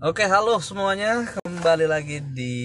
Oke, 0.00 0.24
halo 0.24 0.56
semuanya. 0.64 1.28
Kembali 1.44 1.84
lagi 1.84 2.24
di 2.32 2.56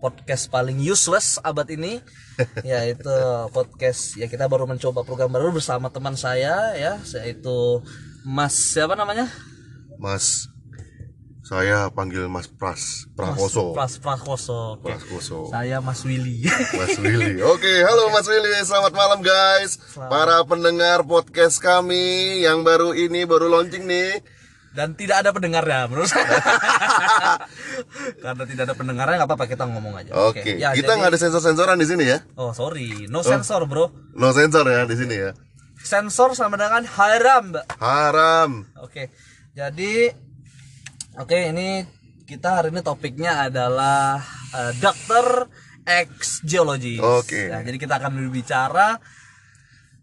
podcast 0.00 0.48
paling 0.48 0.80
useless 0.80 1.36
abad 1.44 1.68
ini 1.68 2.00
yaitu 2.64 3.12
podcast 3.52 4.16
ya 4.16 4.32
kita 4.32 4.48
baru 4.48 4.64
mencoba 4.64 5.04
program 5.04 5.28
baru 5.28 5.52
bersama 5.52 5.92
teman 5.92 6.16
saya 6.16 6.72
ya 6.72 6.96
yaitu 7.20 7.84
Mas 8.24 8.56
siapa 8.56 8.96
namanya? 8.96 9.28
Mas 10.00 10.48
saya 11.44 11.92
panggil 11.92 12.24
Mas 12.32 12.48
Pras 12.48 13.04
Prakoso. 13.12 13.76
Pras 13.76 14.00
Prakoso. 14.00 14.80
Oke. 14.80 14.88
Prakoso. 14.88 15.52
Saya 15.52 15.84
Mas 15.84 16.00
Willy. 16.08 16.48
Mas 16.80 16.96
Willy. 16.96 17.44
Oke, 17.44 17.72
halo 17.84 18.08
Mas 18.08 18.24
Willy. 18.24 18.56
Selamat 18.64 18.96
malam 18.96 19.20
guys. 19.20 19.76
Para 19.92 20.40
pendengar 20.48 21.04
podcast 21.04 21.60
kami 21.60 22.40
yang 22.40 22.64
baru 22.64 22.96
ini 22.96 23.28
baru 23.28 23.52
launching 23.52 23.84
nih. 23.84 24.37
Dan 24.68 24.94
tidak 24.94 25.24
ada 25.24 25.30
pendengarnya 25.32 25.88
menurut 25.88 26.06
saya. 26.06 26.28
Karena 28.22 28.44
tidak 28.44 28.62
ada 28.68 28.74
pendengarnya 28.76 29.14
nggak 29.18 29.30
apa-apa 29.30 29.46
kita 29.48 29.64
ngomong 29.66 29.94
aja. 29.96 30.12
Oke, 30.28 30.44
Ya, 30.56 30.70
kita 30.72 30.92
jadi- 30.92 30.98
nggak 31.00 31.10
ada 31.10 31.20
sensor-sensoran 31.20 31.76
di 31.76 31.86
sini 31.88 32.04
ya. 32.06 32.18
Oh, 32.34 32.52
sorry. 32.52 33.08
No 33.08 33.20
sensor, 33.22 33.64
Bro. 33.64 33.90
No 34.14 34.30
sensor 34.30 34.68
ya 34.68 34.84
di 34.84 34.96
sini 34.96 35.16
ya. 35.16 35.30
Sensor 35.78 36.34
sama 36.34 36.58
dengan 36.58 36.82
haram, 36.84 37.54
Mbak. 37.54 37.64
Haram. 37.78 38.50
Oke, 38.82 39.14
jadi 39.54 40.10
oke 41.14 41.38
ini 41.54 41.86
kita 42.26 42.60
hari 42.60 42.74
ini 42.74 42.82
topiknya 42.82 43.46
adalah 43.46 44.20
eh, 44.52 44.72
dokter 44.76 45.46
X 45.86 46.44
geologis. 46.44 47.00
Oke. 47.00 47.48
Ya, 47.48 47.62
jadi 47.64 47.78
kita 47.78 47.96
akan 47.96 48.10
berbicara 48.20 48.98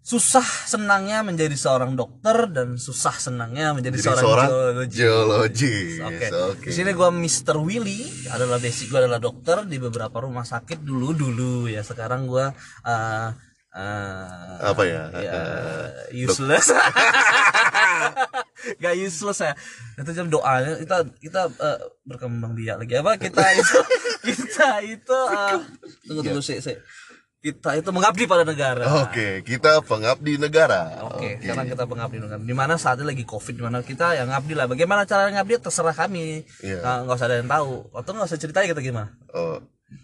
susah 0.06 0.46
senangnya 0.70 1.26
menjadi 1.26 1.58
seorang 1.58 1.98
dokter 1.98 2.46
dan 2.54 2.78
susah 2.78 3.18
senangnya 3.18 3.74
menjadi 3.74 3.98
Jadi 3.98 4.06
seorang, 4.06 4.22
seorang 4.22 4.50
geologis. 4.54 4.98
geologis. 5.02 5.92
Oke. 6.06 6.28
Oke. 6.54 6.68
Di 6.70 6.74
sini 6.78 6.94
gua 6.94 7.10
Mr. 7.10 7.58
Willy 7.58 8.30
adalah 8.30 8.62
basic 8.62 8.94
gua 8.94 9.02
adalah 9.02 9.18
dokter 9.18 9.66
di 9.66 9.82
beberapa 9.82 10.22
rumah 10.22 10.46
sakit 10.46 10.86
dulu 10.86 11.18
dulu 11.18 11.66
ya. 11.66 11.82
Sekarang 11.82 12.30
gua 12.30 12.54
eh, 12.86 13.30
eh, 13.74 14.62
Apa 14.62 14.86
ya? 14.86 15.10
ya 15.10 15.42
useless 16.14 16.70
gak 18.82 18.96
useless 18.98 19.40
ya 19.42 19.54
itu 19.96 20.12
jam 20.12 20.28
doanya 20.30 20.76
kita 20.80 20.98
kita 21.22 21.42
eh, 21.50 21.80
berkembang 22.04 22.58
biak 22.58 22.82
lagi 22.82 22.96
apa 22.98 23.12
kita 23.20 23.44
itu 23.62 23.80
kita 24.26 24.70
itu 24.86 25.20
eh, 25.34 25.60
tunggu 26.08 26.22
tunggu 26.26 26.42
sih 26.42 26.58
sih 26.60 26.76
kita 27.46 27.78
itu 27.78 27.90
mengabdi 27.94 28.26
pada 28.26 28.42
negara 28.42 29.06
Oke, 29.06 29.46
kita 29.46 29.78
pengabdi 29.86 30.42
negara. 30.42 31.06
Oke, 31.06 31.38
sekarang 31.38 31.70
kita 31.70 31.86
pengabdi 31.86 32.18
negara. 32.18 32.42
Di 32.42 32.56
mana 32.58 32.74
saat 32.76 32.98
ini 32.98 33.14
lagi 33.14 33.22
covid, 33.22 33.54
di 33.54 33.62
mana 33.62 33.86
kita 33.86 34.18
yang 34.18 34.34
ngabdi 34.34 34.58
lah. 34.58 34.66
Bagaimana 34.66 35.06
cara 35.06 35.30
ngabdi 35.30 35.62
terserah 35.62 35.94
kami. 35.94 36.42
Iya. 36.60 36.82
Nggak- 36.82 37.00
nggak 37.06 37.16
usah 37.16 37.28
ada 37.30 37.36
yang 37.38 37.46
tahu. 37.46 37.74
Atau 37.94 38.12
nggak 38.12 38.26
usah 38.26 38.40
ceritain 38.42 38.66
kita 38.66 38.82
gimana. 38.82 39.14
Oh, 39.30 39.62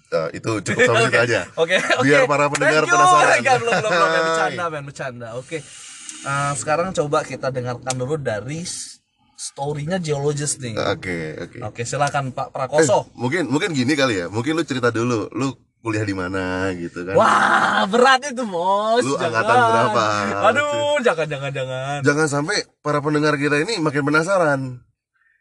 nah, 0.08 0.30
itu 0.30 0.52
cukup 0.61 0.81
sampai 0.86 1.02
situ 1.09 1.17
aja. 1.25 1.42
Oke, 1.58 1.78
oke. 1.81 2.06
Biar 2.06 2.30
para 2.30 2.45
pendengar 2.48 2.86
Thank 2.86 2.94
you. 2.94 2.94
penasaran. 2.94 3.36
Enggak, 3.36 3.55
belum, 3.58 3.73
belum, 3.73 3.92
belum. 3.92 4.09
Yang 4.11 4.26
bercanda, 4.30 4.64
yang 4.70 4.86
bercanda. 4.86 5.28
Oke. 5.36 5.58
Eh, 6.22 6.52
sekarang 6.53 6.88
coba 6.94 7.17
kita 7.26 7.48
dengarkan 7.50 7.95
dulu 7.98 8.16
dari 8.16 8.61
story-nya 9.33 9.98
geologis 9.98 10.61
nih. 10.61 10.78
Oke, 10.78 11.17
oke. 11.42 11.58
Oke, 11.66 11.81
silakan 11.81 12.30
Pak 12.30 12.53
Prakoso. 12.53 13.09
Mungkin 13.17 13.50
mungkin 13.50 13.73
gini 13.73 13.98
kali 13.98 14.22
ya. 14.22 14.26
Mungkin 14.30 14.53
lu 14.53 14.61
cerita 14.61 14.94
dulu, 14.94 15.26
lu 15.33 15.50
kuliah 15.81 16.05
di 16.05 16.13
mana 16.13 16.69
gitu 16.77 17.01
kan. 17.03 17.17
Wah, 17.17 17.83
berat 17.89 18.21
itu, 18.29 18.45
Bos. 18.45 19.01
Lu 19.01 19.17
Jangan. 19.17 19.27
angkatan 19.33 19.57
berapa? 19.57 20.03
Aduh, 20.53 20.95
jangan 21.01 21.27
jangan 21.27 21.51
jangan. 21.51 21.97
Jangan 22.05 22.27
sampai 22.29 22.57
para 22.85 23.01
pendengar 23.01 23.33
kita 23.35 23.57
ini 23.59 23.81
makin 23.81 24.05
penasaran. 24.05 24.61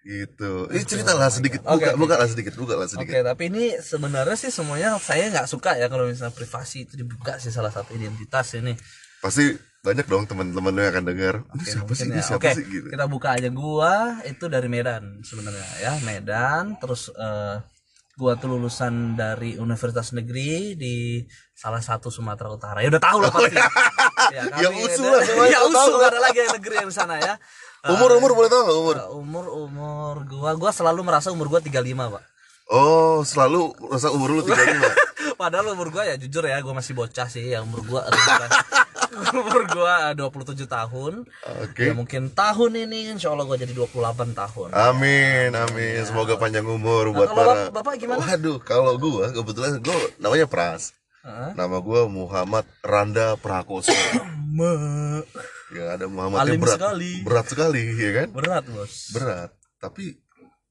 Gitu. 0.00 0.64
Eh 0.72 0.80
ceritalah 0.88 1.28
sedikit. 1.28 1.60
Buka, 1.60 1.92
oke. 1.92 2.00
buka 2.00 2.14
lah 2.16 2.24
sedikit, 2.24 2.56
buka 2.56 2.72
lah 2.72 2.88
Oke, 2.88 2.96
sedikit. 2.96 3.20
tapi 3.20 3.52
ini 3.52 3.76
sebenarnya 3.76 4.32
sih 4.32 4.48
semuanya 4.48 4.96
saya 4.96 5.28
nggak 5.28 5.44
suka 5.44 5.76
ya 5.76 5.92
kalau 5.92 6.08
misalnya 6.08 6.32
privasi 6.32 6.88
itu 6.88 6.96
dibuka 6.96 7.36
sih 7.36 7.52
salah 7.52 7.68
satu 7.68 7.92
identitas 7.92 8.56
ini. 8.56 8.72
Pasti 9.20 9.52
banyak 9.84 10.08
dong 10.08 10.24
teman-teman 10.24 10.72
lu 10.72 10.80
yang 10.80 10.92
akan 10.96 11.04
dengar. 11.04 11.34
Ini 11.52 11.64
siapa 11.68 11.92
sih? 11.92 12.08
Ini 12.08 12.16
ya. 12.16 12.24
siapa 12.24 12.40
Oke, 12.40 12.50
sih 12.56 12.64
gitu. 12.64 12.88
kita 12.88 13.04
buka 13.12 13.28
aja 13.36 13.48
gua 13.52 14.24
itu 14.24 14.44
dari 14.48 14.68
Medan 14.72 15.20
sebenarnya 15.20 15.68
ya 15.84 15.92
Medan 16.00 16.80
terus 16.80 17.12
eh, 17.12 17.56
gua 18.20 18.36
tuh 18.36 18.52
lulusan 18.52 19.16
dari 19.16 19.56
Universitas 19.56 20.12
Negeri 20.12 20.76
di 20.76 21.24
salah 21.56 21.80
satu 21.80 22.12
Sumatera 22.12 22.52
Utara. 22.52 22.84
Ya 22.84 22.92
udah 22.92 23.00
tahu 23.00 23.18
lah 23.24 23.32
pasti 23.32 23.56
ya, 23.56 24.44
Ya, 24.60 24.68
usul 24.68 25.08
lah, 25.08 25.24
ya 25.48 25.64
usul 25.64 25.96
lah. 25.96 26.12
ada 26.12 26.20
lagi 26.20 26.44
yang 26.44 26.52
negeri 26.52 26.74
yang 26.84 26.88
di 26.92 26.96
sana 26.96 27.16
ya. 27.16 27.40
Umur 27.96 28.12
umur 28.20 28.36
boleh 28.36 28.52
tahu 28.52 28.60
nggak 28.68 28.76
umur? 28.84 28.96
Eh, 29.00 29.08
umur 29.16 29.44
umur 29.48 30.14
gua 30.28 30.52
gua 30.52 30.68
selalu 30.68 31.00
merasa 31.00 31.32
umur 31.32 31.48
gua 31.48 31.64
35 31.64 31.80
pak. 32.12 32.22
Oh, 32.68 33.24
selalu 33.24 33.72
rasa 33.88 34.12
umur 34.12 34.36
lu 34.36 34.44
35. 34.44 34.60
Padahal 35.40 35.72
umur 35.72 35.88
gua 35.88 36.04
ya 36.04 36.20
jujur 36.20 36.44
ya 36.44 36.60
gua 36.60 36.76
masih 36.76 36.92
bocah 36.92 37.24
sih. 37.32 37.56
Ya 37.56 37.64
umur 37.64 37.80
gua 37.88 38.04
umur 39.34 39.62
gua 39.68 40.10
eh, 40.10 40.14
27 40.14 40.66
tahun. 40.66 41.26
Oke. 41.60 41.82
Ya 41.82 41.92
mungkin 41.92 42.28
tahun 42.28 42.70
ini 42.80 43.10
insya 43.10 43.30
Allah 43.30 43.44
gua 43.44 43.54
jadi 43.54 43.70
28 43.70 43.96
tahun. 44.32 44.68
Amin, 44.70 45.50
amin. 45.50 46.00
Semoga 46.02 46.34
panjang 46.34 46.62
umur 46.62 47.10
buat 47.10 47.26
Nah, 47.26 47.34
kalau 47.34 47.42
para. 47.48 47.62
bap- 47.66 47.74
Bapak 47.76 47.94
gimana? 47.96 48.18
Waduh, 48.20 48.58
kalau 48.60 48.94
gua 48.96 49.30
kebetulan 49.30 49.78
gua 49.78 49.96
namanya 50.16 50.46
Pras. 50.46 50.94
Heeh. 51.20 51.50
Nama 51.52 51.76
gua 51.78 52.06
Muhammad 52.06 52.64
Randa 52.80 53.34
Prakoso. 53.36 53.92
Ya 55.70 55.94
ada 55.94 56.10
Muhammadnya 56.10 56.50
Alim 56.50 56.60
berat. 56.60 56.76
sekali. 56.76 57.12
Berat 57.22 57.46
sekali, 57.46 57.82
ya 57.94 58.10
kan? 58.12 58.28
Berat, 58.34 58.64
Bos. 58.66 59.14
Berat. 59.14 59.50
Tapi 59.78 60.18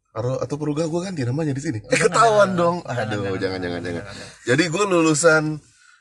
atau 0.10 0.36
atau 0.36 0.56
perlu 0.60 0.76
gua 0.76 1.02
ganti 1.02 1.24
namanya 1.24 1.56
di 1.56 1.62
sini. 1.62 1.80
Eh, 1.82 1.96
ketahuan 1.98 2.52
dong. 2.54 2.84
Aduh, 2.84 3.32
jangan 3.38 3.64
jangan 3.64 3.80
jangan. 3.80 4.04
Jadi 4.44 4.64
gua 4.68 4.84
lulusan 4.86 5.56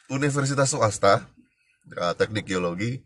Universitas 0.09 0.73
swasta 0.73 1.29
eh, 1.91 2.13
Teknik 2.15 2.45
Geologi. 2.45 3.01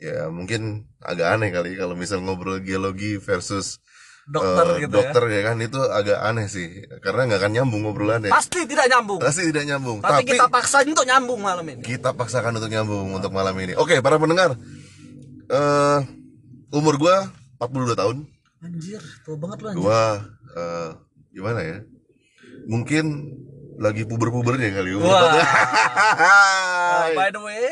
Ya 0.00 0.32
mungkin 0.32 0.88
agak 0.98 1.36
aneh 1.36 1.52
kali 1.52 1.76
kalau 1.76 1.92
misal 1.92 2.24
ngobrol 2.24 2.60
geologi 2.60 3.20
versus 3.20 3.84
Dokter 4.24 4.78
eh, 4.78 4.86
gitu 4.86 4.94
dokter 4.94 5.22
ya. 5.28 5.40
kan 5.42 5.58
itu 5.58 5.76
agak 5.76 6.22
aneh 6.22 6.46
sih 6.46 6.70
karena 7.00 7.26
nggak 7.26 7.40
akan 7.40 7.52
nyambung 7.52 7.82
ngobrolannya 7.82 8.30
ya. 8.30 8.32
Pasti 8.32 8.62
tidak 8.64 8.86
nyambung. 8.86 9.18
pasti 9.18 9.42
tidak 9.44 9.64
nyambung 9.66 9.98
Tapi, 9.98 10.22
tapi, 10.22 10.24
kita 10.30 10.46
paksa 10.46 10.78
untuk 10.86 11.04
nyambung 11.04 11.40
malam 11.40 11.64
ini. 11.66 11.82
kita 11.82 12.10
paksakan 12.14 12.52
untuk 12.56 12.70
nyambung 12.70 13.10
untuk 13.10 13.32
malam 13.34 13.52
ini 13.58 13.74
oke 13.74 13.98
para 13.98 14.16
pendengar 14.16 14.54
eh 15.48 15.98
umur 16.70 16.94
gua 16.96 17.26
42 17.58 17.98
tahun 17.98 18.16
Anjir, 18.60 19.02
tua 19.20 19.34
banget 19.34 19.58
lu 19.60 19.68
anjir. 19.68 19.80
gua 19.82 20.02
eh, 20.54 20.90
gimana 21.32 21.60
ya 21.60 21.78
mungkin 22.64 23.04
lagi 23.76 24.04
puber-pubernya 24.04 24.68
kali 24.70 24.94
umur 24.94 25.10
Wah. 25.10 25.32
42. 25.32 25.40
Uh, 26.20 27.06
by 27.16 27.28
the 27.32 27.40
way, 27.40 27.66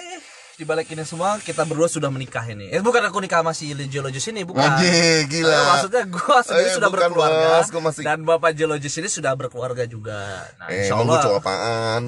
di 0.58 0.66
balik 0.66 0.90
ini 0.90 1.06
semua 1.06 1.38
kita 1.38 1.62
berdua 1.62 1.86
sudah 1.86 2.10
menikah 2.10 2.42
ini. 2.42 2.66
Eh 2.74 2.82
bukan 2.82 2.98
aku 3.06 3.22
nikah 3.22 3.46
sama 3.46 3.54
si 3.54 3.70
geologis 3.86 4.26
ini, 4.26 4.42
bukan. 4.42 4.58
Anjing, 4.58 5.30
gila. 5.30 5.54
Eh, 5.54 5.62
maksudnya 5.70 6.02
gua 6.10 6.42
sendiri 6.42 6.66
Eh, 6.66 6.74
sudah 6.74 6.88
bukan, 6.90 6.98
berkeluarga 7.14 7.46
Bos. 7.54 7.68
Gua 7.70 7.82
masih- 7.86 8.02
dan 8.02 8.18
bapak 8.26 8.58
geologis 8.58 8.94
ini 8.98 9.06
sudah 9.06 9.38
berkeluarga 9.38 9.86
juga. 9.86 10.18
Nah, 10.58 10.66
eh 10.66 10.82
insya 10.82 10.98
emang 10.98 11.14
gua 11.14 11.38
apaan 11.38 12.02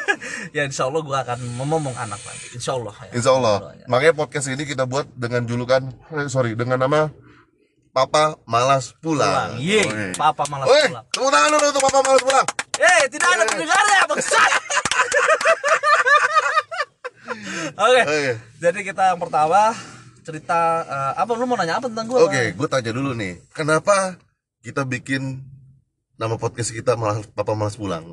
ya 0.56 0.62
insya 0.62 0.86
Allah 0.86 1.02
gua 1.02 1.26
akan 1.26 1.38
memomong 1.58 1.90
anak 1.98 2.22
nanti. 2.22 2.46
Insya 2.54 2.78
Allah. 2.78 2.94
Ya. 3.02 3.18
Insya 3.18 3.30
Allah. 3.34 3.56
Makanya 3.90 4.14
podcast 4.14 4.46
ini 4.46 4.62
kita 4.62 4.86
buat 4.86 5.10
dengan 5.18 5.42
julukan, 5.42 5.82
eh, 6.14 6.30
sorry, 6.30 6.54
dengan 6.54 6.78
nama 6.78 7.10
Papa 7.90 8.38
Malas 8.46 8.94
Pulang. 9.02 9.26
Pulang. 9.26 9.50
Ye, 9.58 9.82
Oke. 9.82 10.06
papa 10.14 10.46
malas 10.46 10.70
Woi, 10.70 10.86
pulang. 10.86 11.04
tepuk 11.10 11.30
tangan 11.34 11.50
dulu 11.50 11.66
untuk 11.66 11.82
Papa 11.82 11.98
Malas 12.06 12.22
Pulang. 12.22 12.46
Eh, 12.78 13.00
tidak 13.10 13.26
ada 13.26 13.42
pendengarnya, 13.42 14.00
bangsat. 14.06 14.50
Oke. 17.86 18.02
Oke. 18.04 18.32
Jadi 18.58 18.78
kita 18.82 19.14
yang 19.14 19.20
pertama 19.20 19.72
cerita 20.28 20.84
eh, 20.84 21.12
apa 21.24 21.30
lu 21.32 21.48
mau 21.48 21.56
nanya 21.56 21.80
apa 21.80 21.88
tentang 21.88 22.06
gua? 22.10 22.28
Oke, 22.28 22.52
gue 22.52 22.68
tanya 22.68 22.92
dulu 22.92 23.16
nih, 23.16 23.40
kenapa 23.56 24.20
kita 24.60 24.84
bikin 24.84 25.40
nama 26.20 26.36
podcast 26.36 26.76
kita 26.76 27.00
malah 27.00 27.24
Papa 27.32 27.56
Malas 27.56 27.80
Pulang? 27.80 28.12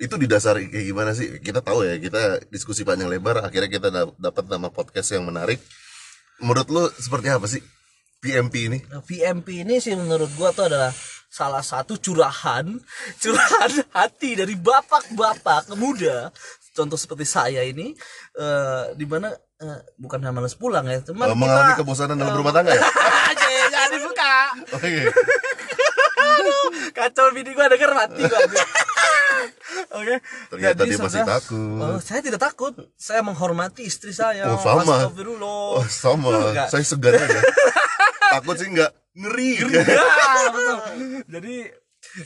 Itu 0.00 0.16
didasari 0.16 0.72
kayak 0.72 0.86
gimana 0.88 1.12
sih? 1.12 1.36
Kita 1.44 1.60
tahu 1.60 1.84
ya, 1.84 2.00
kita 2.00 2.40
diskusi 2.48 2.88
panjang 2.88 3.12
lebar, 3.12 3.44
akhirnya 3.44 3.68
kita 3.68 3.88
da- 3.92 4.16
dapat 4.16 4.48
nama 4.48 4.72
podcast 4.72 5.12
yang 5.12 5.28
menarik. 5.28 5.60
Menurut 6.40 6.68
lu 6.72 6.84
seperti 6.96 7.28
apa 7.28 7.44
sih 7.44 7.60
PMP 8.24 8.72
ini? 8.72 8.78
Nah, 8.88 9.04
VMP 9.04 9.60
ini 9.60 9.76
sih 9.84 9.92
menurut 9.92 10.32
gua 10.40 10.56
tuh 10.56 10.72
adalah 10.72 10.88
salah 11.30 11.62
satu 11.62 11.94
curahan 12.00 12.66
curahan 13.22 13.72
hati 13.94 14.34
dari 14.34 14.58
bapak-bapak 14.58 15.70
muda 15.78 16.34
contoh 16.72 16.94
seperti 16.94 17.24
saya 17.24 17.62
ini 17.62 17.92
eh 18.34 18.84
di 18.94 19.04
mana 19.04 19.30
eh, 19.56 19.80
bukan 19.96 20.22
males 20.26 20.54
pulang 20.54 20.84
ya 20.84 21.02
cuman 21.02 21.26
Eh, 21.26 21.36
mengalami 21.36 21.72
kita- 21.72 21.80
kebosanan 21.80 22.16
dalam 22.16 22.34
rumah 22.34 22.50
tangga 22.50 22.70
ya? 22.70 22.82
aja 23.30 23.46
jangan 23.68 23.90
dibuka 23.90 24.34
Oke. 24.72 24.90
kacau 26.92 27.26
bini 27.32 27.50
gua 27.52 27.66
denger 27.66 27.90
mati 27.90 28.22
gua 28.22 28.40
Oke. 29.90 30.20
Ternyata 30.52 30.84
Jadi 30.84 30.90
dia 30.92 30.98
masih 31.00 31.10
sebenarnya- 31.18 31.40
takut. 31.40 31.80
Oh, 31.80 31.98
saya 31.98 32.20
tidak 32.20 32.40
takut. 32.42 32.74
Saya 32.94 33.20
menghormati 33.24 33.82
istri 33.82 34.12
saya. 34.12 34.46
Oh, 34.46 34.60
sama. 34.60 35.08
Oh, 35.08 35.82
sama. 35.82 36.52
Enggak. 36.52 36.68
Saya 36.68 36.84
segan 36.84 37.16
aja. 37.16 37.40
Takut 38.30 38.54
sih 38.54 38.68
enggak. 38.68 38.92
ngeri 39.10 39.50
Ya, 39.56 39.82
betul. 40.52 40.76
Jadi 41.26 41.54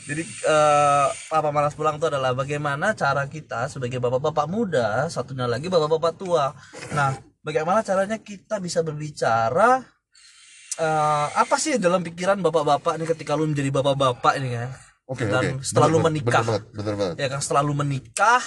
jadi 0.09 0.23
eh, 0.25 1.07
Papa 1.29 1.49
Malas 1.53 1.77
Pulang 1.77 2.01
itu 2.01 2.07
adalah 2.09 2.33
bagaimana 2.33 2.97
cara 2.97 3.29
kita 3.29 3.69
sebagai 3.69 4.01
bapak-bapak 4.01 4.47
muda, 4.49 5.05
satunya 5.13 5.45
lagi 5.45 5.69
bapak-bapak 5.69 6.13
tua. 6.17 6.53
Nah, 6.97 7.13
bagaimana 7.45 7.85
caranya 7.85 8.17
kita 8.17 8.57
bisa 8.57 8.81
berbicara 8.81 9.85
eh, 10.81 11.27
apa 11.37 11.55
sih 11.61 11.77
dalam 11.77 12.01
pikiran 12.01 12.41
bapak-bapak 12.41 12.97
ini 12.97 13.05
ketika 13.05 13.37
lu 13.37 13.45
menjadi 13.49 13.69
bapak-bapak 13.69 14.33
ini 14.41 14.49
kan? 14.57 14.69
oke 15.05 15.21
Dan 15.21 15.61
oke 15.61 15.65
setelah 15.65 15.87
lu 15.87 15.99
menikah. 16.01 16.41
bener 16.41 16.49
banget 16.49 16.63
bener 16.73 16.93
banget 16.97 17.15
Ya 17.21 17.27
kan 17.29 17.39
setelah 17.45 17.61
lu 17.61 17.73
menikah, 17.77 18.41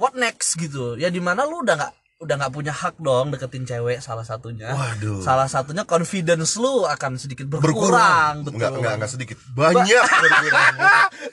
what 0.00 0.16
next 0.16 0.56
gitu. 0.56 0.96
Ya 0.96 1.12
di 1.12 1.20
mana 1.20 1.44
lu 1.44 1.60
udah 1.60 1.76
nggak 1.76 1.94
udah 2.22 2.34
nggak 2.38 2.54
punya 2.54 2.70
hak 2.70 3.02
dong 3.02 3.34
deketin 3.34 3.66
cewek 3.66 3.98
salah 3.98 4.22
satunya. 4.22 4.70
waduh 4.70 5.18
Salah 5.20 5.50
satunya 5.50 5.82
confidence 5.82 6.54
lu 6.56 6.86
akan 6.86 7.18
sedikit 7.18 7.50
berkurang, 7.50 7.74
berkurang 7.74 8.34
betul. 8.46 8.54
enggak 8.56 8.70
enggak 8.78 8.92
enggak 9.02 9.10
sedikit 9.10 9.38
banyak 9.58 10.06
berkurang 10.22 10.74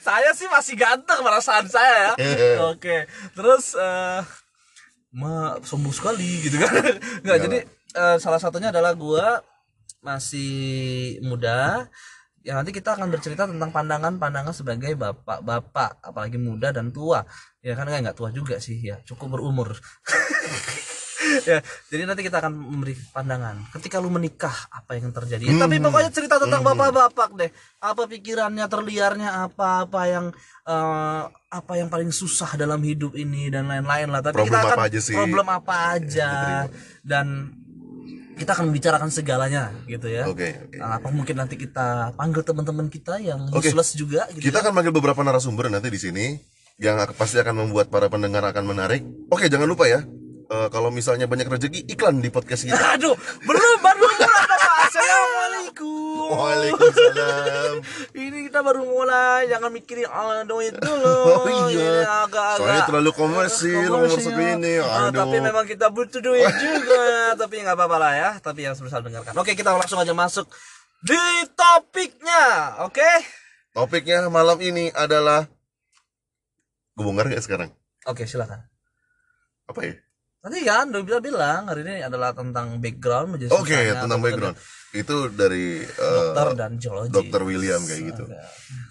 saya 0.02 0.30
sih 0.34 0.50
masih 0.50 0.74
ganteng 0.74 1.22
perasaan 1.22 1.66
saya 1.70 1.94
ya. 1.94 2.12
Eh. 2.18 2.56
Oke. 2.58 3.06
Terus 3.38 3.78
eh 3.78 4.20
ma 5.10 5.58
sombong 5.62 5.94
sekali 5.94 6.46
gitu 6.46 6.58
kan. 6.62 6.70
Enggak, 7.22 7.38
jadi 7.46 7.58
eh, 7.98 8.16
salah 8.22 8.38
satunya 8.38 8.70
adalah 8.70 8.94
gua 8.94 9.42
masih 10.00 11.18
muda. 11.26 11.90
Ya 12.40 12.56
nanti 12.56 12.72
kita 12.72 12.96
akan 12.96 13.12
bercerita 13.12 13.44
tentang 13.44 13.68
pandangan-pandangan 13.68 14.54
sebagai 14.56 14.96
bapak-bapak, 14.96 16.00
apalagi 16.00 16.40
muda 16.40 16.72
dan 16.72 16.88
tua. 16.88 17.20
Ya 17.60 17.76
kan 17.76 17.84
enggak 17.92 18.16
tua 18.16 18.32
juga 18.32 18.56
sih 18.56 18.80
ya, 18.80 18.96
cukup 19.04 19.36
berumur. 19.36 19.76
ya, 21.50 21.60
jadi 21.92 22.08
nanti 22.08 22.24
kita 22.24 22.40
akan 22.40 22.56
memberi 22.56 22.96
pandangan. 23.12 23.68
Ketika 23.76 24.00
lu 24.00 24.08
menikah, 24.08 24.52
apa 24.72 24.96
yang 24.96 25.12
terjadi? 25.12 25.44
Ya, 25.44 25.60
Tapi 25.60 25.76
pokoknya 25.76 26.08
cerita 26.08 26.40
tentang 26.40 26.64
bapak-bapak 26.64 27.36
deh. 27.36 27.50
Apa 27.84 28.08
pikirannya, 28.08 28.64
terliarnya 28.64 29.44
apa, 29.44 29.84
apa 29.84 30.00
yang 30.08 30.26
eh, 30.64 31.22
apa 31.28 31.72
yang 31.76 31.92
paling 31.92 32.08
susah 32.08 32.56
dalam 32.56 32.80
hidup 32.80 33.12
ini 33.12 33.52
dan 33.52 33.68
lain-lain 33.68 34.08
lah. 34.08 34.24
Tapi 34.24 34.40
Problem 34.40 34.56
kita 34.56 34.64
akan 34.64 34.78
apa 34.80 34.84
aja 34.88 35.00
sih? 35.04 35.16
problem 35.20 35.46
apa 35.52 35.74
aja 36.00 36.30
dan 37.04 37.26
kita 38.40 38.56
akan 38.56 38.72
membicarakan 38.72 39.12
segalanya 39.12 39.68
gitu 39.84 40.08
ya. 40.08 40.24
oke 40.24 40.48
oke 40.72 40.76
Nah, 40.80 40.96
apa 40.96 41.12
mungkin 41.12 41.36
nanti 41.36 41.60
kita 41.60 42.16
panggil 42.16 42.40
teman-teman 42.40 42.88
kita 42.88 43.20
yang 43.20 43.52
useless 43.52 43.92
juga 43.92 44.24
gitu. 44.32 44.48
Kita 44.48 44.64
akan 44.64 44.72
manggil 44.72 44.96
beberapa 44.96 45.20
narasumber 45.20 45.68
nanti 45.68 45.92
di 45.92 46.00
sini 46.00 46.26
yang 46.80 46.96
pasti 47.12 47.36
akan 47.36 47.54
membuat 47.60 47.92
para 47.92 48.08
pendengar 48.08 48.40
akan 48.42 48.64
menarik. 48.66 49.04
Oke, 49.28 49.46
jangan 49.46 49.68
lupa 49.68 49.84
ya. 49.84 50.00
eh, 50.50 50.66
kalau 50.66 50.90
misalnya 50.90 51.24
banyak 51.24 51.46
rezeki 51.46 51.86
iklan 51.86 52.18
di 52.18 52.26
podcast 52.26 52.66
kita. 52.66 52.98
Aduh, 52.98 53.14
belum 53.40 53.78
baru 53.78 54.02
mulai 54.02 54.18
Bapak. 54.18 54.58
Assalamualaikum. 54.90 56.26
Waalaikumsalam. 56.30 57.74
Ini 58.26 58.38
kita 58.50 58.58
baru 58.60 58.82
mulai, 58.82 59.46
jangan 59.46 59.70
mikirin 59.70 60.10
ala 60.10 60.42
duit 60.42 60.74
dulu. 60.74 61.18
Oh 61.38 61.46
iya. 61.70 62.02
Ini 62.02 62.02
agak-agak 62.02 62.58
Soalnya 62.58 62.82
terlalu 62.82 63.10
komersil 63.14 63.86
komersil. 63.86 64.22
segini. 64.26 64.74
Ah, 64.82 65.06
Aduh. 65.06 65.22
tapi 65.22 65.36
memang 65.38 65.64
kita 65.64 65.86
butuh 65.86 66.18
duit 66.18 66.50
juga. 66.64 67.06
tapi 67.36 67.62
nggak 67.62 67.76
apa-apa 67.76 67.96
lah 68.00 68.12
ya. 68.12 68.30
Tapi 68.42 68.66
yang 68.66 68.74
sebesar 68.74 69.04
dengarkan. 69.04 69.36
Oke, 69.36 69.54
kita 69.54 69.70
langsung 69.70 70.02
aja 70.02 70.10
masuk 70.10 70.50
di 71.00 71.20
topiknya. 71.54 72.74
Oke. 72.82 73.06
Topiknya 73.70 74.26
malam 74.26 74.58
ini 74.58 74.90
adalah 74.90 75.46
gue 76.96 77.04
bongkar 77.04 77.26
nggak 77.30 77.44
sekarang? 77.44 77.70
Oke, 78.08 78.24
silakan. 78.24 78.64
Apa 79.68 79.80
ya? 79.84 79.94
Nanti 80.40 80.64
kan 80.64 80.88
udah 80.88 81.04
bisa 81.04 81.20
bilang 81.20 81.68
hari 81.68 81.84
ini 81.84 82.00
adalah 82.00 82.32
tentang 82.32 82.80
background 82.80 83.36
Oke, 83.36 83.76
susahnya 83.76 84.08
tentang 84.08 84.24
background. 84.24 84.56
Itu 84.96 85.28
dari 85.28 85.84
eh, 85.84 86.32
dokter 86.32 86.48
dan 86.56 86.72
geologi. 86.80 87.12
Dr. 87.12 87.44
William 87.44 87.80
kayak 87.84 88.02
gitu. 88.08 88.24
Oke. 88.24 88.40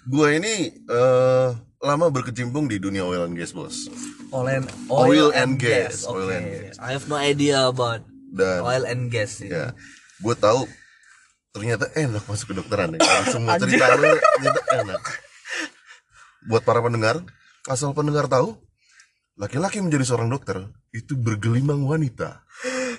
Gue 0.06 0.38
ini 0.38 0.54
eh, 0.70 1.48
lama 1.82 2.06
berkecimpung 2.06 2.70
di 2.70 2.78
dunia 2.78 3.02
oil 3.02 3.26
and 3.26 3.34
gas, 3.34 3.50
Bos. 3.50 3.90
Oil 4.30 4.62
and, 4.62 4.66
Oil 4.86 5.28
and 5.34 5.58
gas, 5.58 6.06
Oke. 6.06 6.22
oil 6.22 6.30
and 6.30 6.46
gas. 6.46 6.74
I 6.78 6.94
have 6.94 7.10
no 7.10 7.18
idea 7.18 7.66
about 7.66 8.06
Dan 8.30 8.62
oil 8.62 8.86
and 8.86 9.10
gas 9.10 9.42
ini. 9.42 9.50
ya, 9.50 9.74
gue 10.22 10.34
tahu 10.38 10.70
ternyata 11.50 11.90
enak 11.98 12.22
masuk 12.30 12.54
kedokteran 12.54 12.94
ya. 12.94 13.02
Dari 13.02 13.26
semua 13.34 13.58
cerita 13.58 13.90
lu 13.98 14.06
ternyata 14.38 14.62
enak. 14.86 15.02
Buat 16.46 16.62
para 16.62 16.78
pendengar, 16.78 17.26
asal 17.68 17.92
pendengar 17.92 18.30
tahu, 18.30 18.56
laki-laki 19.36 19.80
menjadi 19.84 20.04
seorang 20.06 20.32
dokter 20.32 20.68
itu 20.94 21.16
bergelimang 21.18 21.84
wanita. 21.84 22.44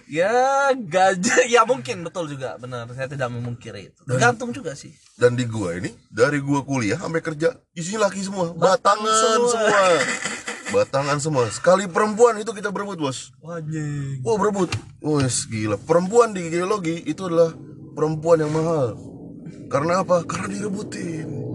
Ya 0.09 0.73
gajah 0.75 1.45
ya 1.47 1.63
mungkin 1.63 2.03
betul 2.03 2.27
juga 2.27 2.57
benar 2.57 2.89
saya 2.91 3.05
tidak 3.05 3.29
memungkiri 3.31 3.93
itu 3.93 4.01
tergantung 4.09 4.49
juga 4.49 4.73
sih 4.73 4.91
Dan 5.13 5.37
di 5.37 5.45
gua 5.45 5.77
ini, 5.77 5.93
dari 6.09 6.41
gua 6.41 6.65
kuliah 6.65 6.97
sampai 6.97 7.21
kerja, 7.21 7.53
isinya 7.77 8.09
laki 8.09 8.25
semua, 8.25 8.51
batangan 8.51 9.05
semua. 9.07 9.51
semua. 9.53 9.89
Batangan 10.71 11.19
semua. 11.19 11.45
Sekali 11.51 11.83
perempuan 11.85 12.39
itu 12.39 12.47
kita 12.55 12.71
berebut, 12.71 12.95
Bos. 12.95 13.35
wajib 13.43 14.23
Oh, 14.23 14.39
berebut. 14.39 14.71
Wes 15.03 15.43
gila. 15.51 15.75
Perempuan 15.75 16.31
di 16.31 16.47
geologi 16.47 16.95
itu 17.03 17.27
adalah 17.27 17.51
perempuan 17.91 18.39
yang 18.39 18.55
mahal. 18.55 18.95
Karena 19.67 19.99
apa? 19.99 20.23
Karena 20.23 20.47
direbutin 20.47 21.50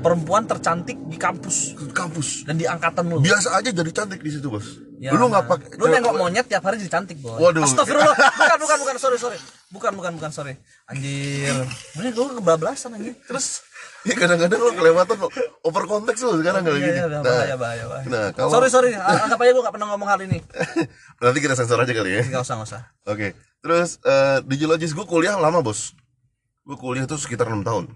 perempuan 0.00 0.48
tercantik 0.48 0.96
di 1.06 1.16
kampus. 1.20 1.76
Di 1.76 1.92
kampus. 1.92 2.48
Dan 2.48 2.56
di 2.56 2.64
angkatan 2.64 3.06
lu. 3.06 3.20
Biasa 3.20 3.60
aja 3.60 3.70
jadi 3.70 3.90
cantik 3.92 4.20
di 4.24 4.30
situ 4.32 4.48
bos. 4.48 4.80
Ya, 5.00 5.16
lu 5.16 5.32
nggak 5.32 5.48
pakai 5.48 5.80
lu 5.80 5.88
nengok 5.88 6.14
monyet 6.16 6.44
tiap 6.48 6.64
hari 6.64 6.80
jadi 6.80 7.00
cantik 7.00 7.20
bos. 7.20 7.36
Waduh. 7.36 7.64
Astagfirullah. 7.64 8.16
Bukan 8.40 8.58
bukan 8.60 8.76
bukan. 8.80 8.94
Sorry 8.96 9.18
sorry. 9.20 9.38
Bukan 9.70 9.92
bukan 9.94 10.12
bukan. 10.16 10.30
Sorry. 10.32 10.56
Anjir. 10.88 11.68
Ini 12.00 12.08
gue 12.10 12.26
kebablasan 12.40 12.96
anjir. 12.96 13.14
Terus? 13.28 13.62
Iya 14.00 14.16
kadang-kadang 14.16 14.60
lo 14.64 14.72
kelewatan 14.72 15.16
lo 15.20 15.28
over 15.60 15.84
konteks 15.84 16.24
lo 16.24 16.40
sekarang 16.40 16.64
iya, 16.64 16.72
nggak 16.72 16.80
iya, 16.80 16.92
iya. 16.96 17.06
nah, 17.12 17.20
bahaya, 17.20 17.56
bahaya. 17.60 17.84
Nah, 18.08 18.26
kalau... 18.32 18.48
Sorry 18.48 18.72
sorry, 18.72 18.96
anggap 18.96 19.36
aja 19.36 19.52
gue 19.52 19.60
gak 19.60 19.74
pernah 19.76 19.88
ngomong 19.92 20.08
hal 20.08 20.24
ini. 20.24 20.40
Nanti 21.20 21.38
kita 21.44 21.52
sensor 21.52 21.84
aja 21.84 21.92
kali 21.92 22.16
ya. 22.16 22.24
Gak 22.32 22.40
usah, 22.40 22.64
gak 22.64 22.68
usah. 22.72 22.82
Oke, 23.04 23.36
terus 23.60 24.00
uh, 24.08 24.40
di 24.40 24.56
Geologis 24.56 24.96
gue 24.96 25.04
kuliah 25.04 25.36
lama 25.36 25.60
bos. 25.60 25.92
Gue 26.64 26.80
kuliah 26.80 27.04
tuh 27.04 27.20
sekitar 27.20 27.52
enam 27.52 27.60
tahun. 27.60 27.92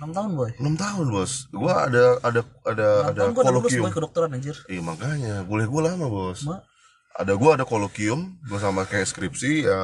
6 0.00 0.16
tahun 0.16 0.30
boy. 0.32 0.50
6 0.56 0.80
tahun 0.80 1.06
bos. 1.12 1.32
Gue 1.52 1.68
ada 1.68 2.04
ada 2.24 2.40
ada 2.64 2.88
ada 3.12 3.20
tahun 3.28 3.36
kolokium. 3.36 3.84
ke 3.92 4.00
dokteran 4.00 4.32
anjir. 4.32 4.56
Iya 4.64 4.80
makanya. 4.80 5.44
Boleh 5.44 5.68
gue 5.68 5.80
lama 5.84 6.08
bos. 6.08 6.48
Ma? 6.48 6.64
ada 7.10 7.36
gue 7.36 7.50
ada 7.52 7.66
kolokium 7.68 8.38
gue 8.48 8.56
sama 8.62 8.86
kayak 8.86 9.04
skripsi 9.10 9.66
ya, 9.66 9.76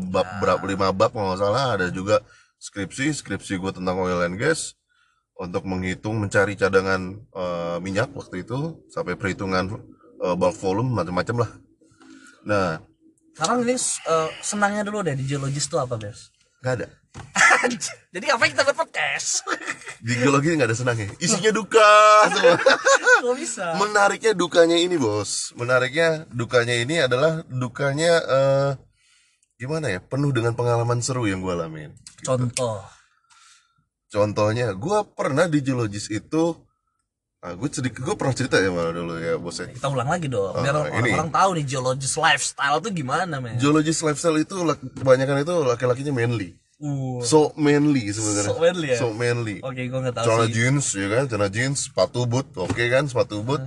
bab 0.00 0.26
ya. 0.26 0.32
berapa 0.42 0.64
lima 0.66 0.90
bab 0.90 1.14
kalau 1.14 1.30
nggak 1.30 1.40
salah. 1.40 1.78
Ada 1.78 1.86
juga 1.94 2.18
skripsi 2.58 3.14
skripsi 3.14 3.62
gue 3.62 3.70
tentang 3.70 3.94
oil 4.02 4.26
and 4.26 4.42
gas 4.42 4.74
untuk 5.38 5.62
menghitung 5.70 6.18
mencari 6.18 6.58
cadangan 6.58 7.22
uh, 7.30 7.78
minyak 7.78 8.10
waktu 8.10 8.42
itu 8.42 8.82
sampai 8.90 9.14
perhitungan 9.14 9.70
uh, 10.18 10.34
bulk 10.34 10.58
volume 10.58 10.90
macam-macam 10.90 11.46
lah. 11.46 11.50
Nah. 12.42 12.68
Sekarang 13.38 13.62
ini 13.62 13.78
uh, 14.10 14.28
senangnya 14.42 14.82
dulu 14.82 15.06
deh 15.06 15.14
di 15.14 15.24
geologis 15.30 15.70
itu 15.70 15.78
apa 15.78 15.94
guys 15.94 16.34
nggak 16.60 16.74
ada. 16.80 16.86
jadi 18.14 18.26
apa 18.32 18.46
kita 18.46 18.62
buat 18.62 18.78
podcast? 18.78 19.42
Di 20.00 20.14
geologi 20.16 20.54
nggak 20.54 20.68
ada 20.70 20.78
senangnya, 20.78 21.10
isinya 21.18 21.50
duka 21.52 21.90
semua. 22.30 22.56
Gak 23.20 23.36
bisa. 23.36 23.76
Menariknya 23.76 24.32
dukanya 24.32 24.80
ini 24.80 24.96
bos, 24.96 25.52
menariknya 25.52 26.24
dukanya 26.32 26.72
ini 26.72 27.04
adalah 27.04 27.44
dukanya 27.44 28.12
eh, 28.24 28.70
gimana 29.60 29.92
ya, 29.92 30.00
penuh 30.00 30.32
dengan 30.32 30.56
pengalaman 30.56 31.04
seru 31.04 31.28
yang 31.28 31.44
gue 31.44 31.52
alamin. 31.52 31.92
contoh. 32.24 32.80
Contohnya, 34.10 34.72
gue 34.72 34.98
pernah 35.14 35.46
di 35.46 35.60
geologis 35.60 36.08
itu, 36.08 36.56
ah, 37.40 37.52
gue 37.52 37.68
sedikit, 37.70 38.00
gue 38.00 38.14
pernah 38.14 38.32
cerita 38.32 38.56
ya 38.56 38.68
malah 38.68 38.92
dulu 38.92 39.16
ya 39.16 39.34
bos 39.34 39.56
ya. 39.56 39.66
kita 39.66 39.86
ulang 39.86 40.06
lagi 40.06 40.26
dong 40.26 40.52
biar 40.54 40.74
Oh, 40.74 40.84
ini. 40.86 41.10
orang-orang 41.10 41.30
tahu 41.30 41.50
nih 41.54 41.64
geologis 41.66 42.12
lifestyle 42.14 42.78
tuh 42.78 42.90
gimana 42.90 43.34
men 43.38 43.56
Geologis 43.56 43.98
lifestyle 44.00 44.36
itu 44.36 44.54
kebanyakan 44.94 45.40
itu 45.40 45.54
laki-lakinya 45.64 46.12
manly, 46.14 46.48
uh 46.78 47.20
so 47.22 47.50
manly 47.56 48.08
sebenarnya. 48.08 48.44
So 48.46 48.56
manly 48.56 48.86
ya? 48.86 48.98
So 48.98 49.08
manly. 49.10 49.56
oke 49.60 49.80
gue 49.80 49.98
nggak 50.00 50.14
tahu 50.14 50.24
Celana 50.26 50.44
sih 50.44 50.52
jeans 50.52 50.84
ya 50.92 51.06
kan, 51.08 51.24
celana 51.26 51.48
jeans, 51.48 51.78
sepatu 51.86 52.20
boot, 52.24 52.46
oke 52.54 52.82
kan, 52.86 53.04
sepatu 53.04 53.40
boot, 53.40 53.64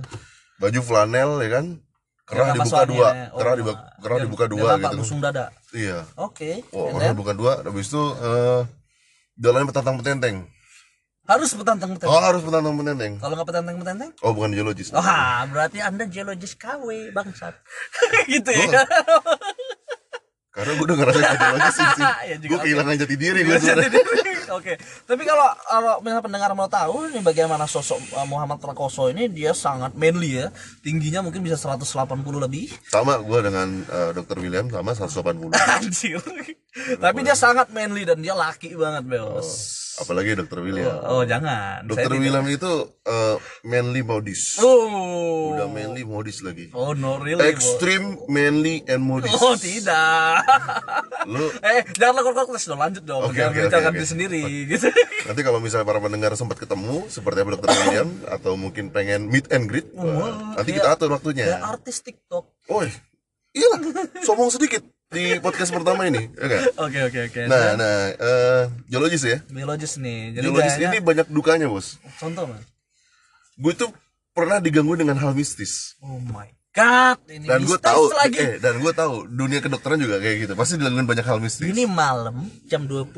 baju 0.56 0.80
flanel 0.80 1.30
ya 1.38 1.50
kan, 1.52 1.66
kerah 2.24 2.46
Biar 2.46 2.56
dibuka 2.56 2.82
dua, 2.84 3.04
wanginya. 3.04 3.26
Oh, 3.26 3.38
kerah 3.38 3.54
dibuka, 3.54 3.74
kerah 3.96 4.16
biar- 4.16 4.24
dibuka 4.24 4.44
biar 4.44 4.52
dua 4.54 4.70
gitu. 4.80 4.96
busung 4.96 5.18
dada 5.18 5.44
Iya. 5.70 5.98
oke 6.14 6.50
Oh, 6.70 6.86
and 6.86 6.94
kerah 6.96 7.10
dibuka 7.10 7.32
dua, 7.32 7.52
habis 7.60 7.86
itu 7.86 8.02
eh 8.16 8.62
jalannya 9.36 9.66
petantang 9.66 9.98
petenteng. 9.98 10.36
Harus 11.24 11.56
petantang 11.56 11.96
petantang 11.96 12.12
Oh 12.12 12.20
harus 12.20 12.42
petantang 12.44 12.74
petenteng. 12.76 13.12
kalau 13.16 13.34
nggak 13.40 13.48
petantang 13.48 13.76
petantang 13.80 14.10
Oh 14.20 14.32
bukan 14.36 14.52
geologis. 14.52 14.92
Oh, 14.92 15.00
berarti 15.48 15.80
Anda 15.80 16.04
geologis 16.04 16.52
KW, 16.54 17.12
bangsat. 17.16 17.56
gitu 18.32 18.50
ya. 18.52 18.84
Karena 20.54 20.70
gue 20.78 20.86
udah 20.86 20.96
ngerasain 21.02 21.34
geologis 21.42 21.74
sih. 21.74 21.88
sih. 21.98 22.06
Juga, 22.44 22.46
gue 22.46 22.58
kehilangan 22.62 22.94
jati 22.94 23.16
diri 23.18 23.40
gue 23.42 23.56
sebenarnya. 23.58 24.02
Oke. 24.54 24.78
Tapi 24.78 25.22
kalau 25.26 25.48
kalau 25.66 25.94
misalnya 25.98 26.22
pendengar 26.22 26.50
mau 26.54 26.70
tahu 26.70 27.10
nih 27.10 27.24
bagaimana 27.26 27.66
sosok 27.66 27.98
uh, 28.14 28.22
Muhammad 28.28 28.62
Prakoso 28.62 29.10
ini 29.10 29.26
dia 29.26 29.50
sangat 29.50 29.98
manly 29.98 30.44
ya. 30.44 30.54
Tingginya 30.84 31.26
mungkin 31.26 31.42
bisa 31.42 31.58
180 31.58 31.82
lebih. 32.38 32.70
Sama 32.86 33.18
gue 33.18 33.38
dengan 33.42 33.82
eh, 33.82 34.10
Dr. 34.14 34.38
William 34.38 34.70
sama 34.70 34.94
180. 34.94 35.50
Anjir. 35.56 36.22
Tapi 37.02 37.18
dia 37.26 37.34
sangat 37.34 37.74
manly 37.74 38.06
dan 38.06 38.22
dia 38.22 38.36
laki 38.38 38.78
banget, 38.78 39.08
Bos. 39.10 39.83
Apalagi 39.96 40.34
dokter 40.34 40.58
William 40.58 40.90
Oh, 41.04 41.22
jangan. 41.22 41.84
dokter 41.84 42.08
tidak- 42.08 42.18
William 42.18 42.46
itu 42.46 42.72
eh, 43.00 43.36
manly 43.62 44.00
modis 44.00 44.58
Oh. 44.58 45.52
udah 45.52 45.66
manly 45.66 46.02
modis 46.02 46.40
lagi 46.40 46.70
Oh, 46.70 46.92
no 46.92 47.16
really, 47.16 47.38
extreme 47.44 48.18
manly 48.26 48.82
and 48.84 49.00
modis 49.00 49.30
Oh, 49.32 49.54
tidak. 49.54 50.42
lu 51.30 51.46
eh, 51.60 51.82
jangan 51.92 52.20
lakukan 52.20 52.50
tes 52.50 52.64
dong, 52.64 52.78
lanjut 52.78 53.02
dong. 53.02 53.22
Oke, 53.24 53.38
jangan 53.38 53.90
diri 53.90 53.98
oke. 53.98 54.04
sendiri 54.04 54.40
gitu. 54.68 54.86
nanti 55.24 55.40
kalau 55.40 55.58
misalnya 55.58 55.84
para 55.84 55.98
pendengar 55.98 56.34
sempat 56.34 56.56
ketemu 56.56 57.06
seperti 57.06 57.38
apa 57.40 57.50
dokter 57.52 57.70
William 57.72 58.08
atau 58.26 58.52
mungkin 58.54 58.88
pengen 58.88 59.26
meet 59.26 59.48
and 59.48 59.66
greet 59.66 59.88
wah, 59.92 60.54
nanti 60.54 60.70
kita 60.72 60.90
atur 60.90 61.10
waktunya 61.10 61.48
Kayak 61.50 61.64
artis 61.70 61.96
TikTok. 62.00 62.44
Oi, 62.66 62.88
iyalah, 63.50 63.80
sombong 64.20 64.48
sedikit 64.48 64.82
di 65.06 65.38
podcast 65.38 65.70
pertama 65.70 66.04
ini, 66.04 66.26
ya 66.30 66.46
kan? 66.48 66.60
Oke, 66.80 66.98
oke, 67.02 67.18
oke. 67.28 67.40
Nah, 67.44 67.74
nah, 67.74 67.96
eh 68.10 68.62
geologis 68.86 69.22
ya. 69.22 69.38
biologis 69.46 69.96
nih. 69.96 70.34
Jadi 70.34 70.44
Geologis 70.44 70.74
ini 70.76 70.98
banyak 70.98 71.26
dukanya, 71.28 71.66
bos. 71.66 72.00
contoh, 72.16 72.46
Mas. 72.46 72.64
Gue 73.54 73.72
tuh 73.72 73.90
pernah 74.30 74.58
diganggu 74.58 74.94
dengan 74.94 75.14
hal 75.14 75.30
mistis. 75.30 75.94
Oh 76.00 76.18
my 76.18 76.50
god, 76.70 77.22
ini 77.28 77.46
Dan 77.46 77.62
gue 77.62 77.78
tahu, 77.78 78.10
lagi. 78.10 78.34
eh, 78.34 78.58
dan 78.58 78.82
gue 78.82 78.90
tahu 78.90 79.30
dunia 79.30 79.62
kedokteran 79.62 79.94
juga 79.96 80.18
kayak 80.18 80.36
gitu. 80.42 80.52
Pasti 80.54 80.74
dilakukan 80.74 81.06
banyak 81.06 81.22
hal 81.22 81.38
mistis. 81.38 81.62
Ini 81.64 81.86
malam 81.86 82.50
jam 82.66 82.90
21 82.90 83.14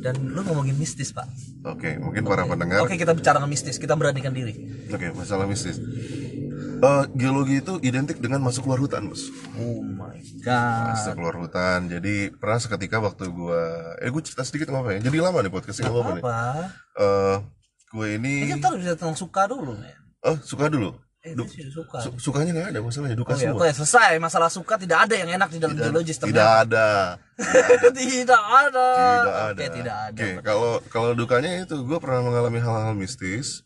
dan 0.00 0.16
lu 0.16 0.40
ngomongin 0.40 0.72
mistis, 0.72 1.12
Pak. 1.12 1.28
Oke, 1.68 2.00
mungkin 2.00 2.24
para 2.24 2.48
pendengar. 2.48 2.80
Oke, 2.80 2.96
kita 2.96 3.12
bicara 3.12 3.44
mistis. 3.44 3.76
Kita 3.76 3.92
beranikan 3.92 4.32
diri. 4.32 4.56
Oke, 4.88 5.12
masalah 5.12 5.44
mistis. 5.44 5.76
Eh, 6.76 7.04
geologi 7.14 7.58
itu 7.58 7.80
identik 7.80 8.18
dengan 8.18 8.38
masuk 8.38 8.68
keluar 8.68 8.78
hutan, 8.78 9.08
bos. 9.08 9.32
Oh 9.56 9.80
my 9.80 10.16
god. 10.44 10.92
Masuk 10.92 11.12
keluar 11.16 11.36
hutan. 11.38 11.88
Jadi 11.88 12.28
pernah 12.30 12.58
seketika 12.58 13.00
waktu 13.00 13.24
gue, 13.26 13.62
eh 13.98 14.08
gue 14.08 14.22
cerita 14.22 14.44
sedikit 14.44 14.68
nggak 14.68 14.82
apa 14.82 14.90
ya. 14.92 15.00
Jadi 15.02 15.16
lama 15.16 15.38
nih 15.40 15.48
podcastnya 15.48 15.88
nggak 15.88 15.96
apa-apa 15.96 16.12
nih. 16.12 16.22
Apa? 16.22 16.38
Eh, 16.94 17.36
gue 17.90 18.06
ini, 18.14 18.34
Ini 18.44 18.52
kita 18.54 18.68
harus 18.70 18.84
tentang 18.86 19.14
suka 19.14 19.42
dulu, 19.46 19.72
men. 19.74 19.96
oh 20.22 20.36
suka 20.38 20.68
dulu. 20.68 20.90
Eh, 21.26 21.34
suka. 21.66 21.98
Su- 21.98 22.18
sukanya 22.22 22.54
nggak 22.54 22.68
ada 22.70 22.78
masalahnya 22.78 23.18
duka 23.18 23.34
Oh 23.34 23.38
ya, 23.40 23.50
semua. 23.50 23.58
oke, 23.58 23.70
selesai. 23.74 24.12
Masalah 24.16 24.46
suka 24.46 24.78
tidak 24.78 25.10
ada 25.10 25.14
yang 25.16 25.30
enak 25.32 25.50
di 25.50 25.58
dalam 25.58 25.74
geologis 25.74 26.22
tidak 26.22 26.46
ada 26.62 27.18
tidak 27.90 28.42
ada. 28.46 28.86
tidak 28.94 29.34
ada 29.34 29.50
Oke, 29.50 29.64
tidak 29.74 29.96
ada. 30.06 30.22
Oke, 30.22 30.28
kalau 30.40 30.72
kalau 30.86 31.10
dukanya 31.12 31.66
itu 31.66 31.74
gue 31.78 31.98
pernah 31.98 32.22
mengalami 32.22 32.62
hal-hal 32.62 32.94
mistis 32.94 33.65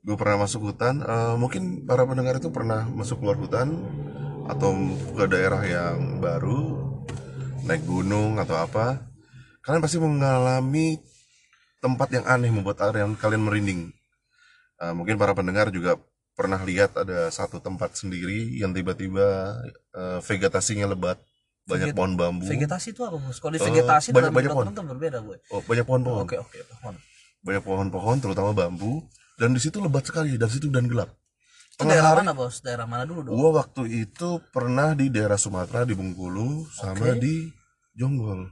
gue 0.00 0.16
pernah 0.16 0.40
masuk 0.40 0.60
hutan 0.66 1.00
Eh, 1.00 1.34
mungkin 1.36 1.62
para 1.84 2.02
pendengar 2.02 2.36
itu 2.36 2.48
pernah 2.48 2.86
masuk 2.86 3.18
keluar 3.18 3.36
hutan 3.36 3.74
atau 4.46 4.72
ke 5.12 5.24
daerah 5.26 5.60
yang 5.60 6.18
baru 6.18 6.88
naik 7.62 7.84
gunung 7.84 8.38
atau 8.38 8.56
apa 8.56 9.04
kalian 9.60 9.82
pasti 9.82 9.98
mengalami 9.98 10.96
tempat 11.78 12.08
yang 12.10 12.24
aneh 12.24 12.48
membuat 12.48 12.80
area 12.82 13.04
kalian 13.14 13.42
merinding 13.42 13.80
Eh, 14.78 14.92
mungkin 14.92 15.14
para 15.14 15.34
pendengar 15.34 15.68
juga 15.68 15.98
pernah 16.32 16.62
lihat 16.62 16.94
ada 16.94 17.26
satu 17.28 17.58
tempat 17.58 17.94
sendiri 17.94 18.46
yang 18.54 18.70
tiba-tiba 18.70 19.58
eh, 19.92 20.18
vegetasinya 20.22 20.86
lebat 20.88 21.18
banyak 21.66 21.90
Veget- 21.90 21.96
pohon 21.98 22.14
bambu 22.14 22.46
Vegetasi 22.46 22.94
itu 22.94 23.02
apa, 23.02 23.18
Bos? 23.18 23.36
Kalau 23.36 23.52
di 23.52 23.60
vegetasi 23.60 24.08
banyak- 24.08 24.22
dalam 24.22 24.32
banyak 24.32 24.48
kedokteran 24.48 24.72
tuh 24.72 24.86
berbeda, 24.88 25.18
gue. 25.20 25.36
oh 25.50 25.60
banyak 25.60 25.84
pohon-pohon 25.84 26.24
Oke, 26.24 26.38
oke, 26.38 26.56
pohon. 26.72 26.94
banyak 27.38 27.60
pohon-pohon 27.60 28.16
terutama 28.18 28.50
bambu 28.54 29.02
dan 29.38 29.54
di 29.54 29.60
situ 29.62 29.78
lebat 29.78 30.02
sekali 30.02 30.34
dan 30.34 30.50
situ 30.50 30.66
dan 30.68 30.84
gelap 30.84 31.14
Itu 31.72 31.86
daerah 31.86 32.18
mana, 32.18 32.34
Bos? 32.34 32.58
Daerah 32.58 32.84
mana 32.84 33.06
dulu 33.06 33.22
dong? 33.22 33.32
gua 33.32 33.62
waktu 33.62 33.86
itu 34.02 34.42
pernah 34.50 34.92
di 34.92 35.08
daerah 35.08 35.38
Sumatera 35.38 35.86
di 35.86 35.94
Bengkulu 35.94 36.66
sama 36.68 37.14
Oke. 37.14 37.22
di 37.22 37.46
Jonggol 37.94 38.50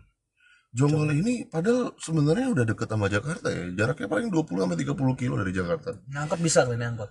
Jonggol 0.71 1.11
ini 1.11 1.43
padahal 1.45 1.97
sebenarnya 1.97 2.53
udah 2.53 2.65
deket 2.65 2.87
sama 2.87 3.09
Jakarta 3.09 3.49
ya 3.49 3.67
jaraknya 3.75 4.07
paling 4.07 4.29
20 4.31 4.63
sampai 4.63 4.79
30 4.79 4.95
kilo 5.19 5.35
dari 5.37 5.51
Jakarta 5.51 5.91
Ngangkut 6.07 6.39
bisa 6.39 6.63
kali 6.63 6.77
ini 6.77 6.87
angkot. 6.87 7.11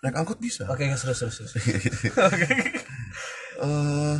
naik 0.00 0.16
angkut 0.16 0.38
bisa 0.38 0.64
Oke, 0.66 0.84
serius, 0.92 1.18
serius, 1.18 1.36
serius. 1.40 1.52
Eh, 3.60 4.16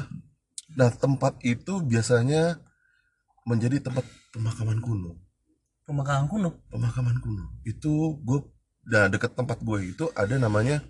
nah 0.71 0.91
tempat 0.93 1.41
itu 1.43 1.81
biasanya 1.81 2.61
menjadi 3.43 3.81
tempat 3.81 4.05
pemakaman 4.31 4.77
kuno 4.79 5.17
Pemakaman 5.83 6.29
kuno. 6.29 6.51
pemakaman 6.69 7.17
kuno 7.19 7.45
itu 7.65 8.21
gue 8.21 8.41
nah 8.87 9.07
deket 9.07 9.37
tempat 9.37 9.61
gue 9.61 9.93
itu 9.93 10.05
ada 10.17 10.35
namanya 10.37 10.81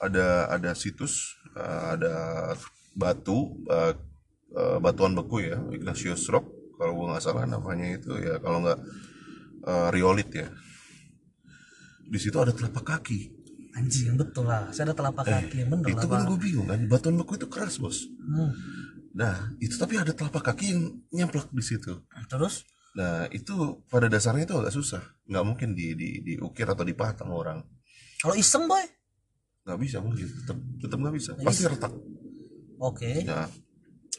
ada 0.00 0.48
ada 0.52 0.70
situs 0.76 1.34
eh, 1.56 1.84
ada 1.96 2.14
batu 2.94 3.56
eh, 3.70 3.92
eh, 4.52 4.78
batuan 4.78 5.16
beku 5.16 5.40
ya 5.42 5.58
Ignatius 5.72 6.28
Rock 6.28 6.44
kalau 6.76 6.92
gue 6.98 7.06
nggak 7.14 7.22
salah 7.24 7.46
namanya 7.46 7.96
itu 7.96 8.12
ya 8.20 8.36
kalau 8.38 8.60
nggak 8.62 8.78
eh, 9.64 9.88
riolit 9.94 10.30
ya 10.30 10.48
di 12.04 12.18
situ 12.20 12.36
ada 12.36 12.52
telapak 12.52 12.84
kaki 12.84 13.32
Anjing, 13.74 14.14
betul 14.14 14.46
lah. 14.46 14.70
Saya 14.70 14.94
ada 14.94 15.02
telapak 15.02 15.26
kaki 15.26 15.66
yang 15.66 15.70
bener 15.74 15.90
Eh, 15.90 15.98
itu 15.98 16.06
lah, 16.06 16.22
kan 16.22 16.30
gue 16.30 16.38
bingung 16.38 16.68
kan 16.70 16.78
batuan 16.86 17.18
beku 17.18 17.34
itu 17.34 17.50
keras 17.50 17.82
bos 17.82 18.06
Hmm. 18.22 18.54
nah 19.14 19.50
itu 19.58 19.74
tapi 19.74 19.98
ada 19.98 20.14
telapak 20.14 20.46
kaki 20.46 20.64
yang 20.74 20.82
nyemplak 21.10 21.50
di 21.50 21.58
situ 21.62 22.02
Terus? 22.30 22.62
Nah 22.94 23.26
itu 23.28 23.54
pada 23.86 24.06
dasarnya 24.06 24.46
itu 24.46 24.54
agak 24.54 24.70
susah 24.70 25.02
nggak 25.26 25.44
mungkin 25.44 25.74
di, 25.74 25.98
di 25.98 26.08
diukir 26.22 26.64
atau 26.64 26.82
dipatang 26.82 27.28
orang 27.28 27.58
Kalau 28.22 28.32
iseng, 28.34 28.64
boy? 28.64 28.80
nggak 29.64 29.78
bisa 29.80 29.96
mungkin 29.98 30.28
tetap 30.28 30.56
tetap 30.78 30.98
nggak 31.00 31.14
bisa 31.16 31.30
pasti 31.40 31.64
retak 31.64 31.92
Oke. 32.78 33.24
ya 33.24 33.48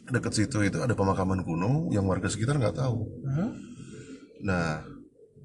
dekat 0.09 0.33
situ 0.33 0.57
itu 0.61 0.77
ada 0.81 0.91
pemakaman 0.91 1.41
kuno 1.41 1.87
yang 1.89 2.03
warga 2.03 2.27
sekitar 2.27 2.57
nggak 2.57 2.75
tahu 2.75 3.05
Hmm? 3.23 3.53
nah 4.41 4.81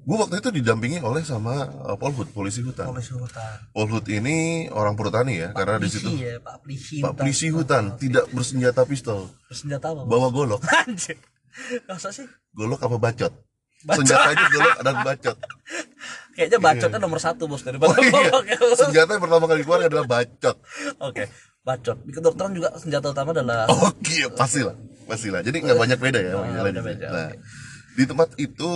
gue 0.01 0.17
waktu 0.17 0.41
itu 0.41 0.49
didampingi 0.49 0.97
oleh 1.05 1.21
sama 1.21 1.69
uh, 1.85 1.93
Polhut 1.93 2.25
polisi 2.33 2.65
hutan 2.65 2.89
Polisi 2.89 3.13
hutan. 3.13 3.69
Polhut 3.69 4.01
ini 4.09 4.65
orang 4.73 4.97
perhutani 4.97 5.37
ya 5.37 5.53
karena 5.53 5.77
di 5.77 5.89
situ 5.93 6.09
ya, 6.17 6.41
Pak 6.41 6.65
Polisi 6.65 7.05
Pak 7.05 7.13
polisi 7.15 7.47
hutan 7.53 7.93
tidak 8.01 8.25
bersenjata 8.33 8.81
pistol 8.83 9.29
Bersenjata 9.45 9.93
apa? 9.93 10.01
Bawa 10.09 10.33
golok. 10.33 10.61
Masa 11.85 12.09
sih? 12.09 12.27
golok 12.51 12.81
apa 12.81 12.97
bacot 12.97 13.33
Bacot. 13.81 13.97
senjatanya 13.97 14.45
golok 14.49 14.75
dan 14.79 14.95
bacot 15.01 15.37
Kayaknya 16.31 16.59
bacotnya 16.59 16.99
nomor 16.99 17.17
satu 17.17 17.43
bos 17.45 17.61
daripada 17.61 17.91
Oh, 17.91 17.97
iya. 17.97 18.11
golok 18.29 18.43
ya, 18.45 18.57
senjata 18.77 19.09
yang 19.11 19.23
pertama 19.23 19.45
kali 19.45 19.61
keluar 19.61 19.79
adalah 19.81 20.05
bacot 20.05 20.57
Oke, 20.99 21.23
bacot. 21.61 21.97
Di 21.99 22.11
kedokteran 22.11 22.51
juga 22.51 22.69
senjata 22.75 23.09
utama 23.09 23.31
adalah 23.31 23.65
Oh 23.67 23.89
iya 24.07 24.27
pastilah, 24.27 24.75
pastilah. 25.03 25.39
Jadi 25.39 25.61
nggak 25.61 25.77
banyak 25.77 25.97
beda 25.97 26.19
ya. 26.19 26.33
makanya 26.35 26.61
beda- 26.61 26.71
di- 26.73 26.87
beda, 26.87 27.07
Nah, 27.07 27.29
di 27.91 28.03
tempat 28.05 28.29
itu 28.37 28.71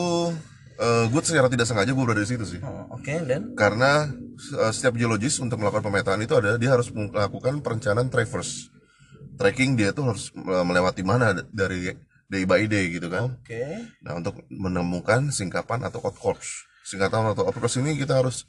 gue 1.05 1.21
secara 1.21 1.47
tidak 1.47 1.63
sengaja 1.65 1.87
gue 1.89 2.03
berada 2.03 2.19
di 2.19 2.27
situ 2.27 2.43
sih. 2.45 2.59
Oh, 2.59 2.91
Oke, 2.91 3.15
dan 3.21 3.55
Karena 3.55 4.11
eh, 4.35 4.71
setiap 4.71 4.91
geologis 4.93 5.39
untuk 5.39 5.55
melakukan 5.55 5.79
pemetaan 5.81 6.19
itu 6.19 6.33
ada 6.33 6.55
dia 6.55 6.67
harus 6.69 6.89
melakukan 6.89 7.59
perencanaan 7.59 8.07
traverse. 8.07 8.67
Tracking 9.35 9.75
dia 9.75 9.91
tuh 9.91 10.03
harus 10.05 10.31
eh, 10.31 10.63
melewati 10.63 10.99
mana 11.01 11.31
dari 11.47 11.95
day 12.27 12.43
by 12.43 12.65
day 12.65 12.89
gitu 12.89 13.07
kan. 13.07 13.35
oke. 13.37 13.61
Nah 14.01 14.17
untuk 14.17 14.41
menemukan 14.49 15.29
singkapan 15.29 15.85
atau 15.85 16.01
code 16.01 16.17
corps. 16.17 16.47
Singkatan 16.85 17.33
atau 17.33 17.45
code 17.45 17.57
corps 17.57 17.75
ini 17.81 17.97
kita 17.97 18.21
harus 18.21 18.45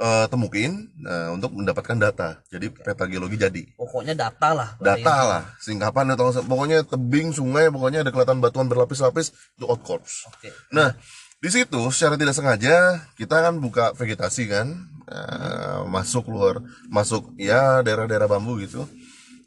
eh, 0.00 0.26
temukin 0.32 0.88
nah, 1.00 1.32
untuk 1.32 1.52
mendapatkan 1.52 1.96
data. 2.00 2.40
Jadi 2.48 2.72
peta 2.72 3.04
geologi 3.04 3.36
jadi 3.36 3.62
Pokoknya 3.76 4.16
data 4.16 4.48
lah. 4.56 4.68
data 4.80 5.16
lah 5.28 5.42
singkapan 5.60 6.16
atau 6.16 6.32
pokoknya 6.44 6.84
tebing 6.88 7.32
sungai 7.36 7.68
pokoknya 7.68 8.00
ada 8.04 8.10
kelihatan 8.12 8.40
batuan 8.40 8.68
berlapis-lapis 8.68 9.32
itu 9.56 9.64
outcrops 9.68 10.24
Oke. 10.32 10.48
nah 10.72 10.96
di 11.40 11.48
situ 11.48 11.80
secara 11.92 12.16
tidak 12.20 12.32
sengaja 12.36 13.00
kita 13.16 13.36
kan 13.44 13.56
buka 13.60 13.92
vegetasi 13.96 14.48
kan 14.48 14.68
Nah, 15.10 15.90
masuk 15.90 16.30
keluar 16.30 16.62
masuk 16.86 17.34
ya 17.34 17.82
daerah-daerah 17.82 18.30
bambu 18.30 18.54
gitu 18.62 18.86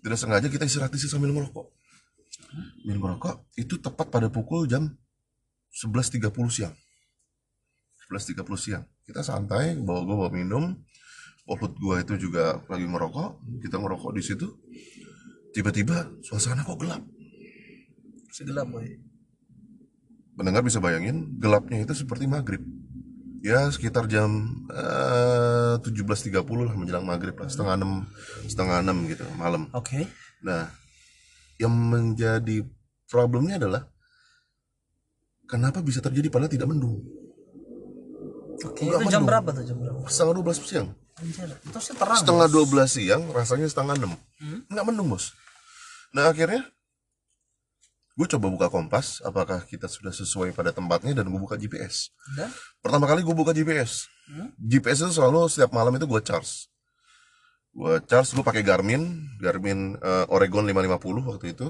tidak 0.04 0.20
sengaja 0.20 0.52
kita 0.52 0.68
istirahat 0.68 0.92
di 0.92 1.00
situ 1.00 1.16
sambil 1.16 1.32
merokok 1.32 1.72
minum 2.86 3.02
merokok 3.02 3.50
itu 3.58 3.80
tepat 3.80 4.08
pada 4.10 4.28
pukul 4.30 4.70
jam 4.70 4.92
11.30 5.74 6.30
siang. 6.54 6.76
11.30 8.10 8.46
siang. 8.62 8.84
Kita 9.04 9.26
santai 9.26 9.74
bawa 9.80 10.06
gua 10.06 10.16
bawa 10.26 10.32
minum. 10.32 10.78
Pohut 11.44 11.76
gua 11.76 12.00
itu 12.00 12.16
juga 12.16 12.64
lagi 12.72 12.88
merokok 12.88 13.42
kita 13.66 13.76
merokok 13.82 14.16
di 14.16 14.24
situ. 14.24 14.48
Tiba-tiba 15.54 16.10
suasana 16.24 16.66
kok 16.66 16.80
gelap. 16.82 17.04
Segelap, 18.34 18.66
boy. 18.66 18.90
pendengar 20.34 20.66
bisa 20.66 20.82
bayangin 20.82 21.38
gelapnya 21.38 21.86
itu 21.86 21.94
seperti 21.94 22.26
maghrib. 22.26 22.66
Ya 23.46 23.70
sekitar 23.70 24.10
jam 24.10 24.66
eh, 24.74 25.78
17.30 25.78 26.42
lah 26.42 26.74
menjelang 26.74 27.06
maghrib 27.06 27.38
lah. 27.38 27.46
Setengah 27.46 27.78
enam 27.78 28.10
setengah 28.50 28.82
enam 28.82 29.06
gitu 29.06 29.26
malam. 29.38 29.70
Oke. 29.78 30.10
nah 30.42 30.68
yang 31.56 31.72
menjadi 31.72 32.66
problemnya 33.06 33.58
adalah 33.58 33.86
kenapa 35.46 35.80
bisa 35.80 36.00
terjadi 36.00 36.28
padahal 36.28 36.50
tidak 36.50 36.68
mendung 36.68 37.02
Oke, 38.56 38.80
Enggak 38.82 39.00
itu 39.02 39.12
jam 39.12 39.20
mendung. 39.20 39.28
berapa 39.28 39.50
tuh 39.52 39.64
jam 39.64 39.78
berapa? 39.78 39.98
setengah 40.06 40.34
12 40.40 40.64
siang 40.64 40.90
Anjir, 41.14 41.46
itu 41.46 41.78
sih 41.80 41.94
terang. 41.94 42.18
setengah 42.18 42.48
Bos. 42.48 42.70
12 42.70 42.90
siang 42.90 43.22
rasanya 43.30 43.68
setengah 43.68 43.96
enam 43.96 44.14
Hmm? 44.38 44.60
nggak 44.68 44.84
mendung 44.84 45.08
bos 45.08 45.32
nah 46.10 46.28
akhirnya 46.28 46.68
gue 48.14 48.28
coba 48.30 48.48
buka 48.48 48.68
kompas 48.68 49.20
apakah 49.22 49.64
kita 49.64 49.88
sudah 49.88 50.12
sesuai 50.12 50.52
pada 50.52 50.70
tempatnya 50.70 51.14
dan 51.14 51.26
gue 51.26 51.38
buka 51.38 51.56
GPS 51.56 52.14
Dan 52.32 52.50
pertama 52.80 53.06
kali 53.06 53.22
gue 53.22 53.32
buka 53.32 53.52
GPS 53.52 54.10
Hmm? 54.24 54.56
GPS 54.58 55.04
itu 55.04 55.12
selalu 55.14 55.48
setiap 55.48 55.72
malam 55.72 55.92
itu 55.92 56.04
gue 56.04 56.22
charge 56.22 56.72
gue 57.74 57.94
charge 58.06 58.38
gue 58.38 58.46
pakai 58.46 58.62
Garmin 58.62 59.02
Garmin 59.42 59.98
eh, 59.98 60.26
Oregon 60.30 60.66
550 60.70 61.30
waktu 61.30 61.46
itu. 61.58 61.68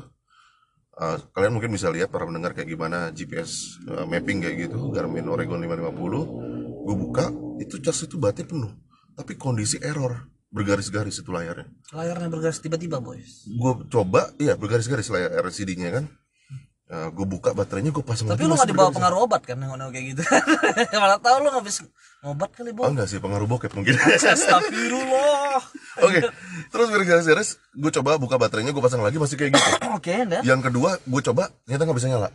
Eh, 0.93 1.17
kalian 1.33 1.57
mungkin 1.57 1.73
bisa 1.73 1.89
lihat 1.89 2.13
para 2.13 2.27
pendengar 2.29 2.53
kayak 2.53 2.69
gimana 2.69 3.09
GPS 3.09 3.81
eh, 3.89 4.05
mapping 4.05 4.45
kayak 4.45 4.69
gitu 4.69 4.93
Garmin 4.93 5.25
Oregon 5.25 5.57
550 5.57 6.85
gue 6.85 6.95
buka 6.99 7.25
itu 7.57 7.81
charge 7.81 8.05
itu 8.11 8.19
baterai 8.21 8.45
penuh 8.45 8.71
tapi 9.17 9.33
kondisi 9.39 9.81
error 9.81 10.29
bergaris-garis 10.53 11.17
itu 11.17 11.33
layarnya. 11.33 11.65
Layarnya 11.97 12.29
bergaris 12.29 12.61
tiba-tiba 12.61 13.01
boys. 13.01 13.49
gue 13.49 13.73
coba 13.89 14.29
iya 14.37 14.53
bergaris-garis 14.53 15.09
layar 15.09 15.33
LCD-nya 15.41 15.89
kan 15.89 16.05
Nah, 16.83 17.07
gue 17.09 17.25
buka 17.25 17.55
baterainya 17.55 17.95
gue 17.95 18.03
pasang 18.03 18.27
Tapi 18.27 18.43
lagi, 18.43 18.51
lu 18.51 18.59
gak 18.59 18.69
dibawa 18.69 18.91
pengaruh 18.91 19.23
obat 19.23 19.41
kan 19.47 19.55
nengok-nengok 19.55 19.93
kayak 19.95 20.05
gitu. 20.13 20.21
Malah 21.01 21.19
tahu 21.23 21.35
lu 21.41 21.49
ngabis 21.55 21.87
ngobat 22.23 22.51
kali 22.55 22.71
oh 22.71 22.75
boy. 22.79 22.87
enggak 22.91 23.07
sih 23.11 23.19
pengaruh 23.19 23.47
bokep 23.47 23.71
mungkin 23.75 23.99
Astagfirullah. 23.99 25.59
Oke, 26.07 26.19
terus 26.71 26.87
bergaris-garis, 26.91 27.49
gue 27.75 27.91
coba 27.99 28.15
buka 28.15 28.35
baterainya, 28.39 28.71
gue 28.71 28.83
pasang 28.83 29.03
lagi 29.03 29.19
masih 29.19 29.35
kayak 29.35 29.59
gitu. 29.59 29.69
Oke, 29.97 30.23
dan. 30.27 30.43
Yang 30.43 30.71
kedua, 30.71 30.99
gue 31.03 31.21
coba, 31.23 31.51
ternyata 31.67 31.83
nggak 31.87 31.97
bisa 31.99 32.09
nyala. 32.11 32.29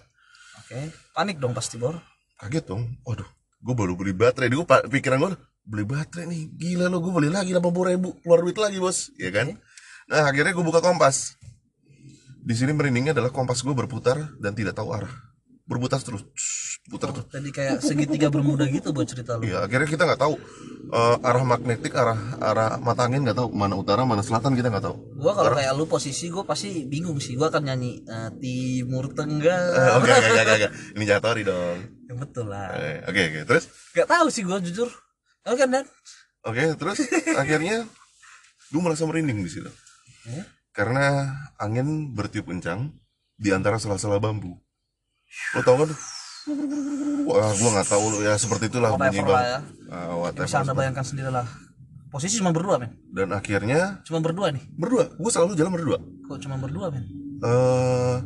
Oke, 0.64 0.92
panik 1.16 1.36
dong 1.40 1.56
pasti 1.56 1.80
bor. 1.80 1.96
Kaget 2.36 2.64
dong, 2.68 2.84
waduh, 3.04 3.28
gue 3.64 3.74
baru 3.76 3.96
beli 3.96 4.12
baterai, 4.12 4.52
gue 4.52 4.68
pikiran 4.68 5.16
gue, 5.24 5.30
beli 5.64 5.84
baterai 5.88 6.28
nih, 6.28 6.42
gila 6.52 6.92
lo, 6.92 7.00
gue 7.00 7.12
beli 7.12 7.28
lagi 7.32 7.56
80 7.56 7.92
ribu, 7.96 8.12
keluar 8.20 8.44
duit 8.44 8.60
lagi 8.60 8.76
bos, 8.80 9.08
ya 9.16 9.32
kan? 9.32 9.56
Nah 10.08 10.24
akhirnya 10.28 10.52
gue 10.52 10.64
buka 10.64 10.80
kompas. 10.80 11.36
Di 12.48 12.56
sini 12.56 12.72
merindingnya 12.72 13.12
adalah 13.12 13.28
kompas 13.28 13.60
gue 13.60 13.76
berputar 13.76 14.16
dan 14.40 14.56
tidak 14.56 14.72
tahu 14.72 14.96
arah, 14.96 15.12
berputar 15.68 16.00
terus, 16.00 16.24
putar 16.88 17.12
terus. 17.12 17.28
Tadi 17.28 17.52
kayak 17.52 17.84
segitiga 17.84 18.32
bermuda 18.32 18.64
gitu 18.64 18.96
buat 18.96 19.04
cerita 19.04 19.36
lu. 19.36 19.44
Iya, 19.44 19.68
akhirnya 19.68 19.84
kita 19.84 20.08
nggak 20.08 20.16
tahu 20.16 20.40
eh, 20.88 21.16
arah 21.28 21.44
magnetik, 21.44 21.92
arah 21.92 22.16
arah 22.40 22.80
mata 22.80 23.04
angin 23.04 23.28
nggak 23.28 23.36
tahu 23.36 23.52
mana 23.52 23.76
utara, 23.76 24.08
mana 24.08 24.24
selatan 24.24 24.56
kita 24.56 24.72
nggak 24.72 24.80
tahu. 24.80 24.96
Gua 25.20 25.36
kalau 25.36 25.52
kayak 25.60 25.76
lu 25.76 25.84
posisi 25.84 26.32
gua 26.32 26.48
pasti 26.48 26.88
bingung 26.88 27.20
sih. 27.20 27.36
Gua 27.36 27.52
akan 27.52 27.68
nyanyi 27.68 28.00
eh, 28.08 28.30
timur 28.40 29.12
tenggara. 29.12 29.68
Eh, 29.84 29.92
Oke, 30.00 30.08
oke, 30.08 30.40
oke, 30.48 30.68
ini 30.96 31.04
jatori 31.04 31.44
dong. 31.44 31.78
Ya, 32.08 32.16
betul 32.16 32.48
lah. 32.48 32.72
Oke, 33.04 33.28
oke, 33.28 33.40
terus? 33.44 33.68
Gak 33.92 34.08
tahu 34.08 34.32
sih 34.32 34.40
gua 34.48 34.56
jujur. 34.56 34.88
Oke 35.44 35.68
dan. 35.68 35.84
Oke, 36.48 36.64
terus 36.80 37.04
akhirnya 37.44 37.84
gue 38.72 38.80
merasa 38.80 39.04
merinding 39.04 39.44
di 39.44 39.52
situ. 39.52 39.68
Karena 40.78 41.26
angin 41.58 42.14
bertiup 42.14 42.46
kencang 42.46 42.94
di 43.34 43.50
antara 43.50 43.82
sela-sela 43.82 44.22
bambu. 44.22 44.54
Lo 45.52 45.60
tau 45.60 45.74
kan? 45.74 45.90
Wah, 47.26 47.50
gue 47.50 47.68
nggak 47.68 47.88
tahu 47.88 48.04
lo 48.08 48.18
ya 48.22 48.38
seperti 48.38 48.70
itulah 48.70 48.94
bunyi 48.94 49.18
Whatever 49.18 49.26
bambu. 49.26 49.42
ya. 49.42 49.58
Ya, 49.90 50.14
whatever. 50.14 50.46
bisa 50.46 50.56
anda 50.62 50.72
bayangkan 50.72 51.02
sendiri 51.02 51.28
lah. 51.28 51.46
Posisi 52.08 52.38
cuma 52.38 52.54
berdua 52.54 52.78
men. 52.78 52.94
Dan 53.10 53.34
akhirnya 53.34 54.00
Cuma 54.00 54.22
berdua 54.22 54.48
nih. 54.48 54.64
berdua, 54.72 55.12
gue 55.12 55.28
selalu 55.28 55.52
jalan 55.58 55.72
berdua. 55.74 55.98
Kok 56.24 56.38
cuma 56.40 56.56
berdua 56.56 56.88
men? 56.88 57.04
eh 57.38 58.16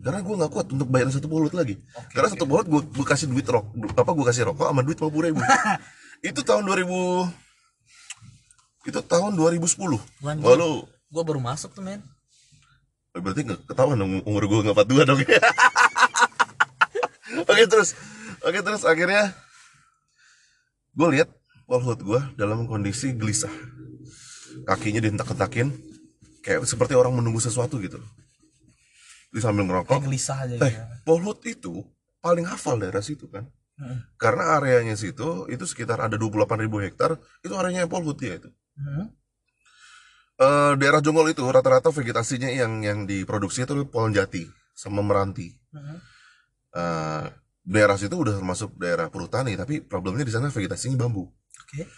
karena 0.00 0.22
gue 0.22 0.34
nggak 0.38 0.52
kuat 0.54 0.66
untuk 0.70 0.86
bayar 0.86 1.10
satu 1.10 1.26
polut 1.26 1.50
lagi. 1.50 1.82
karena 2.14 2.30
satu 2.30 2.46
polut 2.46 2.62
gue 2.64 2.78
gue 2.78 3.02
kasih 3.04 3.26
duit 3.26 3.42
rok, 3.42 3.66
apa 3.98 4.10
gue 4.14 4.24
kasih 4.24 4.46
rokok 4.46 4.70
sama 4.70 4.80
duit 4.80 4.94
50 4.94 5.10
ribu. 5.26 5.40
itu 6.22 6.40
tahun 6.40 6.62
2000 6.62 6.86
itu 8.86 9.00
tahun 9.02 9.32
2010. 9.34 9.66
Lanjut. 10.22 10.44
Lalu 10.46 10.70
Gua 11.16 11.24
baru 11.24 11.40
masuk 11.40 11.72
tuh 11.72 11.80
men. 11.80 12.04
berarti 13.16 13.48
nggak 13.48 13.64
ketahuan 13.64 13.96
dong 13.96 14.20
umur 14.28 14.44
gue 14.44 14.60
nggak 14.60 14.76
42 14.76 15.08
dong 15.08 15.20
oke 17.48 17.64
terus 17.64 17.96
oke 18.44 18.58
terus 18.60 18.84
akhirnya 18.84 19.32
gue 20.92 21.08
lihat 21.16 21.32
wallhood 21.64 22.04
gue 22.04 22.20
dalam 22.36 22.68
kondisi 22.68 23.16
gelisah 23.16 23.48
kakinya 24.68 25.00
dientak-entakin 25.00 25.72
kayak 26.44 26.68
seperti 26.68 26.92
orang 26.92 27.16
menunggu 27.16 27.40
sesuatu 27.40 27.80
gitu 27.80 27.96
di 29.32 29.40
sambil 29.40 29.64
ngerokok 29.64 29.96
Kayak 29.96 30.06
gelisah 30.12 30.38
aja 30.44 30.54
eh. 30.60 30.76
Polhut 31.00 31.40
itu 31.48 31.88
paling 32.20 32.44
hafal 32.44 32.76
daerah 32.76 33.00
situ 33.00 33.24
kan 33.32 33.48
Hmm. 33.76 34.00
karena 34.16 34.56
areanya 34.56 34.96
situ 34.96 35.44
itu 35.52 35.64
sekitar 35.68 36.00
ada 36.00 36.16
28.000 36.16 36.48
hektar 36.88 37.20
itu 37.44 37.52
areanya 37.52 37.84
Polhut 37.84 38.16
dia 38.16 38.40
itu 38.40 38.48
Hmm. 38.72 39.12
Eh, 40.36 40.72
daerah 40.76 41.00
Jonggol 41.00 41.32
itu 41.32 41.40
rata-rata 41.48 41.88
vegetasinya 41.88 42.52
yang 42.52 42.84
yang 42.84 43.08
diproduksi 43.08 43.64
itu 43.64 43.88
pohon 43.88 44.12
jati 44.12 44.44
sama 44.76 45.00
meranti. 45.00 45.48
Hmm. 45.72 45.96
Eh, 46.76 47.24
daerah 47.64 47.96
situ 47.96 48.12
udah 48.20 48.36
termasuk 48.36 48.76
daerah 48.76 49.08
perhutani, 49.08 49.56
tapi 49.56 49.80
problemnya 49.80 50.28
di 50.28 50.32
sana 50.36 50.52
vegetasinya 50.52 51.00
bambu. 51.00 51.24
Oke. 51.32 51.88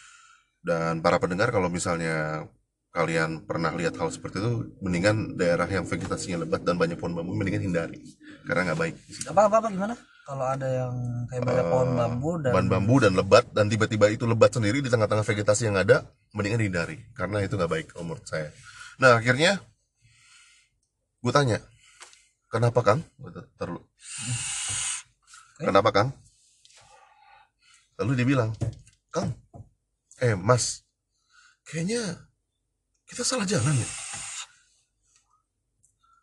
Dan 0.62 1.02
para 1.02 1.18
pendengar 1.18 1.50
kalau 1.50 1.66
misalnya 1.66 2.46
kalian 2.94 3.42
pernah 3.42 3.74
lihat 3.74 3.98
hal 3.98 4.06
seperti 4.14 4.38
itu, 4.38 4.70
mendingan 4.86 5.34
daerah 5.34 5.66
yang 5.66 5.82
vegetasinya 5.82 6.46
lebat 6.46 6.62
dan 6.62 6.78
banyak 6.78 6.94
pohon 6.94 7.18
bambu, 7.18 7.34
mendingan 7.34 7.66
hindari 7.66 7.98
karena 8.48 8.72
nggak 8.72 8.80
baik. 8.80 8.94
Apa 9.28 9.40
apa 9.52 9.56
apa 9.60 9.68
gimana? 9.68 9.94
Kalau 10.24 10.44
ada 10.44 10.68
yang 10.68 10.92
kayak 11.28 11.40
banyak 11.44 11.66
pohon 11.72 11.88
bambu 11.96 12.30
dan 12.40 12.52
Pohon 12.52 12.68
bambu 12.68 12.94
dan 13.00 13.12
lebat 13.16 13.44
dan 13.52 13.64
tiba-tiba 13.68 14.12
itu 14.12 14.24
lebat 14.24 14.52
sendiri 14.52 14.80
di 14.80 14.88
tengah-tengah 14.88 15.24
vegetasi 15.24 15.68
yang 15.68 15.76
ada, 15.76 16.04
mendingan 16.32 16.64
hindari 16.64 16.96
karena 17.12 17.44
itu 17.44 17.56
nggak 17.56 17.72
baik 17.72 17.88
menurut 18.00 18.24
saya. 18.24 18.48
Nah 19.00 19.20
akhirnya 19.20 19.60
gue 21.20 21.32
tanya, 21.32 21.60
kenapa 22.48 22.80
Kang? 22.80 23.00
Terlalu. 23.60 23.84
Kenapa 25.60 25.90
Kang? 25.92 26.08
Lalu 27.98 28.12
dia 28.14 28.26
bilang, 28.28 28.50
Kang, 29.10 29.34
eh 30.22 30.38
Mas, 30.38 30.86
kayaknya 31.66 32.28
kita 33.10 33.26
salah 33.26 33.48
jalan 33.48 33.74
ya. 33.74 33.88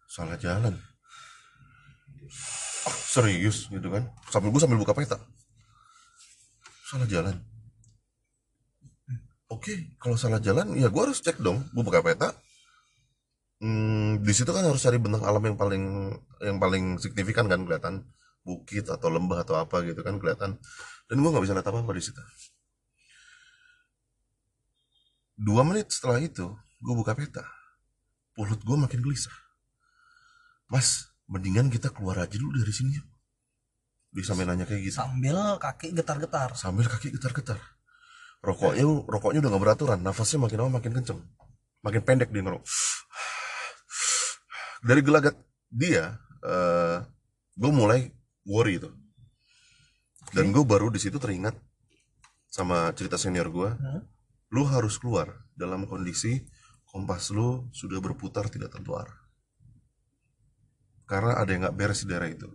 Salah 0.08 0.38
jalan. 0.40 0.95
Ah, 2.86 2.93
serius 2.93 3.65
gitu 3.74 3.88
kan? 3.89 4.06
Sambil 4.30 4.54
gue 4.54 4.62
sambil 4.62 4.78
buka 4.78 4.93
peta. 4.93 5.17
Salah 6.86 7.10
jalan. 7.10 7.36
Oke, 9.50 9.98
kalau 10.02 10.17
salah 10.17 10.41
jalan, 10.41 10.74
ya 10.78 10.89
gue 10.89 11.02
harus 11.02 11.21
cek 11.21 11.41
dong. 11.41 11.65
Gue 11.74 11.84
buka 11.86 12.02
peta. 12.06 12.34
Hmm, 13.62 14.21
di 14.21 14.34
situ 14.36 14.52
kan 14.52 14.65
harus 14.67 14.84
cari 14.84 15.00
bentang 15.00 15.24
alam 15.26 15.41
yang 15.41 15.58
paling 15.58 15.84
yang 16.43 16.58
paling 16.60 17.00
signifikan 17.02 17.48
kan 17.48 17.63
kelihatan 17.63 18.04
bukit 18.45 18.86
atau 18.86 19.08
lembah 19.10 19.41
atau 19.41 19.58
apa 19.58 19.82
gitu 19.82 20.06
kan 20.06 20.21
kelihatan. 20.21 20.62
Dan 21.10 21.15
gue 21.21 21.30
nggak 21.30 21.43
bisa 21.45 21.54
lihat 21.58 21.65
apa-apa 21.65 21.93
di 21.98 22.04
situ. 22.04 22.21
Dua 25.36 25.65
menit 25.65 25.89
setelah 25.89 26.21
itu, 26.21 26.54
gue 26.80 26.93
buka 26.95 27.17
peta. 27.17 27.43
Mulut 28.38 28.62
gue 28.62 28.78
makin 28.78 29.00
gelisah. 29.02 29.34
Mas, 30.67 31.08
mendingan 31.26 31.74
kita 31.74 31.90
keluar 31.90 32.22
aja 32.22 32.38
dulu 32.38 32.58
dari 32.62 32.74
sini 32.74 32.98
yuk. 32.98 33.08
Dia 34.16 34.24
sampai 34.24 34.48
nanya 34.48 34.64
kayak 34.64 34.82
gitu. 34.88 34.96
sambil 34.96 35.60
kaki 35.60 35.92
getar-getar. 35.92 36.56
Sambil 36.56 36.88
kaki 36.88 37.12
getar-getar. 37.12 37.60
Rokoknya 38.40 38.86
rokoknya 38.86 39.42
udah 39.42 39.52
gak 39.58 39.64
beraturan, 39.64 40.00
nafasnya 40.06 40.40
makin 40.46 40.58
lama 40.62 40.80
makin 40.80 40.94
kenceng. 40.96 41.20
Makin 41.82 42.02
pendek 42.06 42.30
dia 42.30 42.46
ngerok. 42.46 42.64
Dari 44.86 45.02
gelagat 45.02 45.36
dia, 45.68 46.22
eh 46.46 46.98
gue 47.58 47.72
mulai 47.74 48.14
worry 48.46 48.78
itu. 48.78 48.90
Dan 50.30 50.54
gue 50.54 50.62
baru 50.62 50.94
di 50.94 51.02
situ 51.02 51.18
teringat 51.18 51.58
sama 52.48 52.94
cerita 52.94 53.18
senior 53.18 53.50
gue. 53.50 53.70
Hmm. 53.74 54.02
Lu 54.54 54.64
harus 54.70 55.02
keluar 55.02 55.50
dalam 55.58 55.90
kondisi 55.90 56.46
kompas 56.86 57.34
lu 57.34 57.68
sudah 57.74 58.00
berputar 58.00 58.48
tidak 58.48 58.72
tentu 58.72 58.94
arah. 58.96 59.25
Karena 61.06 61.38
ada 61.38 61.50
yang 61.50 61.62
nggak 61.65 61.78
beres 61.78 62.02
di 62.02 62.10
daerah 62.10 62.30
itu. 62.30 62.50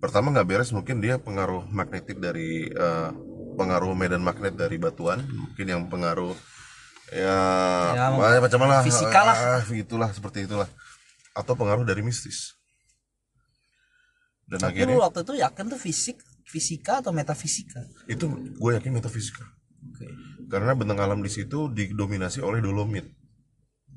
Pertama 0.00 0.32
nggak 0.32 0.48
beres 0.48 0.70
mungkin 0.72 0.98
dia 0.98 1.20
pengaruh 1.20 1.68
magnetik 1.68 2.18
dari 2.18 2.66
eh, 2.66 3.10
pengaruh 3.54 3.92
medan 3.92 4.24
magnet 4.24 4.56
dari 4.56 4.80
batuan, 4.80 5.20
mungkin 5.28 5.66
yang 5.68 5.82
pengaruh 5.86 6.32
ya, 7.12 7.36
Ya, 7.94 8.40
macam 8.40 8.58
lah, 8.64 8.80
fisika 8.80 9.20
lah. 9.26 9.36
ah, 9.36 9.62
itulah 9.70 10.08
seperti 10.10 10.48
itulah, 10.48 10.70
atau 11.36 11.52
pengaruh 11.52 11.84
dari 11.84 12.00
mistis. 12.00 12.56
Dan 14.48 14.64
Tapi 14.66 14.82
akhirnya 14.82 14.96
lu 14.98 15.02
waktu 15.04 15.20
itu 15.22 15.34
yakin 15.38 15.64
tuh 15.68 15.78
fisik, 15.78 16.16
fisika 16.48 16.98
atau 17.04 17.12
metafisika? 17.14 17.84
itu 18.10 18.24
gue 18.56 18.70
yakin 18.78 18.92
metafisika. 18.94 19.44
Oke. 19.80 20.04
karena 20.50 20.76
bentang 20.76 21.00
alam 21.00 21.24
di 21.24 21.32
situ 21.32 21.72
didominasi 21.72 22.44
oleh 22.44 22.60
dolomit 22.60 23.08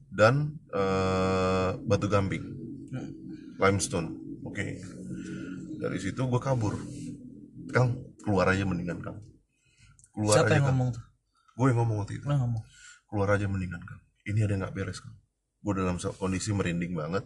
dan 0.08 0.56
eh, 0.72 1.70
batu 1.82 2.08
gamping 2.08 2.44
Hmm. 2.94 3.10
Limestone. 3.64 4.08
Oke. 4.44 4.84
Dari 5.80 5.98
situ 6.04 6.20
gue 6.20 6.42
kabur. 6.44 6.76
Kang 7.72 7.96
keluar 8.22 8.52
aja 8.52 8.68
mendingan 8.68 9.00
kang. 9.00 9.18
Keluar 10.12 10.44
Siapa 10.44 10.52
aja 10.52 10.56
yang 10.60 10.66
kang. 10.68 10.76
ngomong 10.76 10.90
tuh? 10.94 11.04
gue 11.54 11.68
yang 11.70 11.78
ngomong 11.86 11.98
waktu 12.04 12.14
itu. 12.20 12.26
Lu 12.28 12.36
ngomong. 12.36 12.64
keluar 13.08 13.30
aja 13.38 13.46
mendingan 13.46 13.82
kang. 13.86 14.02
Ini 14.26 14.44
ada 14.46 14.52
yang 14.58 14.62
nggak 14.68 14.76
beres 14.76 15.00
kang. 15.00 15.16
Gue 15.64 15.74
dalam 15.78 15.96
kondisi 15.98 16.50
merinding 16.52 16.94
banget. 16.98 17.24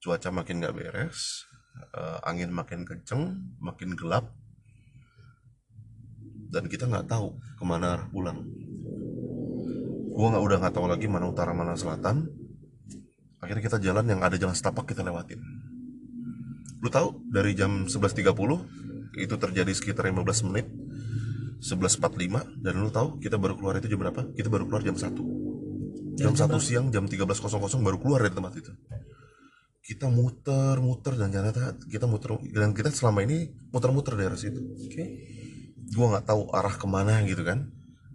Cuaca 0.00 0.32
makin 0.32 0.64
nggak 0.64 0.72
beres 0.72 1.50
Eh, 1.90 2.18
angin 2.26 2.50
makin 2.50 2.82
kenceng 2.86 3.54
makin 3.62 3.94
gelap. 3.94 4.30
Dan 6.50 6.66
kita 6.66 6.90
nggak 6.90 7.06
tahu 7.06 7.38
ke 7.38 7.64
mana 7.66 7.94
arah 7.98 8.06
pulang. 8.10 8.42
Gua 10.10 10.26
nggak 10.34 10.44
udah 10.44 10.56
nggak 10.66 10.74
tahu 10.74 10.86
lagi 10.90 11.06
mana 11.06 11.30
utara 11.30 11.54
mana 11.54 11.78
selatan 11.78 12.26
akhirnya 13.40 13.62
kita 13.64 13.78
jalan 13.80 14.04
yang 14.04 14.20
ada 14.20 14.36
jalan 14.36 14.52
setapak 14.52 14.92
kita 14.92 15.00
lewatin. 15.00 15.40
Lu 16.80 16.88
tahu 16.88 17.20
dari 17.28 17.52
jam 17.52 17.88
11.30 17.88 19.20
itu 19.20 19.34
terjadi 19.36 19.72
sekitar 19.74 20.08
15 20.08 20.48
menit 20.48 20.68
11.45 21.60 22.64
dan 22.64 22.74
lu 22.80 22.88
tahu 22.88 23.20
kita 23.20 23.36
baru 23.36 23.56
keluar 23.56 23.76
itu 23.80 23.88
jam 23.92 24.00
berapa? 24.00 24.32
Kita 24.32 24.48
baru 24.48 24.64
keluar 24.64 24.84
jam 24.84 24.96
1 24.96 25.40
jam 26.20 26.36
1 26.36 26.52
siang 26.60 26.86
jam 26.92 27.08
13.00 27.08 27.80
baru 27.80 27.96
keluar 27.96 28.20
dari 28.24 28.34
tempat 28.36 28.52
itu. 28.60 28.72
Kita 29.80 30.12
muter-muter 30.12 31.16
dan 31.16 31.32
ternyata 31.32 31.74
kita 31.88 32.04
muter 32.04 32.36
dan 32.52 32.76
kita 32.76 32.92
selama 32.92 33.24
ini 33.24 33.48
muter-muter 33.72 34.14
daerah 34.14 34.36
situ. 34.36 34.60
Oke. 34.60 35.04
gua 35.90 36.06
nggak 36.14 36.26
tahu 36.30 36.54
arah 36.54 36.74
ke 36.76 36.86
mana 36.86 37.18
gitu 37.26 37.42
kan. 37.42 37.66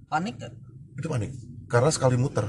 Panik 0.08 0.40
gak? 0.40 0.54
itu 0.96 1.08
panik. 1.12 1.36
Karena 1.68 1.92
sekali 1.92 2.16
muter 2.16 2.48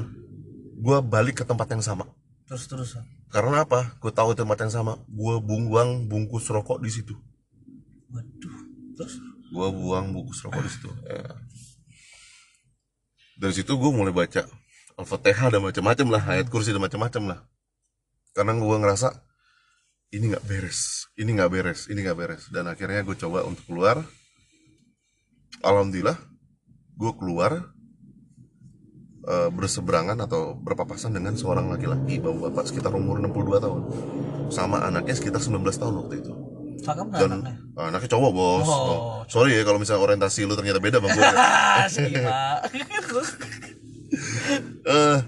gua 0.78 1.02
balik 1.02 1.42
ke 1.42 1.44
tempat 1.48 1.66
yang 1.72 1.82
sama 1.82 2.06
Terus 2.46 2.64
terusan. 2.70 3.04
karena 3.26 3.66
apa 3.66 3.98
gue 3.98 4.12
tahu 4.14 4.38
tempat 4.38 4.54
yang 4.62 4.70
sama 4.70 4.92
gua 5.10 5.42
buang 5.42 6.06
bungkus 6.06 6.46
rokok 6.46 6.78
di 6.78 6.90
situ 6.94 7.14
Waduh. 8.06 8.56
Terus? 8.94 9.18
gua 9.50 9.68
buang 9.74 10.14
bungkus 10.14 10.46
rokok 10.46 10.62
di 10.62 10.70
situ 10.70 10.88
Ya. 11.04 11.26
dari 13.36 13.52
situ 13.52 13.74
gue 13.74 13.90
mulai 13.90 14.14
baca 14.14 14.46
al-fatihah 14.96 15.50
dan 15.52 15.60
macam-macam 15.60 16.06
lah 16.08 16.22
ayat 16.24 16.46
kursi 16.48 16.70
dan 16.70 16.80
macam-macam 16.80 17.22
lah 17.34 17.38
karena 18.32 18.52
gua 18.56 18.78
ngerasa 18.78 19.10
ini 20.14 20.30
nggak 20.30 20.46
beres 20.46 21.10
ini 21.18 21.34
nggak 21.34 21.50
beres 21.50 21.90
ini 21.90 21.98
nggak 22.00 22.16
beres 22.16 22.42
dan 22.54 22.70
akhirnya 22.70 23.02
gue 23.02 23.16
coba 23.18 23.42
untuk 23.42 23.66
keluar 23.66 24.06
alhamdulillah 25.66 26.16
gue 26.96 27.12
keluar 27.18 27.74
eh, 29.26 29.48
berseberangan 29.50 30.18
atau 30.22 30.54
berpapasan 30.56 31.12
dengan 31.12 31.34
seorang 31.34 31.66
laki-laki 31.68 32.18
bapak-bapak 32.18 32.64
sekitar 32.66 32.94
umur 32.94 33.18
62 33.18 33.58
tahun 33.60 33.80
sama 34.48 34.80
anaknya 34.82 35.14
sekitar 35.14 35.42
19 35.42 35.66
tahun 35.66 35.94
waktu 36.00 36.14
itu 36.22 36.32
Cakep 36.76 37.08
dan 37.10 37.30
anaknya? 37.42 37.54
anaknya 37.74 38.10
cowok 38.14 38.30
bos 38.30 38.68
Oh. 38.68 38.78
Oh, 38.86 39.20
sorry 39.26 39.58
ya 39.58 39.66
kalau 39.66 39.82
misalnya 39.82 40.06
orientasi 40.06 40.46
lu 40.46 40.54
ternyata 40.54 40.78
beda 40.78 41.02
bang 41.02 41.10
gue? 41.10 41.24
Eh, 44.86 45.18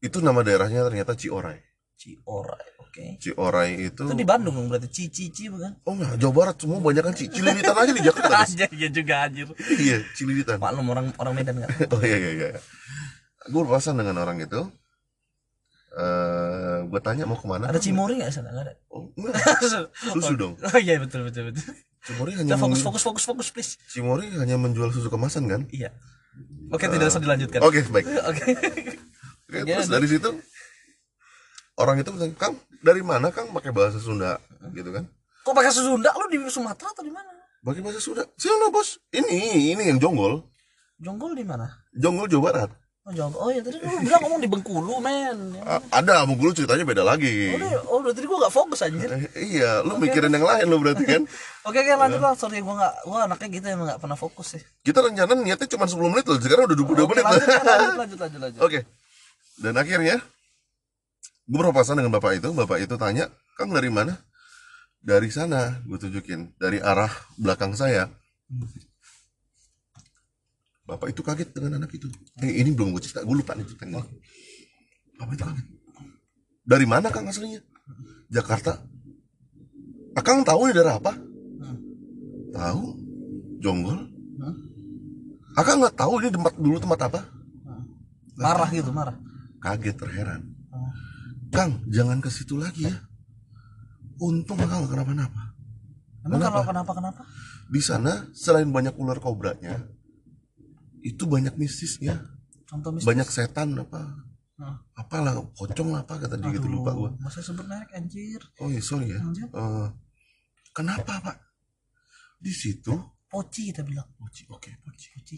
itu 0.00 0.22
nama 0.22 0.40
daerahnya 0.40 0.86
ternyata 0.86 1.18
Ciorai 1.18 1.58
Ciorai. 1.98 2.69
Oke. 3.00 3.16
Ciorai 3.18 3.70
itu 3.82 4.02
Itu 4.02 4.12
di 4.12 4.22
Bandung 4.22 4.52
dong 4.52 4.68
berarti 4.68 4.92
Cici 5.08 5.48
bukan? 5.48 5.72
oh 5.80 5.92
enggak 5.94 6.16
Jawa 6.16 6.32
Barat 6.34 6.56
semua 6.56 6.78
banyak 6.78 7.00
kan 7.02 7.14
Cililitan 7.14 7.72
aja 7.74 7.90
di 7.90 8.02
Jakarta. 8.02 8.36
Aja 8.44 8.66
iya 8.76 8.88
juga 8.88 9.14
anjir. 9.24 9.48
iya 9.74 9.96
Cililitan 10.12 10.56
Maklum 10.56 10.86
orang 10.86 11.06
orang 11.16 11.32
Medan 11.32 11.56
enggak? 11.56 11.72
oh 11.88 12.00
iya 12.00 12.16
iya 12.18 12.30
iya 12.34 12.48
gue 13.42 13.56
berpapasan 13.58 13.96
dengan 13.96 14.20
orang 14.20 14.36
itu 14.38 14.60
eh 15.90 16.78
gue 16.86 17.00
tanya 17.00 17.24
mau 17.24 17.34
ke 17.34 17.46
mana 17.46 17.66
Ada 17.66 17.80
Cimori 17.80 18.14
enggak 18.16 18.30
sana? 18.30 18.52
Enggak 18.52 18.64
ada. 18.68 18.74
oh, 18.88 19.10
enggak 19.10 19.34
Susu 20.14 20.36
dong. 20.36 20.54
Oh 20.60 20.78
iya 20.78 20.94
betul 20.96 21.24
betul 21.24 21.50
betul. 21.50 21.64
Cimori 22.00 22.32
hanya 22.32 22.54
fokus 22.54 22.80
fokus 22.80 23.02
fokus 23.02 23.24
fokus 23.24 23.48
please. 23.48 23.72
Cimori 23.86 24.28
hanya 24.30 24.54
menjual 24.54 24.88
susu 24.88 25.08
kemasan 25.08 25.48
kan 25.48 25.64
Iya. 25.68 25.90
Oke, 26.70 26.86
tidak 26.86 27.10
usah 27.10 27.18
dilanjutkan. 27.18 27.58
oke 27.60 27.80
baik 27.90 28.06
Oke. 28.30 28.42
Oke, 29.50 29.66
terus 29.66 29.90
dari 29.90 30.06
situ 30.06 30.30
orang 31.80 31.96
itu 31.98 32.12
bilang 32.12 32.36
kang 32.36 32.54
dari 32.78 33.00
mana 33.00 33.32
kang 33.32 33.48
pakai 33.50 33.72
bahasa 33.72 33.96
Sunda 33.96 34.36
gitu 34.70 34.92
kan 34.92 35.08
Kok 35.40 35.56
pakai 35.56 35.72
Sunda 35.72 36.12
lu 36.12 36.28
di 36.28 36.36
Sumatera 36.46 36.92
atau 36.92 37.00
di 37.00 37.10
mana? 37.10 37.28
pakai 37.60 37.80
bahasa 37.80 37.98
Sunda 37.98 38.24
siapa 38.36 38.68
bos 38.68 39.00
ini 39.10 39.72
ini 39.72 39.82
yang 39.82 39.96
jonggol 39.96 40.44
Jonggol 40.96 41.32
di 41.32 41.44
mana? 41.44 41.64
jonggol 41.92 42.28
Jawa 42.28 42.52
Barat 42.52 42.70
Oh, 43.00 43.16
Jonggol. 43.16 43.40
Oh 43.40 43.48
ya 43.48 43.64
tadi 43.64 43.80
lu 43.80 43.88
bilang 44.04 44.20
ngomong 44.20 44.44
di 44.44 44.48
Bengkulu, 44.48 45.00
men. 45.00 45.56
A- 45.64 45.80
ada 45.88 46.20
Bengkulu 46.28 46.52
ceritanya 46.52 46.84
beda 46.84 47.00
lagi 47.00 47.48
Oh, 47.48 47.56
udah, 47.56 47.70
oh, 47.88 47.96
udah 48.04 48.12
tadi 48.12 48.28
gua 48.28 48.44
gak 48.44 48.52
fokus 48.52 48.84
anjir. 48.84 49.08
Eh, 49.08 49.24
iya 49.56 49.80
lu 49.80 49.96
mikirin 49.96 50.28
yang 50.28 50.44
lain 50.44 50.68
lu 50.68 50.76
berarti 50.76 51.08
kan 51.08 51.24
Oke, 51.68 51.80
oke 51.80 51.92
lanjut 51.96 52.20
lah. 52.20 52.36
Sorry 52.36 52.60
gua 52.60 52.76
gak 52.76 52.94
gua 53.08 53.24
anaknya 53.24 53.48
gitu 53.50 53.66
emang 53.72 53.88
gak 53.88 54.04
pernah 54.04 54.20
fokus 54.20 54.52
sih. 54.54 54.62
kita 54.84 55.00
rencana 55.00 55.32
niatnya 55.32 55.64
cuma 55.66 55.88
10 55.88 55.96
menit 56.06 56.24
loh 56.28 56.36
sekarang 56.38 56.64
udah 56.68 56.76
22 56.76 56.92
Oke, 56.92 57.10
menit 57.10 57.24
lanjut, 57.24 57.40
lanjut, 57.40 57.64
lanjut, 57.96 58.18
lanjut, 58.20 58.40
lanjut. 58.44 58.60
Oke. 58.68 58.78
Dan 59.56 59.74
akhirnya 59.74 60.16
gue 61.50 61.58
berpapasan 61.58 61.98
dengan 61.98 62.14
bapak 62.14 62.38
itu. 62.38 62.54
Bapak 62.54 62.78
itu 62.78 62.94
tanya, 62.94 63.26
Kang 63.58 63.74
dari 63.74 63.90
mana? 63.90 64.14
Dari 65.02 65.26
sana, 65.34 65.82
gue 65.82 65.98
tunjukin. 65.98 66.54
Dari 66.54 66.78
arah 66.78 67.10
belakang 67.34 67.74
saya. 67.74 68.06
Bapak 70.86 71.10
itu 71.10 71.26
kaget 71.26 71.50
dengan 71.50 71.82
anak 71.82 71.90
itu. 71.90 72.06
Eh, 72.38 72.62
ini 72.62 72.70
belum 72.70 72.94
gue 72.94 73.02
cerita, 73.02 73.26
gue 73.26 73.34
lupa 73.34 73.58
nih 73.58 73.66
cerita 73.66 73.90
ini. 73.90 73.98
Bapak 75.18 75.32
itu 75.34 75.42
kaget. 75.42 75.66
Dari 76.62 76.86
mana 76.86 77.10
Kang 77.10 77.26
aslinya? 77.26 77.58
Jakarta. 78.30 78.78
Akang 80.14 80.46
tahu 80.46 80.70
ini 80.70 80.78
daerah 80.78 81.02
apa? 81.02 81.18
Tahu? 82.54 82.82
Jonggol? 83.58 84.06
Akang 85.58 85.82
nggak 85.82 85.98
tahu 85.98 86.22
ini 86.22 86.30
tempat 86.30 86.54
dulu 86.54 86.78
tempat 86.78 87.00
apa? 87.10 87.20
Marah 88.38 88.70
gitu, 88.70 88.94
marah. 88.94 89.18
kaget 89.60 89.92
terheran. 89.98 90.49
Kang 91.50 91.82
jangan 91.86 92.18
ke 92.18 92.28
situ 92.28 92.54
lagi 92.54 92.86
ya 92.86 92.96
untung 94.18 94.56
nggak 94.56 94.86
kenapa-napa 94.86 95.42
Emang 96.20 96.36
Kenapa? 96.36 96.52
kalau 96.52 96.66
kenapa-kenapa? 96.84 97.22
di 97.66 97.80
sana 97.80 98.28
selain 98.30 98.68
banyak 98.68 98.92
ular 98.94 99.16
kobranya 99.16 99.88
itu 101.00 101.24
banyak 101.24 101.56
mistisnya 101.56 102.20
Contoh 102.64 102.92
mistis. 102.92 103.06
banyak 103.06 103.28
setan 103.28 103.74
apa 103.74 104.28
Nah. 104.54 104.76
apalah 104.92 105.32
pocong 105.50 105.88
lah 105.88 106.04
apa 106.04 106.20
kata 106.20 106.36
dia 106.36 106.52
gitu 106.52 106.68
lupa 106.68 106.92
gua 106.92 107.08
Masa 107.16 107.40
sebut 107.40 107.64
merek 107.64 107.88
anjir. 107.90 108.36
oh 108.60 108.68
iya 108.68 108.76
sorry 108.78 109.08
ya. 109.08 109.16
Eh, 109.16 109.86
kenapa 110.70 111.16
pak 111.18 111.36
di 112.36 112.52
situ 112.52 112.92
Poci 113.24 113.72
kita 113.72 113.80
bilang. 113.80 114.04
Poci, 114.12 114.44
oke 114.46 114.68
Poci, 114.82 115.06
poci. 115.14 115.36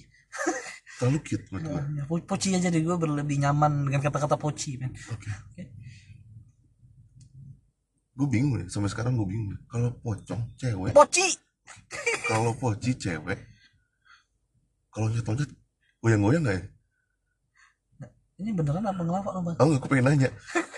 terlalu 0.99 1.19
cute 1.23 1.47
menurut 1.51 1.71
gua. 1.71 1.83
Ya, 1.93 2.05
po- 2.05 2.27
poci 2.27 2.51
aja 2.51 2.67
deh 2.67 2.81
gue 2.81 2.97
berlebih 2.97 3.39
nyaman 3.39 3.87
dengan 3.87 4.03
kata-kata 4.03 4.35
poci, 4.35 4.75
men. 4.75 4.91
oke 4.91 5.29
Oke. 5.55 5.63
Gue 8.13 8.27
bingung 8.29 8.61
deh 8.61 8.69
sampai 8.69 8.89
sekarang 8.89 9.17
gue 9.17 9.25
bingung 9.25 9.57
deh. 9.57 9.61
kalau 9.67 9.89
pocong 9.99 10.43
cewek 10.55 10.93
Poci. 10.93 11.27
kalau 12.29 12.53
poci 12.53 12.93
cewek 12.95 13.39
kalau 14.89 15.09
nyet-nyet 15.09 15.49
goyang-goyang 15.99 16.45
nggak 16.45 16.57
ya 16.57 16.65
Ini 18.43 18.51
beneran 18.59 18.83
apa 18.83 18.99
ngelawak 18.99 19.33
lo, 19.33 19.41
Bang? 19.45 19.57
Oh, 19.63 19.71
aku 19.79 19.87
pengen 19.87 20.05
nanya. 20.09 20.27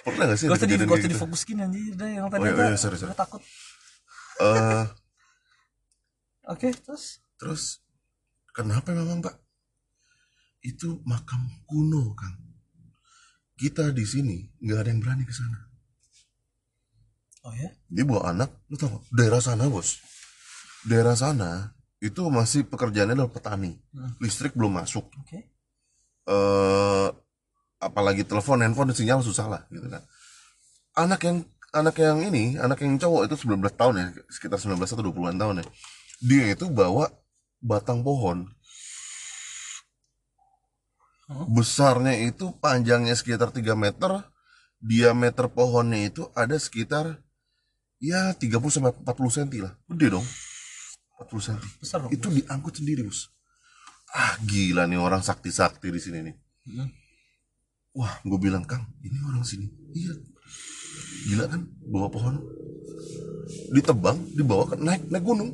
Pernah 0.05 0.29
gak 0.29 0.37
sih 0.37 0.53
Gak 0.53 0.59
usah 0.61 0.68
di, 0.68 0.77
kejadian 0.77 0.85
gak 0.85 0.90
kayak 0.90 1.01
usah 1.01 1.09
gitu? 1.09 1.16
difokuskin 1.16 1.57
anjir 1.64 1.92
deh 1.97 2.11
yang 2.12 2.25
Oh, 2.27 2.31
tadi 2.31 2.44
iya, 2.44 2.53
aja. 2.53 2.64
iya, 2.68 2.77
sorry, 2.77 2.97
sorry. 3.01 3.09
Gua 3.09 3.20
takut. 3.25 3.42
Eh, 4.37 4.85
Oke, 6.44 6.68
terus 6.77 7.05
terus 7.40 7.62
kenapa 8.53 8.92
memang 8.92 9.25
Pak? 9.25 9.33
Itu 10.61 11.01
makam 11.09 11.40
kuno, 11.64 12.12
Kang. 12.12 12.37
Kita 13.57 13.97
di 13.97 14.05
sini 14.05 14.44
nggak 14.61 14.79
ada 14.85 14.88
yang 14.92 15.01
berani 15.01 15.25
ke 15.25 15.33
sana. 15.33 15.57
Oh 17.44 17.52
ya? 17.52 17.68
Dia 17.92 18.04
bawa 18.09 18.33
anak, 18.33 18.50
lu 18.72 18.76
tau 18.80 18.88
gak? 18.88 19.02
Daerah 19.12 19.40
sana, 19.44 19.68
Bos. 19.68 20.00
Daerah 20.88 21.12
sana 21.12 21.76
itu 22.00 22.24
masih 22.33 22.64
pekerjaannya 22.68 23.16
adalah 23.16 23.33
petani. 23.33 23.76
Hmm. 23.92 24.16
Listrik 24.20 24.57
belum 24.57 24.80
masuk. 24.80 25.04
Oke. 25.20 25.52
eh 26.24 27.09
apalagi 27.76 28.24
telepon 28.24 28.64
handphone 28.64 28.96
sinyal 28.96 29.20
susah 29.20 29.44
lah 29.44 29.62
gitu 29.68 29.85
kan 29.92 30.00
anak 30.96 31.20
yang 31.20 31.38
anak 31.76 32.00
yang 32.00 32.24
ini 32.24 32.57
anak 32.57 32.80
yang 32.80 32.96
cowok 32.96 33.28
itu 33.28 33.44
19 33.44 33.61
tahun 33.76 33.94
ya 34.00 34.07
sekitar 34.33 34.57
19 34.57 34.80
atau 34.88 35.04
20-an 35.04 35.37
tahun 35.37 35.61
ya 35.61 35.66
dia 36.24 36.44
itu 36.57 36.72
bawa 36.72 37.12
batang 37.61 38.00
pohon 38.00 38.48
Hmm. 41.24 41.48
besarnya 41.57 42.20
itu 42.20 42.52
panjangnya 42.61 43.16
sekitar 43.16 43.48
3 43.48 43.72
meter 43.72 44.28
diameter 44.80 45.48
pohonnya 45.48 46.12
itu 46.12 46.28
ada 46.37 46.57
sekitar 46.61 47.24
ya 48.02 48.35
30 48.35 48.50
sampai 48.70 48.92
40 48.92 49.37
cm 49.37 49.48
lah. 49.64 49.72
Gede 49.90 50.07
dong. 50.14 50.26
40 51.20 51.46
cm 51.46 51.59
Besar 51.80 51.98
dong. 52.02 52.11
itu 52.11 52.26
diangkut 52.26 52.74
sendiri 52.74 53.07
bos 53.07 53.30
ah 54.14 54.38
gila 54.46 54.87
nih 54.87 54.98
orang 54.98 55.26
sakti-sakti 55.26 55.90
di 55.90 56.00
sini 56.00 56.18
nih. 56.22 56.35
Hmm. 56.70 56.88
wah 57.98 58.14
gue 58.22 58.38
bilang 58.38 58.62
kang 58.62 58.87
ini 59.02 59.18
orang 59.26 59.42
sini. 59.42 59.66
Iya. 59.90 60.14
Gila 61.30 61.44
kan? 61.50 61.66
Bawa 61.90 62.09
pohon. 62.11 62.38
Ditebang 63.74 64.18
dibawa 64.38 64.70
ke 64.70 64.74
naik 64.78 65.11
naik 65.11 65.24
gunung. 65.26 65.50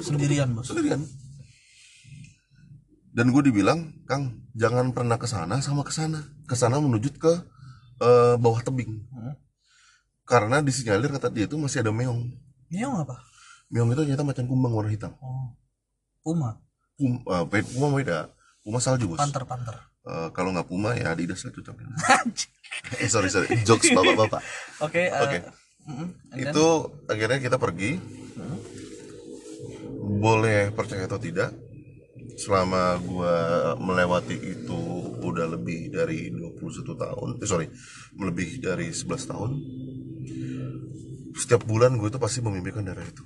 Sendirian, 0.00 0.54
Bos. 0.54 0.70
sendirian. 0.70 1.02
Dan 3.10 3.34
gue 3.34 3.42
dibilang 3.42 3.90
kang 4.06 4.38
jangan 4.54 4.94
pernah 4.94 5.18
ke 5.18 5.26
sana 5.26 5.58
sama 5.58 5.82
ke 5.82 5.90
sana. 5.90 6.22
Ke 6.46 6.54
sana 6.54 6.78
menuju 6.78 7.10
ke 7.18 7.32
eh, 8.00 8.34
bawah 8.38 8.62
tebing. 8.62 9.02
Hmm. 9.10 9.34
Karena 10.30 10.62
disinyalir 10.62 11.10
kata 11.10 11.26
dia 11.34 11.50
itu 11.50 11.58
masih 11.58 11.82
ada 11.82 11.90
meong. 11.90 12.30
Meong 12.70 13.02
apa? 13.02 13.18
meong 13.70 13.94
itu 13.94 14.02
ternyata 14.02 14.26
macan 14.26 14.46
kumbang 14.50 14.74
warna 14.74 14.90
hitam. 14.90 15.14
Oh. 15.22 15.54
Puma, 16.20 16.58
Pum, 16.98 17.22
uh, 17.24 17.46
puma 17.48 17.86
beda. 17.96 18.28
Puma 18.60 18.82
salju 18.82 19.08
bos. 19.08 19.16
Panter, 19.16 19.46
panter. 19.46 19.90
Eh, 20.00 20.28
kalau 20.32 20.50
nggak 20.56 20.64
puma 20.64 20.96
ya 20.96 21.12
adidas 21.12 21.44
lah 21.44 21.52
cocoknya 21.52 21.92
eh 23.04 23.08
sorry 23.12 23.28
sorry. 23.28 23.52
Jokes 23.68 23.92
bapak 23.92 24.16
bapak 24.16 24.40
Oke, 24.80 25.12
eh, 25.12 25.20
Oke. 25.20 25.38
mm-mm, 25.84 26.08
and 26.32 26.40
then? 26.40 26.52
itu 26.56 26.66
akhirnya 27.04 27.38
kita 27.38 27.60
pergi. 27.60 28.00
Boleh 30.00 30.72
percaya 30.72 31.04
atau 31.04 31.20
tidak 31.20 31.52
selama 32.40 32.96
gua 33.04 33.36
melewati 33.76 34.40
itu 34.40 34.80
udah 35.20 35.44
lebih 35.52 35.92
dari 35.92 36.32
21 36.32 36.96
tahun 36.96 37.28
eh, 37.36 37.48
sorry 37.48 37.66
lebih 38.16 38.64
dari 38.64 38.88
11 38.88 39.04
tahun 39.28 39.50
setiap 41.40 41.64
bulan 41.64 41.96
gue 41.96 42.12
tuh 42.12 42.20
pasti 42.20 42.44
memimpikan 42.44 42.84
daerah 42.84 43.02
itu. 43.02 43.24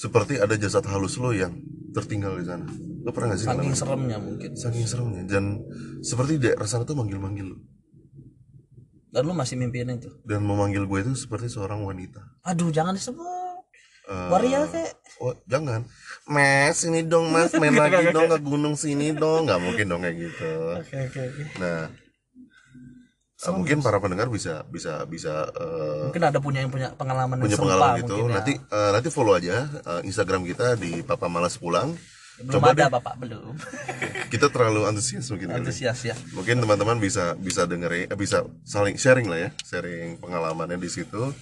Seperti 0.00 0.40
ada 0.40 0.56
jasad 0.56 0.80
halus 0.88 1.20
lo 1.20 1.36
yang 1.36 1.52
tertinggal 1.92 2.40
di 2.40 2.48
sana. 2.48 2.64
Lo 3.04 3.12
pernah 3.12 3.36
gak 3.36 3.44
sih 3.44 3.48
saking 3.52 3.76
seremnya 3.76 4.16
mungkin. 4.16 4.50
saking 4.56 4.86
seremnya. 4.88 5.22
Dan 5.28 5.60
seperti 6.00 6.40
daerah 6.40 6.64
sana 6.64 6.88
tuh 6.88 6.96
manggil-manggil 6.96 7.52
lo. 7.52 7.58
Dan 9.12 9.28
lu 9.28 9.34
masih 9.36 9.58
mimpiin 9.58 9.90
itu. 9.92 10.08
dan 10.24 10.40
memanggil 10.40 10.86
gue 10.86 10.98
itu 11.04 11.12
seperti 11.18 11.52
seorang 11.52 11.84
wanita. 11.84 12.22
Aduh, 12.46 12.72
jangan 12.72 12.96
disebut. 12.96 13.60
Eh, 14.10 14.28
Waria 14.32 14.66
kayak 14.66 14.96
Oh 15.20 15.36
jangan. 15.44 15.84
Mas 16.24 16.80
sini 16.80 17.04
dong 17.04 17.28
mas. 17.28 17.52
Main 17.52 17.76
lagi 17.80 18.08
dong 18.08 18.32
ke 18.32 18.38
gunung 18.40 18.72
sini 18.72 19.12
dong. 19.12 19.44
Nggak 19.44 19.60
mungkin 19.60 19.86
dong 19.86 20.00
kayak 20.00 20.16
gitu. 20.16 20.50
Oke, 20.80 20.96
oke, 21.12 21.20
oke. 21.28 21.42
Nah 21.60 21.92
eh, 23.48 23.54
mungkin 23.56 23.78
para 23.80 23.96
pendengar 24.02 24.28
bisa 24.28 24.66
bisa 24.68 25.08
bisa 25.08 25.48
eh, 25.56 26.12
Mungkin 26.12 26.24
ada 26.28 26.38
punya 26.42 26.60
yang 26.60 26.68
punya 26.68 26.92
pengalaman 26.92 27.40
punya 27.40 27.56
pengalaman 27.56 28.04
gitu 28.04 28.14
mungkin 28.20 28.28
ya. 28.28 28.36
nanti 28.42 28.52
eh, 28.58 28.90
nanti 28.92 29.08
follow 29.08 29.32
aja 29.32 29.64
eh, 29.70 30.00
Instagram 30.04 30.44
kita 30.44 30.76
di 30.76 31.00
Papa 31.00 31.30
Malas 31.32 31.56
Pulang 31.56 31.96
belum 32.40 32.56
coba 32.56 32.72
ada 32.72 32.88
deh. 32.88 32.92
Bapak, 32.96 33.14
belum. 33.20 33.52
kita 34.32 34.48
terlalu 34.48 34.88
antusias 34.88 35.28
mungkin 35.28 35.52
kali. 35.52 35.60
Antusias 35.60 35.98
ya. 36.08 36.16
mungkin 36.32 36.56
teman-teman 36.64 36.96
bisa 36.96 37.36
bisa 37.36 37.68
dengerin 37.68 38.08
eh, 38.08 38.16
bisa 38.16 38.48
saling 38.64 38.96
sharing 38.96 39.28
lah 39.28 39.48
ya 39.48 39.50
sharing 39.68 40.16
pengalamannya 40.16 40.80
di 40.80 40.88
situ 40.88 41.36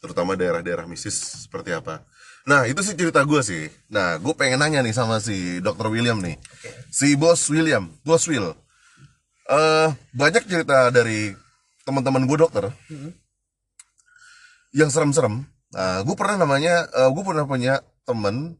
terutama 0.00 0.34
daerah-daerah 0.34 0.88
mistis 0.88 1.46
seperti 1.46 1.76
apa 1.76 2.02
nah 2.48 2.64
itu 2.64 2.80
sih 2.80 2.96
cerita 2.96 3.20
gue 3.22 3.40
sih 3.44 3.68
nah 3.92 4.16
gue 4.16 4.32
pengen 4.32 4.64
nanya 4.64 4.80
nih 4.80 4.96
sama 4.96 5.20
si 5.20 5.60
Dr. 5.60 5.92
William 5.92 6.18
nih 6.18 6.40
si 6.88 7.12
bos 7.14 7.46
William 7.52 7.92
bos 8.00 8.24
Will 8.24 8.56
eh 9.50 9.88
banyak 10.14 10.46
cerita 10.46 10.94
dari 10.94 11.34
teman-teman 11.82 12.24
gue 12.24 12.38
dokter. 12.38 12.70
Yang 14.70 14.90
serem-serem. 14.94 15.42
Nah 15.74 16.06
gue 16.06 16.14
pernah 16.14 16.46
namanya 16.46 16.86
gue 17.10 17.22
pernah 17.26 17.44
punya 17.46 17.82
temen 18.06 18.54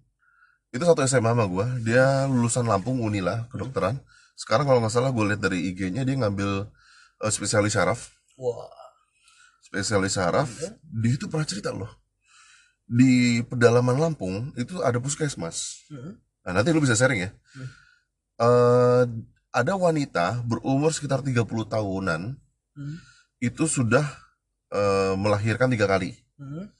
itu 0.70 0.86
satu 0.86 1.02
SMA 1.02 1.34
sama 1.34 1.50
gue 1.50 1.66
dia 1.82 2.26
lulusan 2.30 2.66
Lampung 2.66 3.02
Unila 3.02 3.46
kedokteran. 3.50 3.98
Sekarang 4.38 4.64
kalau 4.64 4.78
nggak 4.80 4.94
salah 4.94 5.10
gue 5.10 5.24
lihat 5.34 5.42
dari 5.42 5.68
IG-nya 5.68 6.06
dia 6.06 6.16
ngambil 6.16 6.70
eh, 7.22 7.32
spesialis 7.32 7.74
saraf. 7.74 8.14
Wah. 8.38 8.70
spesialis 9.60 10.18
saraf. 10.18 10.50
Dia 10.82 11.10
itu 11.14 11.30
pernah 11.30 11.46
cerita 11.46 11.70
loh. 11.70 11.90
Di 12.90 13.42
pedalaman 13.46 13.94
Lampung 13.98 14.50
itu 14.58 14.82
ada 14.82 14.98
puskesmas. 14.98 15.86
Mhm. 15.92 16.12
nah 16.40 16.56
nanti 16.56 16.72
lu 16.72 16.80
bisa 16.80 16.96
sharing 16.96 17.20
ya. 17.20 17.30
Eh, 18.40 19.04
ada 19.50 19.74
wanita 19.74 20.42
berumur 20.42 20.90
sekitar 20.90 21.20
30 21.20 21.42
tahunan 21.66 22.34
Mhm. 22.72 22.96
itu 23.40 23.64
sudah 23.66 24.06
eh, 24.70 25.14
melahirkan 25.14 25.66
tiga 25.68 25.84
kali 25.84 26.14
Mhm. 26.36 26.70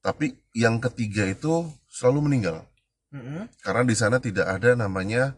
tapi 0.00 0.26
yang 0.52 0.78
ketiga 0.78 1.26
itu 1.26 1.50
selalu 1.88 2.18
meninggal 2.24 2.62
Mhm. 3.10 3.50
karena 3.60 3.82
di 3.82 3.94
sana 3.94 4.16
tidak 4.16 4.46
ada 4.46 4.74
namanya 4.74 5.34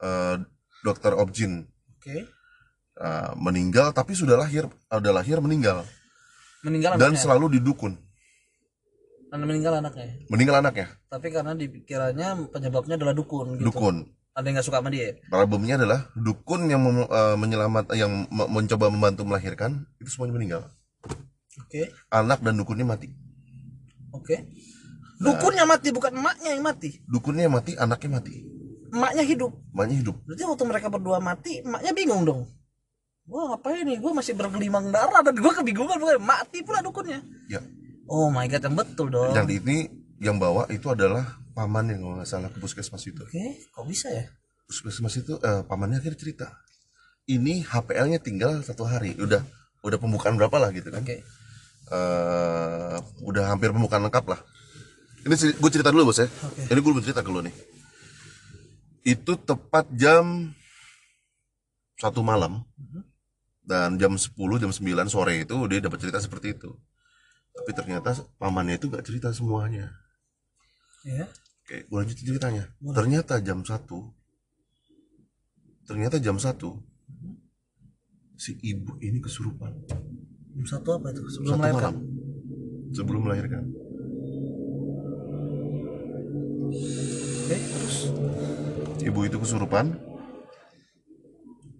eh, 0.00 0.36
dokter 0.80 1.12
objin 1.14 1.68
Oke. 1.94 2.24
Eh, 2.94 3.30
meninggal 3.36 3.90
tapi 3.90 4.12
sudah 4.12 4.36
lahir 4.36 4.64
ada 4.86 5.10
lahir 5.10 5.38
meninggal 5.38 5.84
Meninggal 6.62 6.94
dan 6.94 7.10
anaknya. 7.10 7.20
selalu 7.20 7.46
didukun 7.54 7.92
Dan 9.28 9.42
meninggal 9.42 9.74
anaknya. 9.76 10.14
meninggal 10.28 10.56
anaknya 10.58 10.86
Tapi 11.06 11.26
karena 11.28 11.52
dikiranya 11.52 12.28
penyebabnya 12.48 12.94
adalah 12.94 13.12
dukun 13.12 13.58
gitu. 13.58 13.68
dukun 13.68 13.96
Ada 14.34 14.44
yang 14.44 14.54
nggak 14.54 14.66
suka 14.66 14.78
sama 14.78 14.90
dia. 14.90 15.14
problemnya 15.24 15.74
adalah 15.76 16.10
dukun 16.12 16.66
yang 16.66 16.82
mem- 16.82 17.06
eh, 17.06 17.36
menyelamat 17.36 17.94
yang 17.94 18.26
me- 18.26 18.50
mencoba 18.50 18.90
membantu 18.90 19.22
melahirkan 19.22 19.86
itu 19.96 20.10
semuanya 20.10 20.34
meninggal 20.34 20.62
Oke. 21.56 21.94
anak 22.08 22.38
dan 22.40 22.54
dukunnya 22.54 22.82
mati 22.84 23.14
Oke. 24.10 24.50
Dukunnya 25.16 25.62
mati 25.64 25.88
bukan 25.88 26.10
emaknya 26.12 26.50
yang 26.50 26.62
mati. 26.62 26.98
dukunnya 27.04 27.46
mati 27.46 27.72
anaknya 27.74 28.10
mati 28.12 28.34
Emaknya 28.90 29.22
hidup. 29.22 29.50
emaknya 29.70 29.96
hidup 29.96 30.16
Berarti 30.20 30.42
waktu 30.44 30.64
mereka 30.64 30.86
berdua 30.88 31.18
mati, 31.18 31.58
emaknya 31.60 31.90
bingung 31.90 32.22
dong. 32.22 32.46
Gua 33.24 33.48
ngapain 33.48 33.82
nih? 33.82 33.98
Gua 33.98 34.12
masih 34.12 34.34
bergelimang 34.34 34.90
darah 34.90 35.18
dan 35.20 35.34
gua 35.34 35.50
kebingungan 35.52 35.96
bukan 35.96 36.18
mati 36.20 36.60
pula 36.60 36.78
dukunnya. 36.78 37.22
ya 37.48 37.62
Oh 38.04 38.28
my 38.28 38.44
god, 38.44 38.60
yang 38.60 38.74
betul 38.74 39.08
dong. 39.08 39.32
dan 39.32 39.48
ini 39.48 39.88
yang 40.18 40.36
bawa 40.36 40.66
itu 40.68 40.84
adalah 40.86 41.38
paman 41.54 41.94
yang 41.94 42.02
kalau 42.02 42.14
nggak 42.18 42.28
salah 42.28 42.50
ke 42.50 42.58
puskesmas 42.58 43.06
itu 43.06 43.22
Oke, 43.22 43.64
kok 43.70 43.86
bisa 43.86 44.10
ya? 44.10 44.26
puskesmas 44.66 45.14
itu 45.16 45.38
eh, 45.38 45.62
pamannya 45.64 46.02
akhirnya 46.02 46.18
cerita 46.18 46.46
ini 47.30 47.64
HPL-nya 47.64 48.20
tinggal 48.20 48.60
satu 48.60 48.84
hari 48.84 49.16
udah 49.16 49.40
udah 49.84 49.98
pembukaan 50.00 50.36
berapa 50.36 50.56
lah 50.60 50.72
gitu 50.72 50.92
kan 50.92 51.00
Oke. 51.04 51.24
eh 51.92 52.96
udah 53.24 53.44
hampir 53.52 53.68
pembukaan 53.72 54.04
lengkap 54.08 54.24
lah. 54.32 54.40
Ini 55.24 55.56
gue 55.56 55.70
cerita 55.72 55.88
dulu 55.88 56.12
bos 56.12 56.20
ya. 56.20 56.28
Oke. 56.28 56.68
Ini 56.68 56.78
gue 56.80 56.92
belum 56.92 57.04
cerita 57.04 57.24
ke 57.24 57.30
lu 57.32 57.40
nih. 57.44 57.54
Itu 59.04 59.36
tepat 59.40 59.88
jam 59.92 60.52
satu 61.96 62.20
malam 62.20 62.64
dan 63.64 63.96
jam 63.96 64.12
10 64.16 64.32
jam 64.60 64.68
9 64.68 64.80
sore 65.08 65.48
itu 65.48 65.56
dia 65.68 65.80
dapat 65.80 65.98
cerita 66.00 66.20
seperti 66.20 66.56
itu. 66.56 66.72
Tapi 67.56 67.70
ternyata 67.72 68.12
pamannya 68.36 68.76
itu 68.76 68.92
gak 68.92 69.04
cerita 69.04 69.32
semuanya. 69.32 69.92
Ya. 71.04 71.28
Oke, 71.64 71.84
gue 71.84 71.96
lanjutin 71.96 72.24
ceritanya. 72.28 72.64
Ternyata 72.80 73.40
jam 73.40 73.60
1 73.60 73.84
Ternyata 75.84 76.16
jam 76.16 76.40
1 76.40 76.56
si 78.34 78.56
ibu 78.66 78.98
ini 78.98 79.22
kesurupan 79.22 79.72
Jam 80.56 80.66
satu 80.66 80.98
apa 80.98 81.12
itu? 81.14 81.22
Sebelum 81.28 81.50
satu 81.54 81.60
melahirkan. 81.60 81.94
malam 81.94 82.14
sebelum 82.94 83.20
melahirkan. 83.26 83.64
Oke, 87.44 87.56
terus 87.58 87.96
Ibu 89.04 89.20
itu 89.28 89.36
kesurupan 89.36 89.98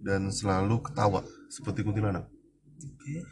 dan 0.05 0.29
selalu 0.29 0.77
ketawa 0.85 1.25
seperti 1.49 1.81
kuntilanak. 1.81 2.29
Oke. 2.77 3.25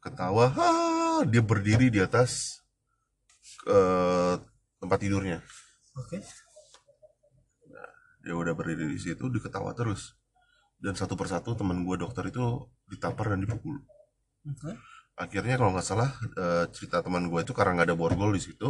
Ketawa, 0.00 0.48
"Ah," 0.56 1.20
dia 1.28 1.44
berdiri 1.44 1.92
di 1.92 2.00
atas 2.00 2.62
eh, 3.68 4.40
tempat 4.84 4.98
tidurnya. 5.00 5.38
Oke. 5.96 6.20
Dia 8.24 8.32
udah 8.36 8.52
berdiri 8.56 8.88
di 8.88 9.00
situ, 9.00 9.28
diketawa 9.28 9.72
terus. 9.72 10.16
Dan 10.76 10.92
satu 10.96 11.16
persatu 11.16 11.56
teman 11.56 11.84
gue 11.84 11.96
dokter 11.96 12.28
itu 12.28 12.68
ditampar 12.88 13.32
dan 13.32 13.40
dipukul. 13.40 13.80
Oke. 14.44 14.72
Akhirnya 15.14 15.56
kalau 15.56 15.72
nggak 15.72 15.86
salah 15.86 16.10
eh, 16.36 16.64
cerita 16.74 17.00
teman 17.00 17.28
gue 17.30 17.40
itu 17.40 17.52
karena 17.56 17.80
nggak 17.80 17.88
ada 17.92 17.96
borgol 17.96 18.34
di 18.34 18.42
situ, 18.42 18.68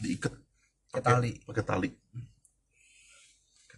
diikat 0.00 0.32
Pakai 0.94 1.02
tali. 1.02 1.32
pakai 1.42 1.64
tali. 1.66 1.90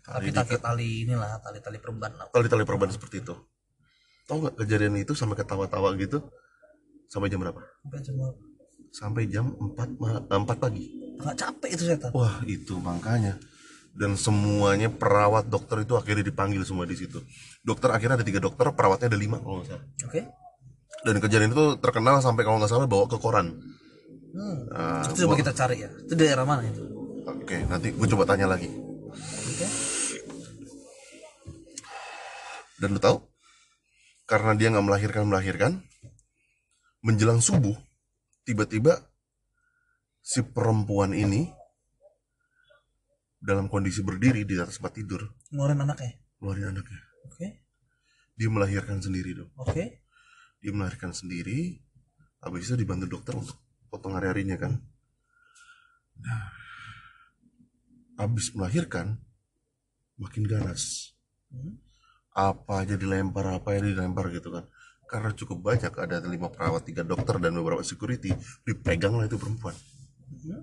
Tali 0.06 0.30
Tapi 0.30 0.30
tali 0.30 0.56
tali 0.62 0.88
inilah 1.02 1.40
tali-tali 1.42 1.78
perban 1.82 2.12
lah. 2.14 2.28
tali-tali 2.30 2.62
perban 2.62 2.92
seperti 2.92 3.24
itu. 3.26 3.34
Tahu 4.28 4.36
nggak 4.38 4.54
kejadian 4.62 4.94
itu 5.02 5.16
sampai 5.18 5.34
ketawa-tawa 5.34 5.96
gitu? 5.98 6.22
Sampai 7.10 7.26
jam 7.32 7.42
berapa? 7.42 7.58
Sampai 7.82 8.00
cuma 8.06 8.30
Sampai 8.96 9.28
jam 9.28 9.52
4, 9.60 10.00
ma- 10.00 10.24
eh, 10.24 10.40
4 10.40 10.56
pagi. 10.56 10.88
nggak 11.16 11.36
capek 11.36 11.70
itu 11.76 11.84
setan. 11.84 12.12
Wah, 12.16 12.40
itu 12.48 12.80
makanya. 12.80 13.36
Dan 13.92 14.16
semuanya 14.16 14.92
perawat 14.92 15.48
dokter 15.48 15.84
itu 15.84 15.96
akhirnya 15.96 16.24
dipanggil 16.24 16.60
semua 16.64 16.84
di 16.88 16.96
situ. 16.96 17.20
Dokter 17.60 17.92
akhirnya 17.92 18.20
ada 18.20 18.26
tiga 18.28 18.40
dokter, 18.40 18.68
perawatnya 18.72 19.08
ada 19.12 19.16
lima 19.20 19.40
kalau 19.40 19.60
nggak 19.60 19.68
salah. 19.68 19.84
Oke. 20.08 20.20
Dan 21.04 21.16
kejadian 21.20 21.52
itu 21.52 21.64
terkenal 21.80 22.20
sampai 22.20 22.44
kalau 22.44 22.60
nggak 22.60 22.72
salah 22.72 22.88
bawa 22.88 23.04
ke 23.08 23.16
koran. 23.16 23.52
Hmm. 24.36 24.58
Nah, 24.68 25.04
itu 25.08 25.24
coba 25.24 25.34
kita 25.40 25.52
cari 25.56 25.76
ya. 25.84 25.90
Itu 26.04 26.12
daerah 26.12 26.44
mana 26.44 26.64
itu? 26.68 26.84
Oke, 27.24 27.56
nanti 27.68 27.88
gue 27.92 28.08
coba 28.12 28.24
tanya 28.28 28.48
lagi. 28.48 28.68
Oke. 29.48 29.66
Dan 32.76 32.92
lu 32.92 33.00
tahu? 33.00 33.16
Karena 34.28 34.52
dia 34.52 34.68
nggak 34.68 34.84
melahirkan 34.84 35.24
melahirkan, 35.24 35.72
menjelang 37.00 37.40
subuh, 37.40 37.72
tiba-tiba 38.46 38.94
si 40.22 40.40
perempuan 40.46 41.10
ini 41.10 41.50
dalam 43.36 43.66
kondisi 43.66 44.00
berdiri 44.00 44.46
di 44.46 44.54
atas 44.56 44.78
tempat 44.78 44.94
tidur, 44.96 45.22
Ngeluarin 45.50 45.82
anaknya. 45.82 46.12
ngeluarin 46.38 46.66
anaknya. 46.72 47.00
Oke. 47.26 47.46
Dia 48.38 48.48
melahirkan 48.48 49.02
sendiri 49.02 49.34
dong. 49.34 49.50
Oke. 49.58 50.02
Dia 50.62 50.70
melahirkan 50.72 51.10
sendiri 51.10 51.78
habis 52.36 52.68
itu 52.70 52.78
dibantu 52.78 53.06
dokter 53.10 53.34
untuk 53.34 53.58
potong 53.90 54.14
hari-harinya 54.14 54.54
kan 54.54 54.72
nah 56.16 56.42
habis 58.16 58.54
melahirkan 58.54 59.18
makin 60.16 60.44
ganas 60.46 61.12
Hmm. 61.46 61.78
apa 62.34 62.82
aja 62.82 62.98
dilempar 62.98 63.46
apa 63.46 63.78
aja 63.78 63.86
dilempar 63.86 64.34
gitu 64.34 64.50
kan 64.50 64.66
karena 65.06 65.30
cukup 65.32 65.58
banyak 65.62 65.92
ada 65.94 66.18
lima 66.26 66.50
perawat 66.50 66.82
tiga 66.86 67.06
dokter 67.06 67.38
dan 67.38 67.54
beberapa 67.54 67.82
security 67.86 68.34
dipegang 68.66 69.14
lah 69.14 69.26
itu 69.30 69.38
perempuan. 69.38 69.74
Hmm. 70.26 70.62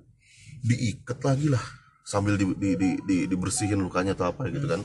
diikat 0.63 1.19
lagi 1.23 1.47
lah 1.51 1.63
sambil 2.03 2.35
di, 2.35 2.47
di, 2.55 2.75
di, 2.75 2.89
di- 3.03 3.27
dibersihin 3.27 3.79
lukanya 3.79 4.15
atau 4.15 4.31
apa 4.31 4.47
gitu 4.51 4.67
kan. 4.67 4.83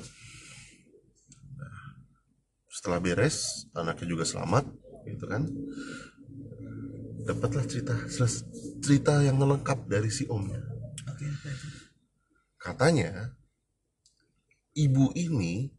Nah, 1.59 1.79
setelah 2.71 2.99
beres 3.03 3.67
anaknya 3.75 4.07
juga 4.07 4.25
selamat 4.27 4.65
gitu 5.07 5.27
kan. 5.27 5.47
Dapatlah 7.27 7.67
cerita 7.69 7.95
cerita 8.81 9.21
yang 9.23 9.39
lengkap 9.39 9.87
dari 9.87 10.09
si 10.09 10.25
omnya. 10.31 10.63
Katanya 12.59 13.35
ibu 14.75 15.11
ini 15.15 15.78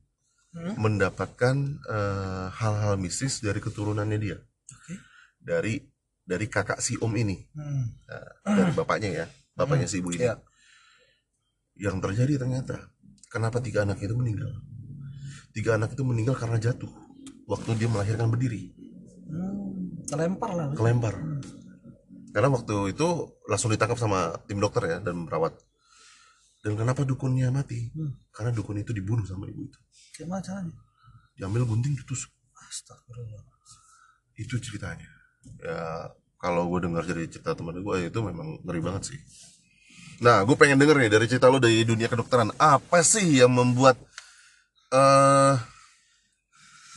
Hmm. 0.49 0.73
mendapatkan 0.81 1.55
eh, 1.85 2.47
hal-hal 2.49 2.97
mistis 2.97 3.37
dari 3.37 3.61
keturunannya 3.61 4.17
dia 4.17 4.37
Oke. 4.73 4.97
dari 5.37 5.77
dari 6.25 6.45
kakak 6.45 6.81
si 6.81 6.97
om 6.97 7.13
ini 7.13 7.37
Hmm. 7.53 7.85
Nah, 8.09 8.57
dari 8.57 8.71
bapaknya 8.73 9.09
ya 9.13 9.25
bapaknya 9.53 9.85
si 9.85 10.01
ibu 10.01 10.09
ini 10.09 10.25
Iya. 10.25 10.41
yang 11.77 12.01
terjadi 12.01 12.41
ternyata 12.41 12.81
kenapa 13.29 13.61
tiga 13.61 13.85
anak 13.85 14.01
itu 14.01 14.11
meninggal 14.11 14.49
tiga 15.53 15.77
anak 15.77 15.93
itu 15.93 16.01
meninggal 16.01 16.33
karena 16.33 16.57
jatuh 16.57 16.89
waktu 17.45 17.69
dia 17.77 17.85
melahirkan 17.87 18.29
berdiri 18.29 18.73
Hmm. 19.29 20.01
Terlempar 20.09 20.51
lah. 20.57 20.73
kelempar 20.73 21.13
karena 22.33 22.49
waktu 22.49 22.89
itu 22.89 23.07
langsung 23.45 23.69
ditangkap 23.69 24.01
sama 24.01 24.33
tim 24.49 24.57
dokter 24.57 24.81
ya 24.85 24.97
dan 24.97 25.29
perawat 25.29 25.53
dan 26.59 26.75
kenapa 26.75 27.01
dukunnya 27.03 27.49
mati 27.49 27.87
Hmm. 27.95 28.13
karena 28.31 28.51
dukun 28.51 28.77
itu 28.77 28.91
dibunuh 28.91 29.23
sama 29.23 29.47
ibu 29.47 29.63
itu 29.63 29.79
Gimana 30.15 30.43
caranya? 30.43 30.75
diambil 31.35 31.63
gunting 31.63 31.95
ditusuk 31.95 32.29
Astagfirullah. 32.67 33.43
itu 34.35 34.55
ceritanya 34.59 35.07
ya 35.63 36.11
kalau 36.35 36.67
gue 36.67 36.83
dengar 36.83 37.03
dari 37.03 37.27
cerita 37.27 37.51
teman 37.51 37.79
gue 37.79 37.95
itu 38.05 38.19
memang 38.19 38.59
ngeri 38.63 38.79
banget 38.79 39.15
sih 39.15 39.19
nah 40.19 40.43
gue 40.43 40.55
pengen 40.55 40.75
denger 40.75 40.99
nih 40.99 41.11
dari 41.11 41.25
cerita 41.27 41.47
lo 41.47 41.63
dari 41.63 41.83
dunia 41.83 42.11
kedokteran 42.11 42.51
apa 42.59 42.99
sih 43.01 43.39
yang 43.39 43.51
membuat 43.51 43.95
eh 44.91 45.55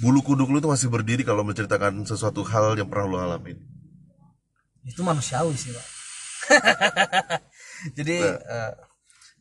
bulu 0.02 0.26
kuduk 0.26 0.50
lu 0.50 0.58
tuh 0.58 0.74
masih 0.74 0.90
berdiri 0.90 1.22
kalau 1.22 1.46
menceritakan 1.46 2.02
sesuatu 2.02 2.42
hal 2.42 2.74
yang 2.74 2.90
pernah 2.90 3.06
lo 3.06 3.18
alamin 3.22 3.54
Itu 4.82 5.06
manusiawi 5.06 5.54
sih, 5.54 5.70
Pak. 5.70 5.86
Jadi 8.02 8.18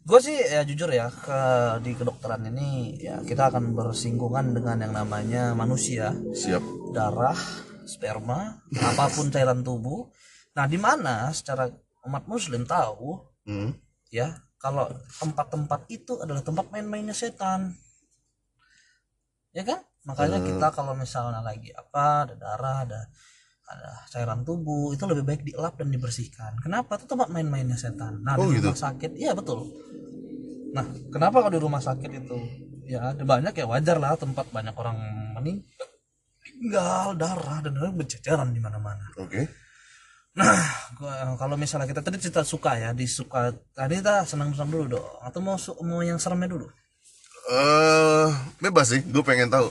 gue 0.01 0.19
sih 0.19 0.33
ya 0.33 0.65
jujur 0.65 0.89
ya 0.89 1.13
ke 1.13 1.41
di 1.85 1.93
kedokteran 1.93 2.49
ini 2.49 2.97
ya 2.97 3.21
kita 3.21 3.53
akan 3.53 3.77
bersinggungan 3.77 4.57
dengan 4.57 4.81
yang 4.81 4.93
namanya 4.97 5.53
manusia, 5.53 6.11
siap. 6.33 6.63
Darah, 6.91 7.37
sperma, 7.85 8.59
apa 8.89 9.05
pun 9.13 9.29
cairan 9.29 9.61
tubuh. 9.61 10.09
Nah, 10.57 10.65
di 10.67 10.75
mana 10.75 11.29
secara 11.31 11.69
umat 12.05 12.25
muslim 12.27 12.65
tahu 12.65 13.31
Hmm. 13.41 13.73
ya 14.13 14.37
kalau 14.61 14.85
tempat-tempat 15.17 15.89
itu 15.89 16.21
adalah 16.21 16.45
tempat 16.45 16.69
main-mainnya 16.69 17.17
setan. 17.17 17.73
Ya 19.49 19.65
kan? 19.65 19.81
Makanya 20.05 20.45
kita 20.45 20.69
kalau 20.69 20.93
misalnya 20.93 21.41
lagi 21.41 21.73
apa 21.73 22.29
ada 22.29 22.35
darah 22.37 22.77
ada 22.85 23.01
ada 23.71 24.03
cairan 24.11 24.43
tubuh 24.43 24.91
itu 24.91 25.03
lebih 25.07 25.23
baik 25.23 25.41
dielap 25.47 25.79
dan 25.79 25.87
dibersihkan. 25.89 26.59
Kenapa? 26.59 26.99
Itu 26.99 27.07
tempat 27.07 27.31
main-mainnya 27.31 27.79
setan. 27.79 28.19
Nah 28.21 28.35
Oh, 28.35 28.51
di 28.51 28.59
gitu. 28.59 28.69
rumah 28.69 28.79
sakit 28.79 29.11
iya 29.15 29.31
betul. 29.31 29.71
Nah 30.75 30.85
kenapa 31.11 31.39
kalau 31.39 31.53
di 31.55 31.61
rumah 31.63 31.79
sakit 31.79 32.11
itu? 32.11 32.37
Ya 32.85 33.15
ada 33.15 33.23
banyak 33.23 33.55
ya 33.55 33.65
wajar 33.65 33.97
lah 33.97 34.19
tempat 34.19 34.51
banyak 34.51 34.75
orang 34.75 34.97
meninggal 35.39 37.15
darah 37.15 37.63
dan 37.63 37.71
darah 37.71 37.93
berceceran 37.95 38.51
di 38.51 38.59
mana-mana. 38.59 39.07
Oke. 39.15 39.47
Nah, 40.31 40.63
gua, 40.95 41.35
kalau 41.35 41.59
misalnya 41.59 41.91
kita 41.91 41.99
tadi 41.99 42.15
cerita 42.15 42.39
suka 42.47 42.79
ya, 42.79 42.95
di 42.95 43.03
suka 43.03 43.51
tadi 43.75 43.99
kita 43.99 44.23
senang-senang 44.23 44.71
dulu 44.71 44.85
dong, 44.95 45.07
atau 45.27 45.39
mau 45.43 45.59
mau 45.83 45.99
yang 45.99 46.15
seremnya 46.23 46.55
dulu? 46.55 46.71
eh 47.51 48.29
bebas 48.63 48.95
sih 48.95 49.01
gue 49.03 49.23
pengen 49.25 49.51
tahu. 49.51 49.67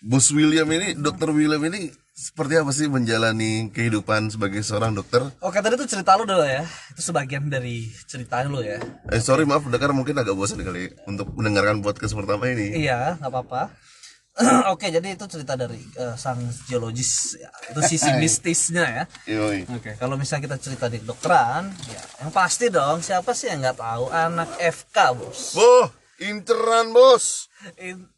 Bos 0.00 0.32
William 0.32 0.64
ini 0.72 0.96
dokter 0.96 1.28
William 1.28 1.60
ini 1.68 1.92
seperti 2.20 2.60
apa 2.60 2.68
sih 2.68 2.84
menjalani 2.92 3.72
kehidupan 3.72 4.28
sebagai 4.28 4.60
seorang 4.60 4.92
dokter 4.92 5.24
Oke, 5.40 5.64
tadi 5.64 5.80
tuh 5.80 5.88
cerita 5.88 6.20
lu 6.20 6.28
dulu 6.28 6.44
ya, 6.44 6.68
itu 6.92 7.00
sebagian 7.00 7.48
dari 7.48 7.88
ceritanya 8.04 8.52
lu 8.52 8.60
ya. 8.60 8.76
Eh 9.08 9.24
sorry 9.24 9.48
maaf 9.48 9.64
Dakar 9.72 9.96
mungkin 9.96 10.12
agak 10.20 10.36
bosan 10.36 10.60
kali 10.60 10.92
untuk 11.08 11.32
mendengarkan 11.32 11.80
podcast 11.80 12.12
pertama 12.12 12.52
ini. 12.52 12.76
Iya, 12.84 13.16
nggak 13.16 13.32
apa-apa. 13.32 13.72
Oke, 14.72 14.92
jadi 14.92 15.16
itu 15.16 15.24
cerita 15.26 15.56
dari 15.56 15.80
eh, 15.80 16.16
sang 16.20 16.44
geologis, 16.68 17.40
ya. 17.40 17.48
itu 17.72 17.80
sisi 17.88 18.12
mistisnya 18.22 18.84
ya. 18.84 19.04
Oke, 19.72 19.96
kalau 19.96 20.20
misalnya 20.20 20.52
kita 20.52 20.56
cerita 20.60 20.86
di 20.92 21.00
kedokteran, 21.00 21.72
ya 21.88 22.02
yang 22.20 22.30
pasti 22.36 22.68
dong, 22.68 23.00
siapa 23.00 23.32
sih 23.32 23.48
yang 23.48 23.64
nggak 23.64 23.80
tahu 23.80 24.12
anak 24.12 24.60
FK 24.60 24.96
bos? 25.16 25.56
Boh, 25.56 25.88
interan 26.20 26.92
bos. 26.92 27.49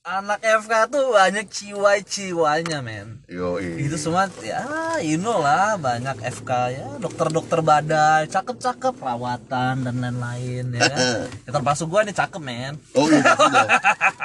Anak 0.07 0.39
FK 0.39 0.73
tuh 0.87 1.19
banyak 1.19 1.51
ciwai-ciwanya 1.51 2.79
men. 2.79 3.27
Yoi. 3.27 3.91
itu 3.91 3.99
semua 3.99 4.31
ya 4.39 4.63
you 5.03 5.19
know 5.19 5.43
lah 5.43 5.75
banyak 5.75 6.15
FK 6.23 6.51
ya 6.71 6.87
dokter-dokter 7.03 7.59
badai 7.59 8.31
cakep-cakep 8.31 8.95
perawatan 9.03 9.83
dan 9.83 9.95
lain-lain 9.99 10.71
ya 10.71 10.83
kan 10.87 10.99
ya, 11.47 11.51
termasuk 11.51 11.91
gua 11.91 12.07
nih 12.07 12.15
cakep 12.15 12.39
men 12.39 12.79
Oh 12.95 13.11
iya 13.11 13.35
pasti 13.35 13.51
dong. 13.59 13.69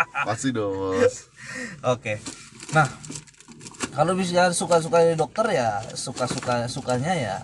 Pasti 0.28 0.50
dong 0.54 1.02
oke 1.82 2.14
nah 2.78 2.88
kalau 3.98 4.14
bisa 4.14 4.54
suka-suka 4.54 5.18
dokter 5.18 5.46
ya 5.58 5.82
suka-suka 5.98 6.70
sukanya 6.70 7.18
ya, 7.18 7.36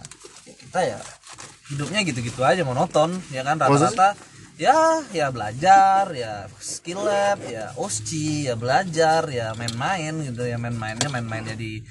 ya 0.45 0.53
kita 0.61 0.79
ya 0.93 0.99
hidupnya 1.73 2.05
gitu-gitu 2.05 2.45
aja 2.45 2.61
monoton 2.61 3.17
ya 3.33 3.41
kan 3.41 3.57
rata-rata 3.57 4.13
ya 4.53 5.01
ya 5.09 5.33
belajar 5.33 6.13
ya 6.13 6.45
skill 6.61 7.01
lab 7.01 7.41
ya 7.49 7.73
osci 7.77 8.45
ya 8.45 8.53
belajar 8.53 9.25
ya 9.33 9.57
main-main 9.57 10.13
gitu 10.29 10.45
ya 10.45 10.61
main-mainnya 10.61 11.09
main-mainnya 11.09 11.57
di 11.57 11.81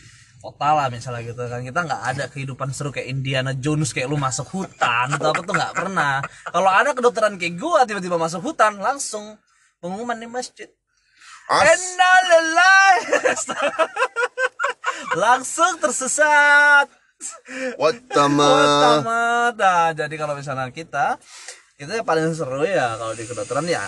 kota 0.42 0.74
lah 0.74 0.90
misalnya 0.90 1.22
gitu 1.22 1.38
kan. 1.46 1.62
Kita 1.62 1.80
nggak 1.86 2.02
ada 2.02 2.24
kehidupan 2.26 2.74
seru 2.74 2.90
kayak 2.90 3.06
Indiana 3.06 3.54
Jones 3.54 3.94
kayak 3.94 4.10
lu 4.10 4.18
masuk 4.18 4.50
hutan 4.50 5.14
atau 5.14 5.30
apa 5.30 5.40
tuh 5.46 5.54
nggak 5.54 5.74
pernah. 5.78 6.18
Kalau 6.50 6.70
ada 6.70 6.90
kedokteran 6.90 7.38
kayak 7.38 7.54
gua 7.62 7.86
tiba-tiba 7.86 8.18
masuk 8.18 8.42
hutan 8.42 8.74
langsung 8.82 9.38
pengumuman 9.78 10.18
di 10.18 10.26
masjid. 10.26 10.66
As 11.46 11.78
Innalillahi 11.78 12.98
langsung 15.22 15.78
tersesat. 15.78 16.90
What 17.78 18.02
tamat 18.10 19.54
nah, 19.54 19.94
jadi 19.94 20.14
kalau 20.18 20.34
misalnya 20.34 20.66
kita 20.74 21.22
itu 21.76 21.90
yang 21.90 22.04
paling 22.04 22.32
seru 22.32 22.62
ya 22.62 22.94
kalau 22.94 23.12
di 23.12 23.24
kedokteran 23.24 23.66
ya 23.66 23.82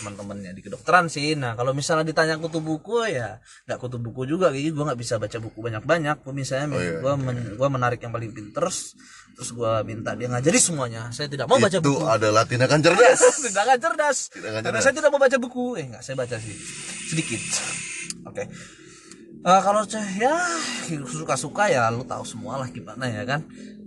teman-temannya 0.00 0.56
di 0.56 0.64
kedokteran 0.64 1.12
sih. 1.12 1.36
Nah 1.36 1.52
kalau 1.52 1.76
misalnya 1.76 2.08
ditanya 2.08 2.40
kutu 2.40 2.58
buku 2.58 3.04
ya 3.06 3.36
nggak 3.68 3.76
kutu 3.76 4.00
buku 4.00 4.24
juga 4.24 4.48
kayak 4.48 4.72
gue 4.72 4.84
nggak 4.88 4.96
bisa 4.96 5.20
baca 5.20 5.36
buku 5.36 5.58
banyak-banyak. 5.60 6.16
Gue 6.20 6.32
misalnya 6.32 6.66
Oh, 6.72 6.80
iya, 6.80 6.92
gue 6.98 7.12
men- 7.20 7.52
gua 7.54 7.68
menarik 7.68 8.00
yang 8.00 8.08
paling 8.08 8.32
pinter 8.32 8.64
terus 8.64 8.96
terus 9.36 9.52
gue 9.52 9.72
minta 9.84 10.16
dia 10.16 10.28
ngajari 10.28 10.56
semuanya. 10.56 11.12
Saya 11.12 11.28
tidak 11.28 11.48
mau 11.48 11.56
baca 11.56 11.76
Itu 11.76 11.84
buku. 11.84 12.04
adalah 12.08 12.48
tindakan 12.48 12.80
cerdas. 12.84 13.20
tindakan 13.44 13.76
cerdas. 13.76 14.18
Tindakan 14.32 14.60
karena 14.60 14.68
cerdas. 14.72 14.82
saya 14.84 14.94
tidak 14.96 15.10
mau 15.12 15.20
baca 15.20 15.36
buku. 15.36 15.64
Eh 15.76 15.84
nggak 15.92 16.02
saya 16.02 16.16
baca 16.16 16.36
sih 16.40 16.56
sedikit. 17.12 17.40
Oke. 18.24 18.44
Eh, 19.40 19.60
kalau 19.64 19.80
ya 20.16 20.36
suka-suka 21.08 21.68
ya 21.68 21.88
lu 21.88 22.04
tahu 22.04 22.24
semua 22.24 22.60
lah 22.60 22.68
gimana 22.68 23.08
ya 23.08 23.24
kan 23.24 23.40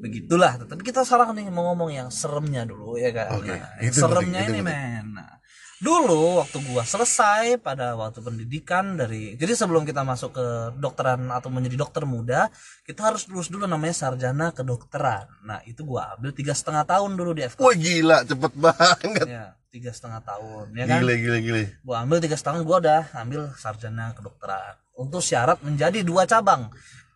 begitulah 0.04 0.60
tapi 0.68 0.84
kita 0.84 1.08
sekarang 1.08 1.32
nih 1.34 1.48
mau 1.48 1.72
ngomong 1.72 1.90
yang 1.90 2.10
seremnya 2.12 2.68
dulu 2.68 3.00
ya 3.00 3.16
kan? 3.16 3.40
Oke, 3.40 3.56
Nah, 3.56 3.72
yang 3.80 3.88
itu 3.88 4.00
seremnya 4.04 4.44
penting, 4.44 4.44
itu 4.44 4.52
ini 4.52 4.62
penting. 4.68 4.92
men. 5.00 5.06
Nah, 5.16 5.32
dulu 5.80 6.40
waktu 6.40 6.58
gua 6.64 6.84
selesai 6.84 7.60
pada 7.60 7.96
waktu 7.96 8.20
pendidikan 8.20 8.96
dari 8.96 9.36
jadi 9.36 9.52
sebelum 9.52 9.84
kita 9.84 10.04
masuk 10.04 10.32
ke 10.32 10.46
dokteran 10.76 11.28
atau 11.28 11.48
menjadi 11.48 11.76
dokter 11.76 12.04
muda 12.04 12.48
kita 12.84 13.04
harus 13.04 13.28
lulus 13.28 13.48
dulu 13.48 13.64
namanya 13.64 13.92
sarjana 13.92 14.52
kedokteran. 14.52 15.28
Nah 15.44 15.60
itu 15.64 15.84
gua 15.84 16.16
ambil 16.16 16.32
tiga 16.32 16.52
setengah 16.52 16.84
tahun 16.84 17.16
dulu 17.16 17.32
di 17.36 17.44
FK 17.48 17.60
Wah 17.60 17.76
gila 17.76 18.18
cepet 18.24 18.54
banget. 18.56 19.26
ya 19.28 19.46
tiga 19.68 19.90
setengah 19.90 20.22
tahun 20.22 20.66
ya 20.72 20.84
kan? 20.88 21.00
Gile 21.02 21.16
gile 21.20 21.38
gile. 21.42 21.64
gua 21.84 22.04
ambil 22.04 22.24
tiga 22.24 22.36
setengah 22.40 22.62
gua 22.64 22.78
udah 22.80 23.02
ambil 23.20 23.42
sarjana 23.56 24.16
kedokteran. 24.16 24.80
Untuk 24.94 25.20
syarat 25.20 25.60
menjadi 25.60 26.00
dua 26.00 26.24
cabang. 26.24 26.72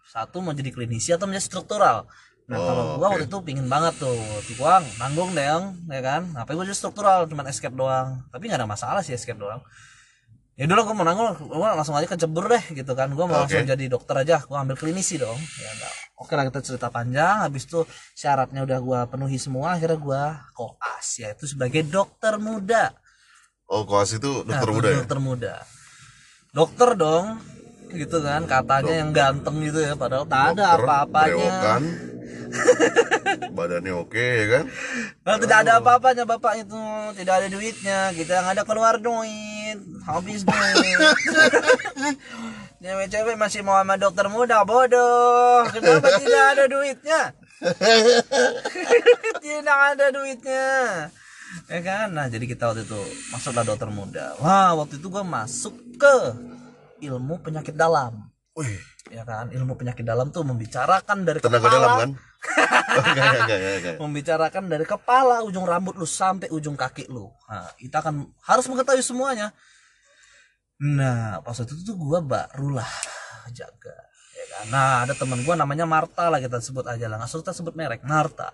Satu 0.07 0.39
menjadi 0.41 0.71
klinisi 0.73 1.11
atau 1.13 1.27
menjadi 1.27 1.45
struktural 1.45 2.07
nah 2.47 2.57
kalau 2.63 2.83
gua 2.95 3.07
waktu 3.11 3.27
itu 3.27 3.37
pingin 3.43 3.67
banget 3.67 3.99
tuh 3.99 4.15
gua 4.55 4.79
nanggung 5.03 5.35
deh 5.35 5.43
ya 5.43 6.01
kan? 6.01 6.31
Apa 6.33 6.55
gua 6.55 6.63
jadi 6.63 6.79
struktural 6.79 7.27
cuman 7.27 7.51
escape 7.51 7.75
doang. 7.75 8.23
Tapi 8.31 8.47
nggak 8.47 8.63
ada 8.63 8.69
masalah 8.69 9.03
sih 9.03 9.11
escape 9.11 9.35
doang. 9.35 9.59
Ya 10.57 10.65
dulu 10.65 10.89
gue 10.89 10.95
mau 10.97 11.05
nanggung 11.05 11.37
gue 11.37 11.69
langsung 11.69 11.93
aja 11.93 12.09
kecebur 12.09 12.49
deh 12.49 12.63
gitu 12.73 12.97
kan. 12.97 13.13
Gue 13.13 13.29
mau 13.29 13.45
langsung 13.45 13.61
jadi 13.61 13.85
dokter 13.85 14.25
aja 14.25 14.41
gue 14.41 14.57
ambil 14.57 14.73
klinisi 14.73 15.21
dong. 15.21 15.37
Ya 15.37 15.69
enggak. 15.69 15.93
oke 16.17 16.33
lah 16.33 16.49
kita 16.49 16.59
cerita 16.65 16.89
panjang. 16.89 17.45
Habis 17.45 17.69
itu 17.69 17.85
syaratnya 18.17 18.65
udah 18.65 18.79
gue 18.81 18.99
penuhi 19.05 19.37
semua 19.37 19.77
akhirnya 19.77 20.01
gue 20.01 20.23
koas 20.57 21.07
yaitu 21.21 21.45
sebagai 21.45 21.85
dokter 21.85 22.41
muda. 22.41 22.89
Oh, 23.69 23.85
koas 23.85 24.17
itu 24.17 24.41
dokter 24.41 24.65
Nah, 24.65 24.73
muda 24.73 24.87
ya? 24.89 24.97
dokter 25.05 25.19
muda. 25.21 25.53
Dokter 26.57 26.89
dong 26.97 27.25
gitu 27.93 28.17
kan 28.25 28.41
katanya 28.49 28.93
yang 28.97 29.11
ganteng 29.13 29.61
gitu 29.61 29.79
ya 29.79 29.93
padahal 29.93 30.25
tak 30.25 30.57
ada 30.57 30.73
Dokter, 30.73 30.83
apa-apanya. 30.89 31.59
Badannya 33.57 33.93
oke 33.95 34.25
ya 34.25 34.45
kan? 34.49 34.65
Kalau 35.23 35.37
tidak 35.43 35.57
ada 35.65 35.71
apa-apanya 35.79 36.23
bapak 36.23 36.63
itu 36.63 36.81
tidak 37.17 37.33
ada 37.43 37.47
duitnya 37.51 37.99
kita 38.15 38.31
yang 38.41 38.47
ada 38.51 38.63
keluar 38.63 38.99
duit 39.01 39.77
habis 40.07 40.47
duit. 40.47 40.99
Cewek-cewek 42.83 43.35
masih 43.35 43.65
mau 43.65 43.75
sama 43.81 43.97
dokter 43.97 44.29
muda 44.29 44.61
bodoh. 44.63 45.65
Kenapa 45.73 46.07
tidak 46.21 46.43
ada 46.55 46.63
duitnya? 46.69 47.21
Tidak 49.41 49.79
ada 49.97 50.05
duitnya. 50.13 50.67
Ya 51.67 51.79
kan? 51.81 52.13
Nah 52.13 52.29
jadi 52.29 52.45
kita 52.45 52.69
waktu 52.69 52.85
itu 52.85 52.99
masuklah 53.33 53.65
dokter 53.65 53.89
muda. 53.89 54.37
Wah 54.39 54.77
waktu 54.77 55.01
itu 55.01 55.09
gua 55.09 55.25
masuk 55.25 55.73
ke 55.97 56.15
ilmu 57.01 57.41
penyakit 57.41 57.73
dalam. 57.73 58.29
Wih, 58.57 58.77
ya 59.13 59.21
kan? 59.25 59.49
Ilmu 59.53 59.77
penyakit 59.77 60.01
dalam 60.01 60.33
tuh 60.33 60.41
membicarakan 60.45 61.25
dari 61.25 61.39
tenaga 61.41 61.69
kepala 61.69 61.77
dalam 61.77 61.97
kan? 61.97 62.09
Membicarakan 63.97 64.69
dari 64.69 64.85
kepala 64.85 65.41
ujung 65.43 65.65
rambut 65.65 65.97
lu 65.97 66.07
sampai 66.07 66.47
ujung 66.53 66.77
kaki 66.77 67.09
lu. 67.09 67.27
Nah, 67.49 67.73
kita 67.77 67.99
akan 68.01 68.29
harus 68.45 68.65
mengetahui 68.69 69.03
semuanya. 69.03 69.51
Nah, 70.77 71.41
pas 71.41 71.57
itu 71.57 71.73
tuh 71.81 71.97
gua 71.97 72.21
barulah 72.21 72.87
jaga. 73.49 73.97
Ya 74.37 74.45
kan? 74.53 74.63
Nah, 74.69 74.93
ada 75.05 75.13
teman 75.17 75.41
gua 75.41 75.57
namanya 75.57 75.89
Marta 75.89 76.29
lah 76.29 76.37
kita 76.37 76.61
sebut 76.61 76.85
aja 76.85 77.09
lah. 77.09 77.17
Nggak 77.17 77.41
kita 77.41 77.53
sebut 77.57 77.73
merek, 77.73 78.05
Marta. 78.05 78.53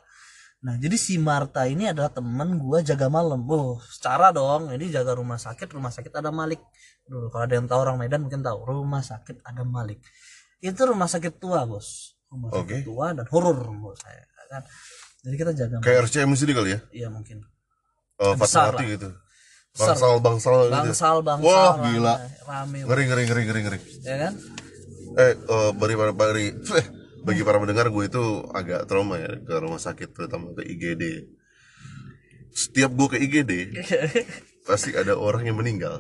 Nah, 0.64 0.80
jadi 0.80 0.96
si 0.96 1.20
Marta 1.20 1.68
ini 1.68 1.92
adalah 1.92 2.08
teman 2.08 2.56
gua 2.56 2.80
jaga 2.80 3.12
malam. 3.12 3.44
Oh, 3.52 3.84
secara 3.84 4.32
dong. 4.32 4.72
Jadi 4.72 4.96
jaga 4.96 5.12
rumah 5.20 5.36
sakit, 5.36 5.68
rumah 5.76 5.92
sakit 5.92 6.16
ada 6.16 6.32
Malik. 6.32 6.64
Dulu 7.04 7.28
kalau 7.28 7.44
ada 7.44 7.56
yang 7.60 7.68
tahu 7.68 7.80
orang 7.84 8.00
Medan 8.00 8.24
mungkin 8.24 8.40
tahu. 8.40 8.64
Rumah 8.64 9.04
sakit 9.04 9.44
ada 9.44 9.68
Malik. 9.68 10.00
Itu 10.64 10.88
rumah 10.88 11.12
sakit 11.12 11.44
tua, 11.44 11.68
Bos. 11.68 12.13
Oke. 12.54 12.82
tua 12.82 13.14
dan 13.14 13.26
horor 13.30 13.58
menurut 13.70 13.98
saya 13.98 14.24
kan. 14.50 14.64
Jadi 15.24 15.36
kita 15.40 15.52
jaga. 15.56 15.76
Kayak 15.82 16.06
RCM 16.06 16.30
sini 16.34 16.54
kali 16.54 16.70
ya? 16.76 16.80
Iya 16.94 17.08
mungkin. 17.10 17.42
Besar 18.38 18.74
Fatmawati 18.74 18.86
lah. 18.86 18.94
gitu. 18.94 19.10
Bangsal, 19.74 20.14
bangsal 20.22 20.54
gitu. 20.62 20.70
Bangsal, 20.70 21.18
bangsal. 21.26 21.48
Wah, 21.50 21.74
rame, 21.74 21.86
gila. 21.90 22.16
Rame, 22.46 22.78
Ngeri, 22.86 23.04
ngeri, 23.10 23.24
ngeri, 23.26 23.42
ngeri, 23.44 23.62
ngeri. 23.66 23.80
ya 24.06 24.16
kan? 24.22 24.34
Eh, 25.14 25.34
eh, 25.34 25.70
bagi 25.74 25.96
para 25.98 26.12
bagi, 26.14 26.48
eh, 26.54 26.86
bagi 27.26 27.42
para 27.42 27.58
pendengar 27.58 27.90
gue 27.90 28.04
itu 28.06 28.24
agak 28.54 28.86
trauma 28.86 29.18
ya 29.18 29.34
ke 29.34 29.54
rumah 29.58 29.82
sakit 29.82 30.14
terutama 30.14 30.54
ke 30.54 30.62
IGD. 30.62 31.04
Setiap 32.54 32.94
gue 32.94 33.08
ke 33.10 33.18
IGD 33.18 33.52
pasti 34.70 34.94
ada 34.94 35.18
orang 35.18 35.50
yang 35.50 35.58
meninggal. 35.58 35.98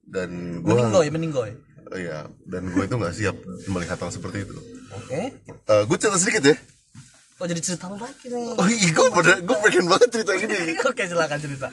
Dan 0.00 0.62
gue 0.64 0.72
Meninggoy, 0.72 1.08
meninggoy. 1.12 1.50
Iya, 1.88 2.32
dan 2.44 2.62
gue 2.68 2.80
itu 2.80 2.94
nggak 2.96 3.12
siap 3.12 3.36
melihat 3.68 4.00
hal 4.00 4.08
seperti 4.08 4.48
itu. 4.48 4.56
Oke. 4.96 5.20
Eh, 5.44 5.82
gue 5.84 5.96
cerita 6.00 6.16
sedikit 6.16 6.42
ya. 6.48 6.56
Kok 7.38 7.46
jadi 7.46 7.62
cerita 7.62 7.86
lu 7.86 7.96
lagi 8.02 8.26
nih? 8.26 8.58
Oh 8.58 8.66
iya, 8.66 8.88
gue 8.90 9.06
pada 9.14 9.32
gue 9.38 9.56
pengen 9.62 9.86
banget 9.86 10.08
cerita 10.10 10.32
ini. 10.34 10.74
Oke, 10.90 11.02
silakan 11.06 11.38
cerita. 11.38 11.68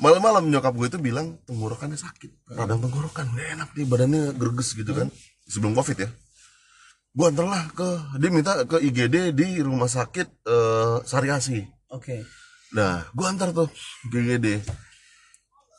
Malam-malam 0.00 0.48
nyokap 0.48 0.72
gue 0.78 0.86
itu 0.88 0.98
bilang 1.02 1.36
tenggorokannya 1.44 1.98
sakit, 1.98 2.56
radang 2.56 2.80
tenggorokan, 2.80 3.36
gak 3.36 3.48
enak 3.52 3.68
nih 3.76 3.84
badannya 3.84 4.22
gerges 4.38 4.72
gitu 4.72 4.96
kan. 4.96 5.12
Sebelum 5.44 5.76
covid 5.76 5.98
ya. 6.06 6.08
Gue 7.10 7.26
antarlah 7.26 7.68
ke 7.74 7.88
dia 8.22 8.30
minta 8.30 8.64
ke 8.64 8.80
IGD 8.80 9.34
di 9.34 9.58
rumah 9.60 9.90
sakit 9.90 10.28
eh, 10.46 10.96
Sariasi. 11.04 11.58
Oke. 11.90 12.22
Nah, 12.70 13.02
gue 13.10 13.26
antar 13.26 13.50
tuh 13.50 13.68
ke 14.08 14.16
IGD 14.24 14.62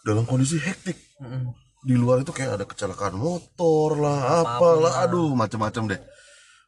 dalam 0.04 0.28
kondisi 0.28 0.60
hektik. 0.60 1.00
Mm-mm. 1.24 1.56
Di 1.82 1.96
luar 1.98 2.22
itu 2.22 2.30
kayak 2.30 2.62
ada 2.62 2.66
kecelakaan 2.68 3.18
motor 3.18 3.98
lah, 3.98 4.46
apalah, 4.46 5.02
aduh 5.02 5.34
macam-macam 5.34 5.96
deh. 5.96 6.02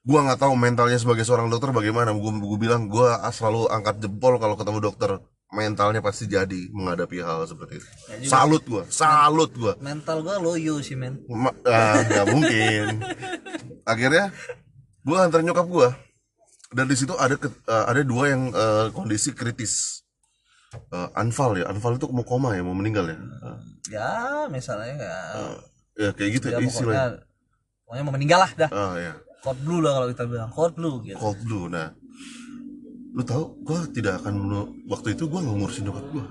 Gua 0.04 0.20
nggak 0.20 0.40
tahu 0.44 0.54
mentalnya 0.60 1.00
sebagai 1.00 1.24
seorang 1.24 1.48
dokter 1.48 1.72
bagaimana. 1.72 2.12
Gue 2.12 2.32
gue 2.36 2.60
bilang 2.60 2.92
gua 2.92 3.24
selalu 3.32 3.72
angkat 3.72 4.04
jempol 4.04 4.36
kalau 4.36 4.60
ketemu 4.60 4.80
dokter. 4.84 5.12
Mentalnya 5.54 6.02
pasti 6.02 6.26
jadi 6.26 6.68
menghadapi 6.74 7.22
hal 7.22 7.46
seperti 7.46 7.78
itu. 7.78 7.88
Salut 8.26 8.66
gua, 8.66 8.84
salut 8.90 9.54
gua. 9.54 9.78
Mental 9.80 10.20
gua 10.20 10.42
loyo 10.42 10.82
sih, 10.82 10.98
men. 10.98 11.22
Ma- 11.30 11.56
ah, 11.64 12.04
nggak 12.04 12.26
mungkin. 12.26 13.00
Akhirnya 13.86 14.34
gua 15.06 15.24
antar 15.24 15.40
nyokap 15.40 15.68
gua 15.70 15.94
dan 16.74 16.90
di 16.90 16.98
situ 16.98 17.14
ada 17.16 17.38
ke- 17.38 17.54
eh, 17.54 17.86
ada 17.86 18.02
dua 18.02 18.34
yang 18.34 18.50
eh, 18.50 18.90
kondisi 18.92 19.32
kritis. 19.32 20.04
Eh, 20.74 21.10
anfal 21.14 21.54
ya, 21.56 21.70
anfal 21.70 21.96
itu 21.96 22.10
mau 22.10 22.26
koma 22.26 22.58
ya, 22.58 22.66
mau 22.66 22.74
meninggal 22.74 23.08
ya. 23.08 23.18
Ya, 23.94 24.12
misalnya 24.50 24.98
ya. 24.98 25.18
ya 25.94 26.10
kayak 26.12 26.32
gitu 26.42 26.46
ya 26.50 26.58
istilahnya. 26.58 26.66
pokoknya, 26.66 27.06
pokoknya 27.86 28.04
mau 28.04 28.14
meninggal 28.18 28.40
lah 28.42 28.52
dah. 28.58 28.70
Ah 28.74 28.94
ya. 28.98 29.14
Code 29.44 29.62
blue 29.68 29.82
lah 29.84 29.92
kalau 30.00 30.08
kita 30.16 30.24
bilang. 30.24 30.50
Code 30.56 30.76
blue 30.80 30.96
gitu. 31.04 31.20
cold 31.20 31.40
blue 31.44 31.68
nah 31.68 31.92
lu 33.14 33.22
tahu 33.22 33.44
gua 33.62 33.86
tidak 33.94 34.26
akan 34.26 34.34
waktu 34.90 35.14
itu 35.14 35.30
gua 35.30 35.46
nggak 35.46 35.56
ngurusin 35.62 35.84
nyokap 35.86 36.06
gua 36.10 36.26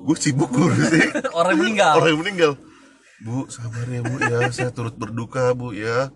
gue 0.00 0.16
sibuk 0.16 0.50
ngurusin 0.52 1.08
Orang 1.40 1.56
meninggal. 1.60 2.00
orang 2.00 2.20
meninggal 2.20 2.52
bu 3.20 3.44
sabar 3.52 3.84
ya 3.84 4.00
bu 4.00 4.16
ya 4.16 4.48
saya 4.48 4.72
turut 4.72 4.96
berduka 4.96 5.52
bu 5.52 5.76
ya 5.76 6.08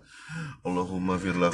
Allahumma 0.65 1.21
firlahu 1.21 1.53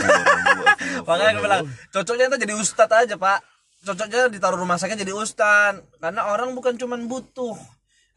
Makanya 1.03 1.31
gue 1.37 1.43
bilang, 1.43 1.67
cocoknya 1.91 2.25
itu 2.31 2.37
jadi 2.47 2.53
ustadz 2.55 2.95
aja, 3.05 3.15
Pak. 3.19 3.39
Cocoknya 3.83 4.31
ditaruh 4.31 4.57
rumah 4.57 4.79
sakit 4.79 4.95
jadi 4.95 5.13
ustadz. 5.13 5.83
Karena 5.99 6.31
orang 6.31 6.55
bukan 6.55 6.79
cuman 6.79 7.05
butuh 7.05 7.53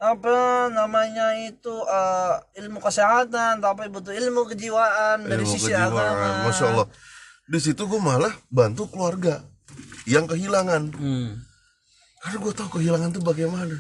apa 0.05 0.37
namanya 0.69 1.33
itu 1.41 1.73
eh, 1.73 2.35
ilmu 2.61 2.77
kesehatan, 2.79 3.59
tapi 3.59 3.89
butuh 3.89 4.13
ilmu 4.13 4.45
kejiwaan 4.47 5.25
dari 5.25 5.41
Ilmu 5.41 5.51
sisi 5.51 5.73
kejiwaan. 5.73 5.89
agama. 5.89 6.45
masya 6.45 6.65
Allah 6.69 6.87
di 7.45 7.59
situ 7.59 7.83
gue 7.83 8.01
malah 8.01 8.33
bantu 8.49 8.89
keluarga 8.89 9.41
yang 10.05 10.25
kehilangan 10.25 10.93
Hmm. 10.93 11.41
karena 12.21 12.37
gue 12.39 12.53
tahu 12.53 12.69
kehilangan 12.75 13.13
tuh 13.13 13.21
bagaimana 13.21 13.77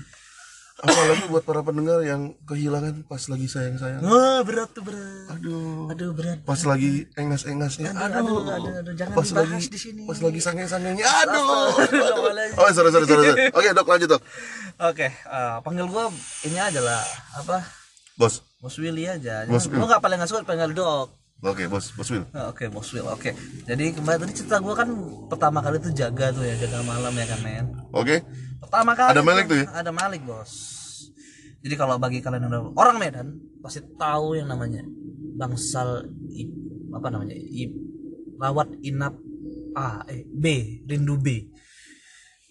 apalagi 0.84 1.24
buat 1.26 1.42
para 1.42 1.60
pendengar 1.60 1.98
yang 2.00 2.36
kehilangan 2.44 3.02
pas 3.02 3.22
lagi 3.24 3.46
sayang 3.46 3.74
sayang 3.74 4.00
Wah, 4.00 4.40
berat 4.40 4.68
tuh 4.70 4.84
berat. 4.84 5.26
aduh 5.30 5.88
Aduh, 5.88 6.10
berat. 6.12 6.38
pas 6.42 6.60
lagi 6.60 7.08
engas-engasnya 7.14 7.90
aduh, 7.90 8.20
aduh, 8.20 8.38
aduh, 8.46 8.72
aduh, 8.78 8.92
jangan 8.92 9.14
pas 9.14 9.24
dibahas 9.24 9.48
lagi 9.50 9.66
di 9.66 9.78
sini. 9.78 10.02
pas 10.04 10.18
lagi 10.18 10.40
sange-sangenya 10.40 11.04
aduh 11.04 11.72
Astagfirullahaladzim. 11.74 12.56
oh 12.56 12.68
sorry 12.68 12.90
sorry 12.90 13.06
sorry, 13.06 13.22
sorry. 13.26 13.44
oke 13.50 13.68
dok 13.72 13.86
lanjut 13.86 14.10
dok 14.10 14.22
Oke, 14.76 15.06
eh, 15.06 15.56
panggil 15.60 15.86
gua 15.86 16.10
ini 16.42 16.58
aja 16.58 16.78
lah, 16.78 16.98
apa? 17.32 17.62
bos 18.14 18.42
Bos 18.58 18.74
Willy 18.76 19.04
aja. 19.04 19.46
Bos 19.46 19.66
Lu 19.66 19.84
nggak 19.84 20.00
paling 20.00 20.18
nggak 20.18 20.26
suka 20.26 20.42
panggil 20.42 20.72
dok. 20.72 21.14
oke 21.40 21.62
bos 21.66 21.92
bos 21.92 22.08
Will 22.08 22.26
Oh, 22.32 22.50
Oke, 22.50 22.66
Bos 22.66 22.90
Will. 22.90 23.06
Oke. 23.06 23.38
Jadi 23.62 23.92
kembali 23.92 24.16
tadi 24.18 24.32
cerita 24.34 24.58
gua 24.58 24.74
kan 24.74 24.90
pertama 25.28 25.60
kali 25.60 25.78
tuh 25.78 25.92
jaga 25.92 26.30
tuh 26.30 26.42
ya, 26.42 26.56
jaga 26.56 26.82
malam 26.82 27.12
ya 27.12 27.22
kan, 27.24 27.38
men. 27.40 27.64
oke 27.90 28.16
Pertama 28.58 28.90
kali 28.92 29.12
Ada 29.12 29.22
Malik 29.22 29.44
tuh 29.46 29.58
ya? 29.60 29.66
Ada 29.70 29.90
Malik, 29.92 30.20
Bos. 30.24 30.50
Jadi 31.64 31.74
kalau 31.74 31.96
bagi 31.96 32.20
kalian 32.20 32.44
yang 32.44 32.52
udah- 32.52 32.76
orang 32.76 33.00
Medan 33.00 33.28
pasti 33.64 33.80
tahu 33.96 34.36
yang 34.36 34.52
namanya 34.52 34.84
bangsal 35.34 36.04
i, 36.28 36.44
apa 36.92 37.08
namanya? 37.08 37.32
I, 37.32 37.72
rawat 38.36 38.76
inap 38.84 39.16
A 39.72 40.04
eh 40.06 40.28
B, 40.28 40.44
rindu 40.84 41.16
B. 41.16 41.48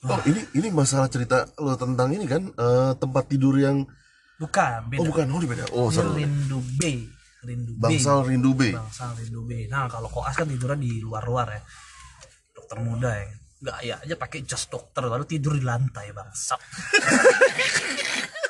oh 0.04 0.20
ini 0.28 0.44
ini 0.60 0.68
masalah 0.68 1.08
cerita 1.08 1.48
lo 1.56 1.80
tentang 1.80 2.12
ini 2.12 2.28
kan 2.28 2.52
eh, 2.52 2.92
tempat 3.00 3.24
tidur 3.32 3.56
yang 3.56 3.88
Bukan, 4.36 4.92
beda. 4.92 5.00
oh 5.00 5.06
bukan 5.08 5.26
oh 5.32 5.40
beda 5.40 5.66
oh 5.72 5.88
Ini 5.88 6.28
rindu 6.28 6.60
B, 6.76 6.84
rindu 7.48 7.72
B. 7.72 7.80
bangsal 7.80 8.28
rindu 8.28 8.52
B 8.52 8.76
Bangsal 8.76 9.16
rindu 9.16 9.48
B. 9.48 9.72
Nah, 9.72 9.88
kalau 9.88 10.12
koas 10.12 10.36
kan 10.36 10.44
tidurnya 10.44 10.76
di 10.76 11.00
luar-luar 11.00 11.48
ya. 11.56 11.62
Dokter 12.52 12.78
muda 12.84 13.16
ya. 13.16 13.24
Enggak 13.64 13.78
ya 13.80 13.96
aja 14.04 14.16
pakai 14.20 14.44
jas 14.44 14.68
dokter 14.68 15.08
lalu 15.08 15.24
tidur 15.24 15.56
di 15.56 15.64
lantai 15.64 16.12
bangsat. 16.12 16.60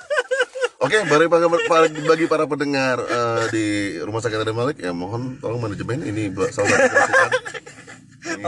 Oke, 0.83 0.99
bagi, 1.07 1.27
bagi, 1.31 2.01
bagi 2.03 2.25
para 2.27 2.43
pendengar 2.43 2.99
eh, 2.99 3.43
di 3.55 3.65
Rumah 4.03 4.19
Sakit 4.19 4.43
Ada 4.43 4.51
Malik, 4.51 4.83
ya 4.83 4.91
mohon 4.91 5.39
tolong 5.39 5.63
manajemen 5.63 6.03
ini 6.03 6.27
satu 6.51 6.67
kritikan. 6.67 7.29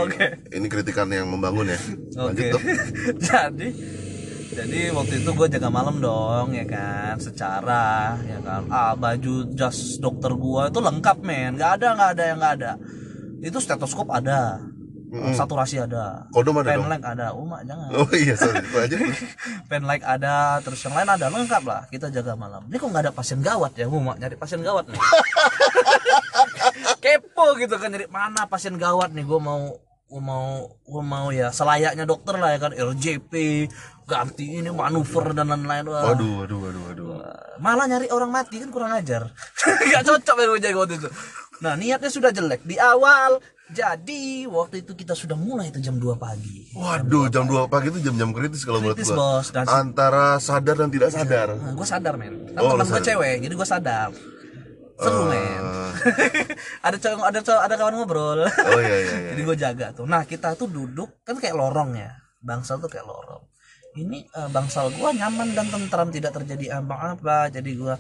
Oke. 0.03 0.25
ini 0.51 0.67
kritikan 0.67 1.07
yang 1.15 1.31
membangun 1.31 1.71
ya. 1.71 1.79
Oke. 2.19 2.51
dok. 2.51 2.63
jadi 3.31 3.67
jadi 4.55 4.79
waktu 4.95 5.23
itu 5.23 5.29
gue 5.35 5.47
jaga 5.51 5.67
malam 5.67 5.99
dong 5.99 6.55
ya 6.55 6.63
kan 6.63 7.19
secara 7.19 8.15
ya 8.23 8.39
kan 8.39 8.63
ah 8.71 8.95
baju 8.95 9.51
jas 9.51 9.99
dokter 9.99 10.31
gua 10.31 10.71
itu 10.71 10.79
lengkap 10.79 11.17
men 11.19 11.59
nggak 11.59 11.71
ada 11.81 11.87
nggak 11.91 12.09
ada 12.15 12.23
yang 12.23 12.37
nggak 12.39 12.55
ada 12.61 12.71
itu 13.43 13.57
stetoskop 13.59 14.07
ada 14.15 14.63
saturasi 15.33 15.81
ada. 15.81 16.27
Kondom 16.33 16.59
ada 16.59 16.75
dong. 16.75 16.87
penlek 16.87 17.03
ada. 17.03 17.25
Umak 17.35 17.61
jangan. 17.63 17.89
Oh 17.95 18.09
iya, 18.15 18.35
sorry. 18.35 18.63
Itu 18.63 18.77
aja. 18.77 18.95
penlek 19.71 20.01
ada 20.03 20.59
terus 20.61 20.79
yang 20.83 20.95
lain 20.95 21.09
ada. 21.09 21.25
Lengkap 21.31 21.63
lah. 21.63 21.81
Kita 21.87 22.11
jaga 22.11 22.35
malam. 22.35 22.67
Ini 22.67 22.77
kok 22.77 22.89
nggak 22.89 23.03
ada 23.09 23.13
pasien 23.13 23.39
gawat 23.39 23.71
ya 23.79 23.87
umak 23.87 24.19
nyari 24.19 24.35
pasien 24.35 24.61
gawat 24.61 24.89
nih. 24.89 24.97
Kepo 27.03 27.55
gitu 27.61 27.75
kan 27.77 27.93
nyari 27.93 28.07
mana 28.09 28.49
pasien 28.49 28.75
gawat 28.75 29.13
nih? 29.13 29.23
Gue 29.23 29.39
mau 29.39 29.77
gue 30.05 30.21
mau 30.21 30.69
gue 30.85 31.03
mau 31.03 31.27
ya 31.33 31.49
selayaknya 31.49 32.05
dokter 32.05 32.35
lah 32.37 32.55
ya 32.55 32.59
kan. 32.59 32.71
RJP 32.73 33.33
ganti 34.05 34.61
ini 34.61 34.69
manuver 34.69 35.33
dan 35.33 35.49
lain-lain. 35.49 35.89
Wah, 35.89 36.13
Waduh, 36.13 36.45
waduh, 36.45 36.59
waduh, 36.61 36.83
waduh. 36.93 37.07
malah 37.57 37.89
nyari 37.89 38.05
orang 38.13 38.29
mati 38.29 38.61
kan 38.61 38.69
kurang 38.69 38.93
ajar. 38.93 39.33
Nggak 39.89 40.03
cocok 40.05 40.35
ya 40.37 40.71
gue 40.71 40.77
waktu 40.77 40.95
itu. 41.01 41.09
Nah 41.63 41.73
niatnya 41.79 42.11
sudah 42.11 42.31
jelek. 42.35 42.61
Di 42.67 42.75
awal 42.77 43.39
jadi 43.65 44.45
waktu 44.45 44.85
itu 44.85 44.93
kita 44.93 45.17
sudah 45.17 45.33
mulai 45.33 45.73
itu 45.73 45.81
jam 45.81 45.97
2 45.97 46.13
pagi. 46.15 46.69
Waduh, 46.71 47.33
jam 47.33 47.49
2 47.49 47.65
pagi 47.65 47.89
itu 47.89 47.97
jam-jam 47.97 48.29
kritis 48.29 48.61
kalau 48.61 48.77
menurut 48.77 48.93
Kritis, 48.93 49.09
gua. 49.09 49.41
bos. 49.41 49.47
Dan- 49.49 49.65
Antara 49.65 50.37
sadar 50.37 50.77
dan 50.77 50.93
tidak 50.93 51.09
sadar. 51.09 51.57
nah, 51.57 51.73
gue 51.73 51.87
sadar 51.87 52.13
men. 52.13 52.45
Kan 52.53 52.61
Oh, 52.61 52.77
teman 52.77 52.85
gue 52.85 53.01
cewek 53.01 53.35
jadi 53.41 53.53
gue 53.53 53.67
sadar. 53.67 54.09
Seru 54.95 55.21
men. 55.25 55.63
Eh, 55.65 55.91
ada 56.87 56.95
cowok 56.95 57.25
ada 57.25 57.39
cowok 57.41 57.61
ada 57.65 57.75
kawan 57.75 57.93
ngobrol. 57.97 58.39
Oh 58.45 58.79
iya 58.79 58.95
iya 58.95 58.97
iya. 59.01 59.27
jadi 59.33 59.41
gue 59.41 59.55
jaga 59.57 59.87
tuh. 59.91 60.05
Nah 60.05 60.21
kita 60.23 60.53
tuh 60.53 60.69
duduk 60.69 61.25
kan 61.25 61.33
kayak 61.35 61.57
lorong 61.57 61.97
ya. 61.97 62.13
Bangsal 62.39 62.77
tuh 62.77 62.87
kayak 62.87 63.03
lorong. 63.03 63.41
Ini 63.97 64.29
eh, 64.29 64.49
bangsal 64.53 64.93
gue 64.93 65.09
nyaman 65.09 65.51
dan 65.51 65.67
tentram 65.67 66.13
tidak 66.13 66.31
terjadi 66.33 66.79
apa-apa. 66.79 67.49
Jadi 67.49 67.73
gue 67.73 67.97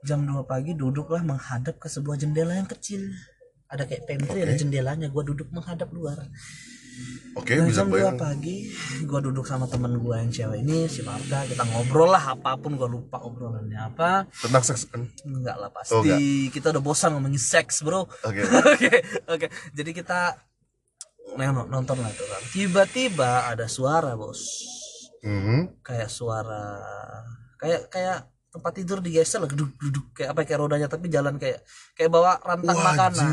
jam 0.00 0.22
2 0.22 0.46
pagi 0.46 0.72
duduklah 0.72 1.20
menghadap 1.20 1.76
ke 1.76 1.90
sebuah 1.90 2.16
jendela 2.16 2.54
yang 2.54 2.64
kecil 2.64 3.10
ada 3.70 3.82
kayak 3.84 4.02
pantry 4.04 4.42
ada 4.42 4.52
jendelanya 4.52 5.06
gue 5.06 5.22
duduk 5.24 5.48
menghadap 5.50 5.88
luar 5.90 6.18
Oke, 7.32 7.54
Nah, 7.54 7.64
bisa 7.64 7.80
jam 7.80 7.88
2 7.88 7.96
bayang. 7.96 8.18
pagi 8.18 8.68
gue 9.00 9.20
duduk 9.22 9.42
sama 9.42 9.64
temen 9.64 9.96
gue 9.96 10.12
yang 10.12 10.28
cewek 10.28 10.60
ini 10.60 10.84
si 10.84 11.00
Marta 11.00 11.42
kita 11.44 11.62
ngobrol 11.64 12.10
lah 12.10 12.34
apa 12.34 12.54
pun 12.54 12.74
gue 12.74 12.84
lupa 12.86 13.16
obrolannya 13.18 13.78
apa 13.78 14.26
Tentang 14.28 14.60
seks 14.60 14.84
kan? 14.84 15.06
enggak 15.24 15.56
lah 15.56 15.70
pasti 15.70 15.94
Oh, 15.94 16.02
enggak. 16.02 16.20
kita 16.50 16.66
udah 16.68 16.82
bosan 16.82 17.14
ngomongin 17.14 17.38
seks 17.38 17.80
bro 17.80 18.04
Oke. 18.04 18.42
oke 18.74 18.90
oke 19.28 19.46
jadi 19.70 19.90
kita 19.94 20.18
neng- 21.32 21.70
nonton 21.70 21.96
lah 21.96 22.10
tuh 22.10 22.26
kan 22.26 22.42
tiba-tiba 22.50 23.48
ada 23.48 23.64
suara 23.64 24.12
bos 24.12 24.42
Mhm. 25.20 25.80
kayak 25.80 26.10
suara 26.10 26.80
kayak 27.56 27.88
kayak 27.88 28.18
tempat 28.50 28.72
tidur 28.74 28.98
digeser 28.98 29.38
lah 29.38 29.46
duduk 29.46 29.70
duduk 29.76 30.04
kayak 30.12 30.34
apa 30.34 30.42
kayak 30.42 30.60
rodanya 30.60 30.86
tapi 30.86 31.06
jalan 31.06 31.34
kayak 31.36 31.62
kayak 31.92 32.10
bawa 32.10 32.34
rantang 32.40 32.74
makanan 32.76 33.30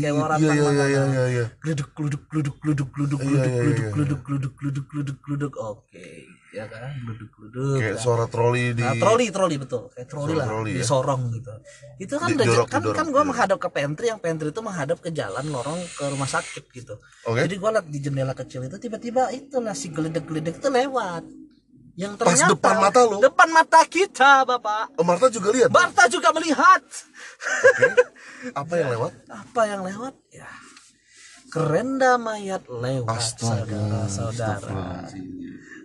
kayak 0.00 0.14
bawa 0.14 0.26
Iya 0.26 0.32
rantang 0.32 0.40
iya 0.40 0.56
iya 0.56 0.64
makanan. 0.64 0.88
iya 0.88 1.02
iya. 1.04 1.24
Iya. 1.28 1.44
gluduk 1.58 1.88
gluduk 1.92 2.22
gluduk 2.26 2.56
gluduk 2.58 2.88
gluduk 2.90 3.20
Iya, 3.20 3.28
gluduk 3.28 3.52
gluduk 3.54 3.90
gluduk 3.92 4.20
gluduk 4.24 4.52
gluduk 4.56 4.86
gluduk 4.88 5.18
gluduk. 5.20 5.52
Oke 5.54 6.06
ya 6.50 6.64
kan? 6.64 6.92
Gluduk 6.98 7.28
gluduk. 7.30 7.76
Kayak 7.76 7.96
suara 7.98 8.24
troli 8.26 8.72
di 8.72 8.80
Nah, 8.80 8.92
troli 8.94 9.26
troli 9.28 9.56
betul. 9.56 9.88
Kayak 9.88 10.04
troli 10.06 10.26
Suara 10.26 10.38
lah 10.38 10.46
troli 10.50 10.70
ya? 10.70 10.76
disorong 10.78 11.22
gitu. 11.30 11.52
Itu 11.98 12.14
kan 12.14 12.28
Di- 12.30 12.36
udah- 12.42 12.66
kan 12.66 12.82
kan 12.84 13.06
gue 13.06 13.22
menghadap 13.22 13.58
ke 13.58 13.68
pantry 13.68 14.06
yang 14.06 14.18
pantry 14.18 14.48
itu 14.48 14.60
menghadap 14.60 14.96
ke 14.98 15.10
jalan 15.10 15.44
lorong 15.46 15.80
ke 15.90 16.04
rumah 16.06 16.26
sakit 16.26 16.64
gitu. 16.70 16.96
Oke. 17.22 17.40
jadi 17.42 17.54
gue 17.54 17.70
liat 17.70 17.86
di 17.86 17.98
jendela 18.00 18.32
kecil 18.32 18.60
itu 18.62 18.76
tiba-tiba 18.78 19.28
itulah 19.30 19.72
si 19.72 19.88
geledek 19.88 20.24
geledek 20.24 20.56
itu 20.56 20.68
lewat 20.68 21.24
yang 21.92 22.16
Pas 22.16 22.32
ternyata 22.32 22.50
depan 22.56 22.74
mata 22.80 23.00
lo? 23.04 23.18
depan 23.20 23.48
mata 23.52 23.80
kita 23.84 24.44
bapak 24.44 24.96
Oh, 24.96 25.04
Marta 25.04 25.28
juga 25.28 25.52
lihat. 25.52 25.68
Barta 25.68 26.08
juga 26.08 26.32
melihat 26.32 26.80
Oke. 26.82 27.88
Apa 28.56 28.74
yang 28.74 28.88
lewat? 28.96 29.12
apa 29.28 29.62
yang 29.68 29.80
lewat 29.84 30.14
ya 30.32 30.48
kerenda 31.48 32.16
mayat 32.16 32.64
lewat 32.64 33.22
saudara 33.36 34.08
saudara 34.08 35.04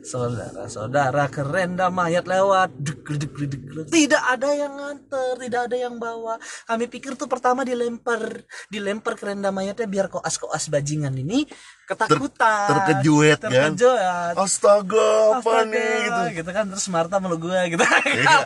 saudara 0.08 0.64
saudara 0.72 1.24
kerenda 1.28 1.92
mayat 1.92 2.24
lewat 2.24 2.72
duk, 2.80 3.04
duk, 3.04 3.20
duk, 3.20 3.52
duk, 3.52 3.64
duk. 3.76 3.86
tidak 3.92 4.24
ada 4.24 4.50
yang 4.56 4.72
nganter 4.80 5.36
tidak 5.44 5.62
ada 5.68 5.76
yang 5.76 6.00
bawa 6.00 6.40
kami 6.64 6.88
pikir 6.88 7.20
tuh 7.20 7.28
pertama 7.28 7.68
dilempar 7.68 8.48
dilempar 8.72 9.20
kerenda 9.20 9.52
mayatnya 9.52 9.84
biar 9.84 10.08
koas 10.08 10.40
koas 10.40 10.72
bajingan 10.72 11.12
ini 11.20 11.44
ketakutan 11.84 12.68
terkejuet, 12.72 13.40
kan? 13.44 13.52
terkejuet 13.76 14.36
Astaga, 14.40 15.12
apa 15.36 15.44
Astaga, 15.44 15.72
nih 15.72 15.96
gitu. 16.00 16.22
gitu 16.40 16.50
kan 16.56 16.66
terus 16.72 16.88
Marta 16.88 17.20
meluk 17.20 17.52
gue 17.52 17.60
gitu 17.76 17.84
Iya. 18.08 18.38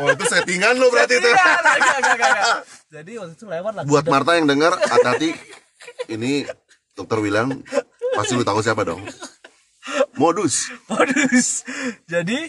Oh, 0.00 0.08
itu 0.10 0.24
settingan 0.26 0.74
lo 0.76 0.88
berarti 0.90 1.14
itu. 1.18 1.30
Jadi 2.90 3.12
waktu 3.20 3.32
itu 3.36 3.44
lewat 3.46 3.72
lah 3.74 3.82
Buat 3.86 4.06
Marta 4.10 4.36
yang 4.38 4.46
dengar, 4.48 4.74
hati-hati. 4.78 5.34
Ini 6.08 6.48
Dokter 6.94 7.18
William 7.20 7.50
pasti 8.14 8.32
lu 8.38 8.46
tahu 8.46 8.62
siapa 8.62 8.86
dong. 8.86 9.02
Modus. 10.16 10.72
modus 10.88 11.68
jadi 12.08 12.48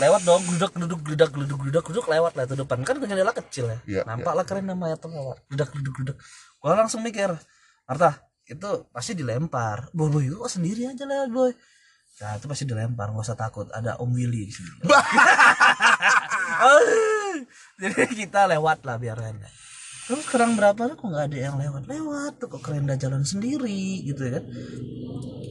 lewat 0.00 0.24
dong 0.24 0.40
gludak 0.48 0.72
gluduk 0.72 1.00
gludak 1.04 1.30
gluduk 1.30 1.58
gludak 1.60 1.84
gluduk 1.84 2.06
lewat 2.08 2.32
lah 2.32 2.48
itu 2.48 2.56
depan 2.56 2.80
kan 2.80 2.96
jendela 2.96 3.32
kecil 3.36 3.68
ya 3.68 3.78
Iya, 3.84 4.00
nampak 4.08 4.32
lah 4.32 4.44
keren 4.48 4.64
namanya 4.64 4.96
tuh 4.96 5.12
lewat 5.12 5.44
gludak 5.52 5.68
gluduk 5.68 5.94
gluduk 5.94 6.16
gua 6.64 6.78
langsung 6.78 7.04
mikir 7.04 7.28
Marta 7.84 8.24
itu 8.48 8.88
pasti 8.88 9.12
dilempar 9.12 9.92
boy 9.92 10.08
boy 10.08 10.24
lu 10.32 10.40
sendiri 10.48 10.88
aja 10.88 11.04
lewat 11.04 11.30
boy 11.30 11.52
Nah, 12.22 12.38
itu 12.38 12.46
pasti 12.46 12.62
dilempar, 12.62 13.10
nggak 13.10 13.24
usah 13.24 13.34
takut. 13.34 13.66
Ada 13.74 13.98
Om 13.98 14.14
Willy 14.14 14.46
di 14.46 14.54
sini. 14.54 14.86
Jadi 17.82 18.14
kita 18.14 18.46
lewat 18.46 18.86
lah 18.86 19.00
biarannya. 19.00 19.50
Terus 20.02 20.26
sekarang 20.26 20.58
berapa 20.58 20.98
kok 20.98 20.98
nggak 20.98 21.26
ada 21.30 21.38
yang 21.38 21.56
lewat? 21.62 21.86
Lewat 21.86 22.32
tuh 22.42 22.48
kok 22.50 22.62
kerenda 22.66 22.98
jalan 22.98 23.22
sendiri 23.22 24.02
gitu 24.02 24.26
ya 24.26 24.42
kan. 24.42 24.44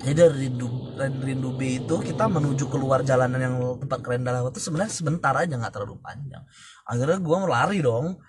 Jadi 0.01 0.15
dari 0.17 0.35
rindu 0.49 0.67
dari 0.97 1.13
rindu 1.23 1.49
B 1.55 1.79
itu 1.85 1.95
kita 2.01 2.25
menuju 2.27 2.67
keluar 2.67 3.05
jalanan 3.05 3.39
yang 3.39 3.55
tempat 3.79 4.01
kerenda 4.03 4.35
lewat 4.35 4.57
itu 4.57 4.67
sebenarnya 4.67 4.91
sebentar 4.91 5.33
aja 5.37 5.55
nggak 5.55 5.71
terlalu 5.71 5.95
panjang. 6.03 6.43
Akhirnya 6.83 7.17
mau 7.23 7.47
lari 7.47 7.79
dong. 7.79 8.19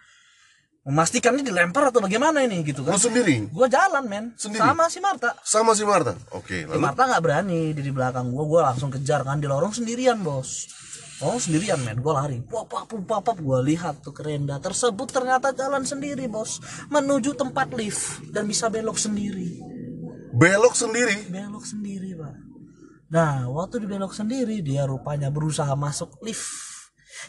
Memastikan 0.83 1.39
ini 1.39 1.47
dilempar 1.47 1.95
atau 1.95 2.03
bagaimana 2.03 2.43
ini 2.43 2.67
gitu 2.67 2.83
kan. 2.83 2.99
sendiri 2.99 3.47
Gua 3.55 3.71
jalan 3.71 4.03
men 4.03 4.35
Sendiri? 4.35 4.67
sama 4.67 4.91
si 4.91 4.99
Marta. 4.99 5.31
sama 5.47 5.79
si 5.79 5.87
Marta. 5.87 6.19
Oke, 6.35 6.67
Si 6.67 6.67
lalu 6.67 6.83
Marta 6.83 7.07
nggak 7.07 7.23
berani 7.23 7.71
di 7.71 7.87
di 7.87 7.93
belakang 7.95 8.35
gua, 8.35 8.45
gua 8.51 8.61
langsung 8.75 8.91
kejar 8.91 9.23
kan 9.23 9.39
di 9.39 9.47
lorong 9.47 9.71
sendirian 9.71 10.19
bos. 10.27 10.67
Oh 11.23 11.39
sendirian 11.39 11.79
men, 11.87 12.03
gua 12.03 12.27
lari. 12.27 12.43
Pap 12.43 12.67
pap 12.67 12.91
pap 12.91 13.23
pap 13.23 13.39
gua 13.39 13.63
lihat 13.63 14.03
tuh 14.03 14.11
kerenda 14.11 14.59
tersebut 14.59 15.07
ternyata 15.07 15.55
jalan 15.55 15.87
sendiri 15.87 16.27
bos, 16.27 16.59
menuju 16.91 17.39
tempat 17.39 17.71
lift 17.79 18.27
dan 18.35 18.51
bisa 18.51 18.67
belok 18.67 18.99
sendiri. 18.99 19.63
belok 20.35 20.75
sendiri. 20.75 21.31
Belok 21.31 21.63
sendiri 21.63 22.19
pak. 22.19 22.35
Nah 23.13 23.47
waktu 23.53 23.85
dibelok 23.85 24.17
sendiri 24.17 24.65
dia 24.65 24.83
rupanya 24.89 25.29
berusaha 25.29 25.77
masuk 25.79 26.19
lift. 26.27 26.73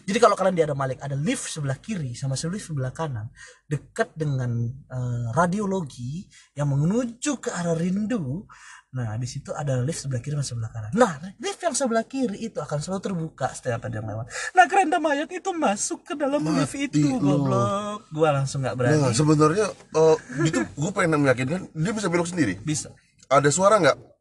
Jadi 0.08 0.18
kalau 0.18 0.34
kalian 0.34 0.58
di 0.58 0.64
ada 0.66 0.74
Malik 0.74 0.98
ada 1.06 1.14
lift 1.14 1.46
sebelah 1.46 1.78
kiri 1.78 2.18
sama 2.18 2.34
lift 2.50 2.74
sebelah 2.74 2.90
kanan 2.90 3.30
dekat 3.70 4.10
dengan 4.18 4.50
eh, 4.90 5.26
radiologi 5.38 6.26
yang 6.58 6.74
menuju 6.74 7.38
ke 7.38 7.54
arah 7.54 7.78
rindu. 7.78 8.48
Nah 8.94 9.18
di 9.18 9.26
situ 9.26 9.50
ada 9.50 9.82
lift 9.82 10.06
sebelah 10.06 10.22
kiri 10.22 10.38
sama 10.38 10.46
sebelah 10.46 10.70
kanan. 10.70 10.92
Nah 10.94 11.18
lift 11.42 11.58
yang 11.58 11.74
sebelah 11.74 12.06
kiri 12.06 12.46
itu 12.46 12.62
akan 12.62 12.78
selalu 12.78 13.02
terbuka 13.02 13.50
setiap 13.50 13.82
ada 13.82 13.98
yang 13.98 14.06
lewat. 14.06 14.30
Nah 14.54 14.66
kerenda 14.70 15.02
mayat 15.02 15.34
itu 15.34 15.50
masuk 15.50 16.06
ke 16.06 16.14
dalam 16.14 16.46
lift 16.46 16.78
itu 16.78 17.18
lu. 17.18 17.18
goblok. 17.18 18.06
Gua 18.14 18.30
langsung 18.38 18.62
nggak 18.62 18.78
berani. 18.78 19.02
Nah, 19.02 19.10
sebenarnya 19.10 19.66
eh, 19.74 20.16
itu 20.46 20.62
gue 20.62 20.92
pengen 20.94 21.26
meyakinkan 21.26 21.74
dia 21.74 21.92
bisa 21.92 22.08
belok 22.08 22.30
sendiri. 22.30 22.62
Bisa. 22.62 22.94
Ada 23.28 23.50
suara 23.50 23.82
nggak? 23.82 24.14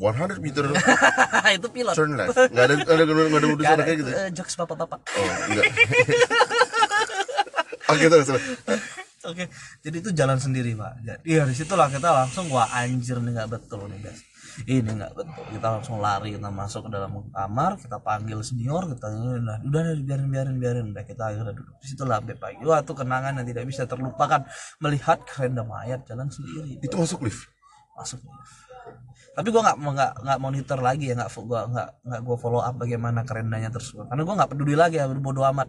100 0.00 0.40
meter 0.40 0.64
itu 1.60 1.68
pilot. 1.68 1.92
turn 1.92 2.16
left. 2.16 2.32
Nggak 2.32 2.64
ada 2.64 2.74
nggak 2.76 2.96
ada 2.96 3.04
nggak 3.04 3.40
ada 3.40 3.48
udah 3.52 3.64
suara 3.64 3.76
ada, 3.76 3.84
kayak 3.84 3.98
itu, 4.00 4.04
gitu. 4.04 4.12
eh, 4.16 4.28
jokes 4.32 4.54
bapak-bapak. 4.56 5.00
Oh, 5.16 5.28
enggak. 5.48 5.64
Oke, 7.90 8.06
terus. 8.06 8.26
terus. 8.28 8.42
Oke, 9.20 9.52
jadi 9.84 9.96
itu 10.00 10.10
jalan 10.16 10.40
sendiri 10.40 10.72
pak. 10.72 11.04
Jadi 11.04 11.28
ya 11.28 11.44
di 11.44 11.52
situlah 11.52 11.92
kita 11.92 12.08
langsung 12.08 12.48
wah 12.48 12.64
anjir 12.72 13.20
nih 13.20 13.36
nggak 13.36 13.52
betul 13.52 13.84
nih 13.92 14.00
guys. 14.00 14.24
Ini 14.64 14.96
nggak 14.96 15.12
betul. 15.12 15.44
Kita 15.52 15.66
langsung 15.76 16.00
lari 16.00 16.40
kita 16.40 16.48
masuk 16.48 16.88
ke 16.88 16.90
dalam 16.96 17.28
kamar, 17.28 17.76
kita 17.76 18.00
panggil 18.00 18.40
senior, 18.40 18.88
kita 18.88 19.12
udah 19.12 19.60
udah 19.60 19.82
biarin 20.00 20.28
biarin 20.32 20.56
biarin 20.56 20.86
udah 20.96 21.04
kita 21.04 21.36
akhirnya 21.36 21.52
duduk. 21.52 21.76
Di 21.84 21.86
situlah 21.92 22.24
Beb 22.24 22.40
pagi. 22.40 22.64
Wah 22.64 22.80
itu 22.80 22.96
kenangan 22.96 23.36
yang 23.36 23.46
tidak 23.46 23.64
bisa 23.68 23.84
terlupakan 23.84 24.40
melihat 24.80 25.20
kerenda 25.28 25.68
mayat 25.68 26.00
jalan 26.08 26.32
sendiri 26.32 26.80
Itu 26.80 26.96
masuk 26.96 27.20
lift. 27.28 27.44
masuk. 28.00 28.24
Tapi 29.36 29.48
gua 29.52 29.62
nggak 29.68 29.76
nggak 29.84 30.12
nggak 30.24 30.38
monitor 30.40 30.78
lagi 30.80 31.12
ya 31.12 31.14
nggak 31.20 31.30
gua 31.44 31.68
nggak 31.68 31.88
nggak 32.08 32.20
gua 32.24 32.36
follow 32.40 32.64
up 32.64 32.72
bagaimana 32.72 33.20
kerendanya 33.28 33.68
tersebut 33.68 34.08
karena 34.08 34.24
gua 34.24 34.34
nggak 34.40 34.50
peduli 34.56 34.74
lagi 34.80 34.96
ya 34.96 35.04
bodo 35.12 35.44
amat. 35.44 35.68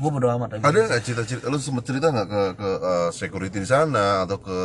Gua 0.00 0.10
bodo 0.10 0.26
amat. 0.26 0.58
Ada 0.58 0.78
nggak 0.90 1.02
cerita-cerita? 1.06 1.44
Lu 1.46 1.58
sempet 1.62 1.84
cerita 1.86 2.10
nggak 2.10 2.26
ke 2.26 2.42
ke 2.58 2.68
eh, 2.82 3.08
security 3.14 3.58
di 3.62 3.68
sana 3.68 4.26
atau 4.26 4.38
ke 4.42 4.58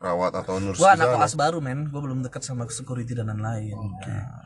perawat 0.00 0.32
atau 0.40 0.56
nurse 0.56 0.80
Gua 0.80 0.96
di 0.96 1.04
anak 1.04 1.20
koas 1.20 1.34
baru 1.36 1.58
men, 1.60 1.92
gua 1.92 2.00
belum 2.00 2.24
dekat 2.24 2.40
sama 2.40 2.64
security 2.70 3.12
dan 3.12 3.28
lain-lain. 3.28 3.76
Nah, 3.76 4.40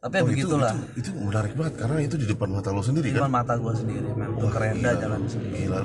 tapi 0.00 0.16
ya 0.16 0.22
Oh, 0.24 0.26
itu, 0.26 0.32
begitulah. 0.32 0.72
itu, 0.96 1.04
itu 1.04 1.10
menarik 1.12 1.52
banget 1.52 1.74
karena 1.76 1.98
itu 2.00 2.16
di 2.16 2.24
depan 2.24 2.48
mata 2.48 2.72
lo 2.72 2.80
sendiri 2.80 3.12
di 3.12 3.12
kan? 3.12 3.28
depan 3.28 3.32
mata 3.36 3.52
gue 3.60 3.74
sendiri 3.76 4.08
men. 4.16 4.30
Tuh 4.40 4.48
kerenda 4.48 4.90
jalan 4.96 5.20
sendiri. 5.28 5.56
Gila 5.68 5.80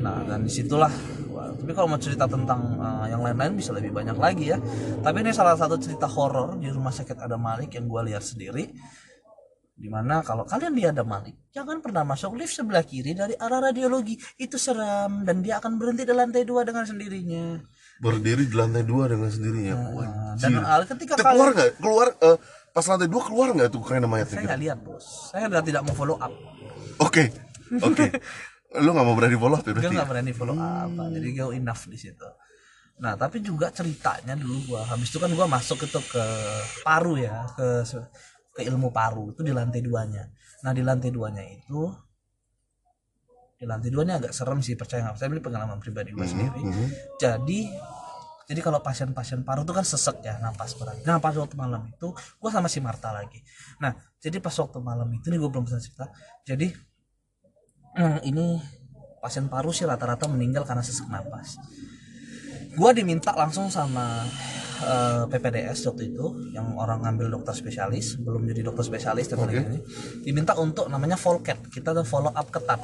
nah 0.00 0.16
dan 0.24 0.40
di 0.40 0.48
situlah. 0.48 0.88
Wah, 1.28 1.52
tapi 1.52 1.76
kalau 1.76 1.92
mau 1.92 2.00
cerita 2.00 2.24
tentang 2.24 2.80
uh, 2.80 3.04
yang 3.04 3.20
lain-lain 3.20 3.52
bisa 3.60 3.76
lebih 3.76 3.92
banyak 3.92 4.16
lagi 4.16 4.56
ya. 4.56 4.58
Tapi 5.04 5.20
ini 5.20 5.36
salah 5.36 5.52
satu 5.60 5.76
cerita 5.76 6.08
horor 6.08 6.56
di 6.56 6.72
rumah 6.72 6.88
sakit 6.88 7.20
ada 7.20 7.36
Malik 7.36 7.76
yang 7.76 7.84
gue 7.84 8.00
lihat 8.08 8.24
sendiri 8.24 8.72
di 9.80 9.88
mana 9.88 10.20
kalau 10.20 10.44
kalian 10.44 10.76
di 10.76 10.84
ada 10.84 11.00
Malik 11.00 11.48
jangan 11.56 11.80
pernah 11.80 12.04
masuk 12.04 12.36
lift 12.36 12.52
sebelah 12.52 12.84
kiri 12.84 13.16
dari 13.16 13.32
arah 13.32 13.72
radiologi. 13.72 14.20
Itu 14.36 14.60
seram 14.60 15.24
dan 15.24 15.40
dia 15.40 15.56
akan 15.56 15.80
berhenti 15.80 16.04
di 16.04 16.12
lantai 16.12 16.44
dua 16.44 16.68
dengan 16.68 16.84
sendirinya. 16.84 17.56
Berdiri 17.96 18.44
di 18.44 18.52
lantai 18.52 18.84
dua 18.84 19.08
dengan 19.08 19.32
sendirinya? 19.32 19.74
Nah, 19.80 20.36
dan 20.36 20.60
uh, 20.60 20.84
ketika 20.84 21.16
Kita 21.16 21.32
keluar 21.32 21.48
nggak? 21.56 21.70
Keluar 21.80 22.08
eh, 22.12 22.36
pas 22.76 22.84
lantai 22.84 23.08
dua 23.08 23.22
keluar 23.24 23.48
nggak 23.56 23.68
tuh 23.72 23.80
kerenda 23.80 24.04
mayatnya 24.04 24.36
saya 24.36 24.40
gitu? 24.44 24.48
nggak 24.52 24.60
lihat 24.68 24.78
bos. 24.84 25.06
Saya 25.32 25.44
tidak 25.64 25.82
mau 25.88 25.94
follow 25.96 26.16
up. 26.20 26.32
Oke. 27.00 27.32
Oke. 27.80 28.04
Lu 28.84 28.92
nggak 28.92 29.06
mau 29.08 29.16
berani 29.16 29.36
follow 29.40 29.56
up 29.58 29.64
ya 29.64 29.72
gue 29.74 29.90
nggak 29.96 30.08
berani 30.12 30.32
follow 30.36 30.54
up 30.54 30.92
jadi 31.08 31.28
gue 31.32 31.56
enough 31.56 31.88
di 31.88 31.96
situ. 31.96 32.28
Nah 33.00 33.16
tapi 33.16 33.40
juga 33.40 33.72
ceritanya 33.72 34.36
dulu 34.36 34.76
gua. 34.76 34.84
Habis 34.84 35.08
itu 35.08 35.18
kan 35.18 35.32
gua 35.32 35.48
masuk 35.48 35.88
itu 35.88 36.00
ke 36.04 36.24
paru 36.84 37.16
ya 37.16 37.48
ke 37.56 37.82
ke 38.60 38.68
ilmu 38.68 38.92
paru 38.92 39.32
itu 39.32 39.40
di 39.40 39.56
lantai 39.56 39.80
duanya. 39.80 40.28
Nah 40.60 40.76
di 40.76 40.84
lantai 40.84 41.08
duanya 41.08 41.40
itu 41.40 41.88
di 43.56 43.64
lantai 43.64 43.88
duanya 43.88 44.20
agak 44.20 44.36
serem 44.36 44.60
sih 44.60 44.76
percaya 44.76 45.08
nggak? 45.08 45.16
Percaya 45.16 45.28
ini 45.32 45.40
pengalaman 45.40 45.78
pribadi 45.80 46.12
gue 46.12 46.26
sendiri. 46.28 46.60
Mhm. 46.60 46.86
jadi 47.16 47.60
jadi 48.50 48.66
kalau 48.66 48.82
pasien-pasien 48.82 49.46
paru 49.46 49.62
itu 49.62 49.70
kan 49.70 49.86
sesek 49.86 50.26
ya 50.26 50.36
napas 50.42 50.74
berat. 50.74 51.00
Nah 51.06 51.22
pas 51.22 51.32
waktu 51.32 51.54
malam 51.54 51.86
itu 51.86 52.12
gue 52.12 52.50
sama 52.50 52.68
si 52.68 52.82
Marta 52.84 53.14
lagi. 53.14 53.40
Nah 53.80 53.96
jadi 54.20 54.42
pas 54.42 54.52
waktu 54.52 54.82
malam 54.82 55.08
itu 55.16 55.32
nih 55.32 55.38
gue 55.40 55.48
belum 55.48 55.64
bisa 55.64 55.78
cerita. 55.80 56.10
Jadi 56.44 56.68
hmm, 57.96 58.26
ini 58.26 58.58
pasien 59.22 59.46
paru 59.46 59.70
sih 59.70 59.86
rata-rata 59.86 60.26
meninggal 60.28 60.66
karena 60.68 60.82
sesak 60.84 61.06
napas. 61.08 61.56
Gue 62.74 62.90
diminta 62.92 63.30
langsung 63.38 63.70
sama 63.70 64.26
eh, 64.80 65.22
PPDS 65.28 65.78
waktu 65.92 66.12
itu 66.12 66.52
yang 66.56 66.76
orang 66.76 67.04
ngambil 67.04 67.40
dokter 67.40 67.54
spesialis 67.56 68.16
belum 68.20 68.48
jadi 68.48 68.66
dokter 68.66 68.84
spesialis 68.84 69.28
dan 69.28 69.44
Oke. 69.44 69.56
ini 69.56 69.78
diminta 70.24 70.56
untuk 70.56 70.88
namanya 70.88 71.20
volcat 71.20 71.60
kita 71.68 71.92
tuh 71.92 72.04
follow 72.04 72.32
up 72.32 72.48
ketat 72.48 72.80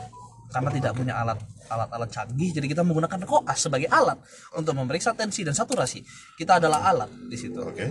karena 0.51 0.71
tidak 0.71 0.93
punya 0.95 1.15
alat 1.19 1.39
alat-alat 1.67 2.11
canggih. 2.11 2.55
Jadi 2.55 2.67
kita 2.71 2.87
menggunakan 2.87 3.27
koas 3.27 3.59
sebagai 3.59 3.91
alat 3.91 4.19
untuk 4.55 4.79
memeriksa 4.79 5.13
tensi 5.13 5.43
dan 5.43 5.53
saturasi. 5.53 6.03
Kita 6.39 6.63
adalah 6.63 6.87
alat 6.87 7.11
di 7.27 7.35
situ. 7.35 7.59
Oke. 7.59 7.87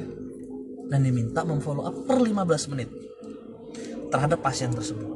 Dan 0.87 1.03
diminta 1.03 1.43
memfollow 1.43 1.83
up 1.83 1.95
per 2.07 2.17
15 2.21 2.71
menit 2.71 2.89
terhadap 4.09 4.39
pasien 4.39 4.71
tersebut. 4.71 5.11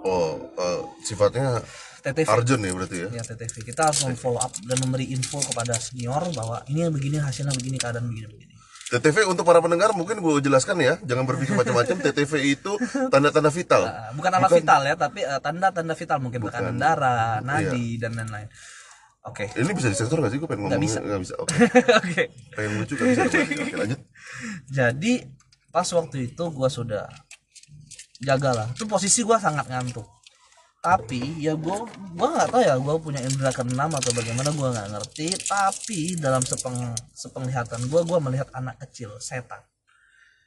Oh 0.00 0.40
eh, 0.56 0.80
sifatnya 1.04 1.60
TTV 2.00 2.26
urgent 2.32 2.62
ya 2.64 2.72
berarti 2.72 2.96
ya? 2.96 3.08
Ya 3.12 3.22
TTV 3.22 3.54
kita 3.72 3.92
harus 3.92 4.00
memfollow 4.08 4.40
up 4.40 4.52
dan 4.64 4.76
memberi 4.80 5.12
info 5.12 5.38
kepada 5.44 5.76
senior 5.76 6.24
bahwa 6.32 6.64
ini 6.72 6.88
yang 6.88 6.92
begini 6.92 7.20
hasilnya 7.20 7.52
begini 7.52 7.76
keadaan 7.76 8.08
begini 8.08 8.28
begini. 8.28 8.54
TTV 8.90 9.22
untuk 9.30 9.46
para 9.46 9.62
pendengar 9.62 9.94
mungkin 9.94 10.18
gue 10.18 10.42
jelaskan 10.42 10.82
ya. 10.82 10.98
Jangan 11.06 11.22
berpikir 11.22 11.54
macam-macam. 11.54 11.96
TTV 12.10 12.32
itu 12.58 12.74
tanda-tanda 13.06 13.52
vital. 13.54 13.86
Uh, 13.86 14.10
bukan 14.18 14.30
alat 14.34 14.50
vital 14.50 14.80
ya 14.82 14.94
tapi 14.98 15.20
uh, 15.22 15.38
tanda-tanda 15.38 15.94
vital 15.94 16.18
mungkin. 16.18 16.42
Tekanan 16.50 16.74
darah 16.74 17.38
nadi 17.38 18.02
dan 18.02 18.18
lain-lain. 18.18 18.50
Oke. 19.30 19.52
Ini 19.54 19.70
bisa 19.76 19.92
disensor 19.92 20.18
nggak 20.18 20.32
sih? 20.34 20.38
Gue 20.42 20.48
pengen 20.50 20.66
ngomong 20.66 20.82
bisa. 20.82 20.98
nggak 20.98 21.20
bisa. 21.22 21.34
Oke. 21.38 21.54
Oke. 22.02 22.22
Pengen 22.58 22.70
lucu 22.82 22.92
nggak 22.98 23.08
bisa. 23.14 23.22
Oke 23.62 23.76
lanjut. 23.78 24.00
Jadi 24.66 25.12
pas 25.70 25.86
waktu 25.86 26.34
itu 26.34 26.44
gua 26.50 26.66
sudah 26.66 27.06
jaga 28.18 28.50
lah 28.52 28.66
itu 28.74 28.84
posisi 28.90 29.22
gua 29.22 29.38
sangat 29.38 29.70
ngantuk 29.70 30.04
tapi 30.80 31.20
ya 31.36 31.52
gua 31.60 31.84
gua 32.16 32.28
nggak 32.32 32.48
tahu 32.56 32.62
ya 32.64 32.74
gua 32.80 32.96
punya 32.96 33.20
indera 33.20 33.52
keenam 33.52 33.92
atau 33.92 34.10
bagaimana 34.16 34.48
gua 34.56 34.68
nggak 34.72 34.88
ngerti. 34.96 35.28
Tapi 35.44 36.16
dalam 36.16 36.40
sepeng 36.40 36.96
sepenglihatan 37.12 37.84
gua 37.92 38.00
gua 38.08 38.18
melihat 38.24 38.48
anak 38.56 38.80
kecil 38.88 39.20
setan. 39.20 39.60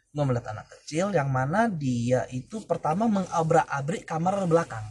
Gua 0.09 0.25
melihat 0.25 0.57
anak 0.57 0.73
kecil 0.73 1.13
yang 1.13 1.29
mana 1.29 1.69
dia 1.69 2.25
itu 2.33 2.65
pertama 2.65 3.05
mengabrak-abrik 3.05 4.09
kamar 4.09 4.41
belakang. 4.49 4.85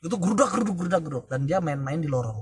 Itu 0.00 0.16
gerudak 0.16 0.48
geruduk 0.56 0.74
gerudak 0.80 1.00
geruduk. 1.04 1.26
Dan 1.28 1.44
dia 1.44 1.60
main-main 1.60 2.00
di 2.00 2.08
lorong. 2.08 2.40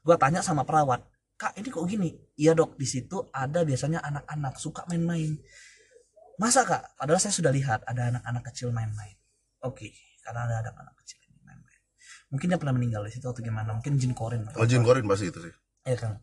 Gua 0.00 0.16
tanya 0.16 0.40
sama 0.40 0.64
perawat 0.64 1.12
kak 1.42 1.58
ini 1.58 1.68
kok 1.74 1.84
gini? 1.90 2.10
Iya 2.38 2.54
dok. 2.54 2.78
Di 2.78 2.86
situ 2.86 3.26
ada 3.34 3.66
biasanya 3.66 3.98
anak-anak 4.00 4.54
suka 4.62 4.86
main-main. 4.86 5.34
Masa 6.38 6.62
kak? 6.62 6.94
Padahal 6.94 7.18
saya 7.18 7.34
sudah 7.34 7.50
lihat 7.50 7.82
ada 7.82 8.14
anak-anak 8.14 8.42
kecil 8.48 8.70
main-main. 8.70 9.18
Oke. 9.66 9.90
Karena 10.22 10.46
ada 10.46 10.62
anak-anak 10.62 11.01
mungkin 12.32 12.48
dia 12.48 12.58
pernah 12.58 12.72
meninggal 12.72 13.04
di 13.04 13.12
situ 13.12 13.28
atau 13.28 13.44
gimana. 13.44 13.76
Mungkin 13.76 14.00
jin 14.00 14.16
korin 14.16 14.48
oh 14.56 14.64
Jin 14.64 14.80
Korin 14.80 15.04
pasti 15.04 15.28
itu 15.28 15.38
sih. 15.44 15.52
Ya 15.84 15.96
kan. 16.00 16.18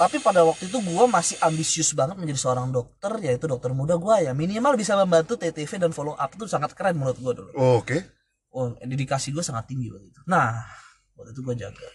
Tapi 0.00 0.16
pada 0.24 0.40
waktu 0.48 0.72
itu 0.72 0.80
gua 0.80 1.04
masih 1.04 1.36
ambisius 1.44 1.92
banget 1.92 2.16
menjadi 2.16 2.40
seorang 2.40 2.72
dokter 2.72 3.12
yaitu 3.20 3.44
dokter 3.44 3.76
muda 3.76 4.00
gua 4.00 4.24
ya. 4.24 4.32
Minimal 4.32 4.80
bisa 4.80 4.96
membantu 4.96 5.36
TTV 5.36 5.76
dan 5.76 5.92
follow 5.92 6.16
up 6.16 6.32
itu 6.32 6.48
sangat 6.48 6.72
keren 6.72 6.96
menurut 6.96 7.20
gua 7.20 7.32
dulu. 7.36 7.52
Oh, 7.52 7.84
oke. 7.84 8.00
Oh 8.50 8.74
dedikasi 8.82 9.30
gue 9.30 9.44
sangat 9.46 9.70
tinggi 9.70 9.92
waktu 9.94 10.10
itu. 10.10 10.20
Nah 10.26 10.58
waktu 11.14 11.30
itu 11.36 11.40
gue 11.46 11.54
jaga. 11.54 11.88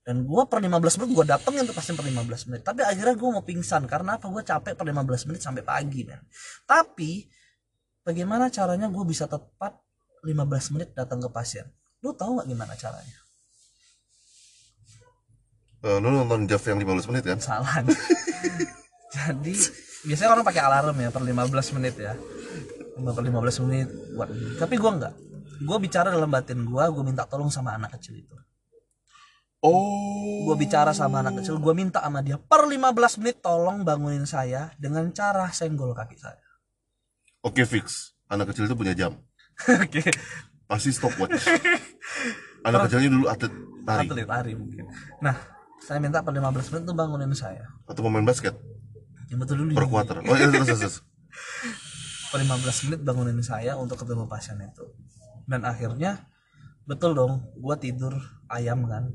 Dan 0.00 0.26
gue 0.26 0.42
per 0.48 0.58
15 0.58 0.74
menit 0.98 1.10
gue 1.14 1.26
datengin 1.28 1.62
tuh 1.68 1.76
pasien 1.76 1.94
per 1.94 2.02
15 2.02 2.48
menit. 2.50 2.62
Tapi 2.66 2.82
akhirnya 2.82 3.14
gue 3.14 3.30
mau 3.30 3.44
pingsan. 3.46 3.86
Karena 3.86 4.18
apa? 4.18 4.26
Gue 4.26 4.42
capek 4.42 4.74
per 4.74 4.82
15 4.90 5.28
menit 5.30 5.40
sampai 5.44 5.62
pagi 5.62 6.02
men. 6.02 6.18
Tapi 6.66 7.30
bagaimana 8.02 8.50
caranya 8.50 8.90
gue 8.90 9.04
bisa 9.06 9.30
tepat 9.30 9.78
15 10.26 10.74
menit 10.74 10.88
datang 10.98 11.22
ke 11.22 11.30
pasien 11.30 11.68
lu 12.00 12.10
tahu 12.16 12.40
nggak 12.40 12.48
gimana 12.48 12.74
caranya? 12.76 13.18
Eh, 15.80 15.96
lu 15.96 16.08
nonton 16.12 16.44
Jeff 16.44 16.60
yang 16.68 16.76
15 16.76 17.08
menit 17.08 17.24
kan 17.24 17.40
salah 17.40 17.80
jadi 19.16 19.54
biasanya 20.04 20.30
orang 20.36 20.44
pakai 20.44 20.60
alarm 20.60 20.96
ya 21.00 21.08
per 21.08 21.24
15 21.24 21.76
menit 21.80 21.94
ya. 21.96 22.12
Per 23.00 23.24
15 23.24 23.64
menit. 23.64 23.88
Buat 24.12 24.28
tapi 24.60 24.76
gue 24.76 24.90
enggak 24.92 25.14
gue 25.60 25.76
bicara 25.76 26.08
dalam 26.08 26.28
batin 26.32 26.64
gue 26.64 26.84
gue 26.88 27.04
minta 27.04 27.28
tolong 27.28 27.52
sama 27.52 27.76
anak 27.76 27.96
kecil 27.96 28.16
itu. 28.20 28.36
Oh. 29.60 30.48
Gue 30.48 30.56
bicara 30.56 30.96
sama 30.96 31.20
anak 31.20 31.40
kecil 31.40 31.60
gue 31.60 31.74
minta 31.76 32.00
sama 32.00 32.24
dia 32.24 32.40
per 32.40 32.64
15 32.64 33.20
menit 33.20 33.44
tolong 33.44 33.84
bangunin 33.84 34.24
saya 34.24 34.72
dengan 34.76 35.08
cara 35.12 35.48
senggol 35.52 35.96
kaki 35.96 36.16
saya. 36.16 36.44
Oke 37.40 37.64
fix. 37.64 38.16
Anak 38.28 38.52
kecil 38.52 38.68
itu 38.68 38.76
punya 38.76 38.92
jam. 38.92 39.16
Oke 39.84 40.00
pasti 40.70 40.94
stopwatch 40.94 41.50
anak 42.66 42.86
kecilnya 42.86 43.10
dulu 43.10 43.26
atlet 43.26 43.50
tari 43.82 44.06
atlet 44.06 44.28
lari 44.28 44.52
mungkin. 44.54 44.86
Nah 45.18 45.34
saya 45.82 45.98
minta 45.98 46.22
per 46.22 46.30
15 46.30 46.70
menit 46.76 46.84
tuh 46.86 46.94
bangunin 46.94 47.32
saya. 47.34 47.64
Atau 47.90 48.06
pemain 48.06 48.22
basket? 48.22 48.54
Yang 49.32 49.38
betul 49.42 49.56
dulu 49.66 49.70
per 49.74 49.86
quarter. 49.90 50.16
Oh 50.22 50.36
iya 50.38 50.46
terus 50.52 50.68
terus, 50.70 50.96
per 52.30 52.38
15 52.38 52.86
menit 52.86 53.00
bangunin 53.02 53.40
saya 53.42 53.74
untuk 53.74 53.98
ketemu 53.98 54.30
pasien 54.30 54.60
itu. 54.62 54.86
Dan 55.50 55.66
akhirnya 55.66 56.30
betul 56.86 57.18
dong 57.18 57.50
gue 57.58 57.76
tidur 57.80 58.14
ayam 58.46 58.86
kan. 58.86 59.10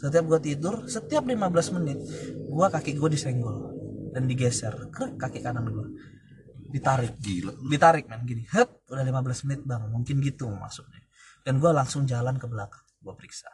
Setiap 0.00 0.24
gue 0.26 0.40
tidur 0.40 0.88
setiap 0.88 1.22
15 1.22 1.76
menit 1.78 2.00
gue 2.48 2.66
kaki 2.66 2.96
gue 2.96 3.08
disenggol 3.12 3.70
dan 4.10 4.26
digeser 4.26 4.90
krek 4.90 5.20
kaki 5.20 5.38
kanan 5.44 5.70
gue 5.70 5.86
ditarik. 6.70 7.18
Gila 7.18 7.52
ditarik 7.66 8.06
men. 8.06 8.22
Gini 8.24 8.46
het 8.48 8.86
udah 8.86 9.02
15 9.02 9.46
menit 9.46 9.60
bang. 9.66 9.82
Mungkin 9.90 10.16
gitu 10.22 10.48
maksudnya. 10.48 11.02
Dan 11.42 11.58
gue 11.58 11.70
langsung 11.74 12.06
jalan 12.06 12.38
ke 12.38 12.46
belakang. 12.46 12.84
Gue 13.02 13.14
periksa. 13.18 13.50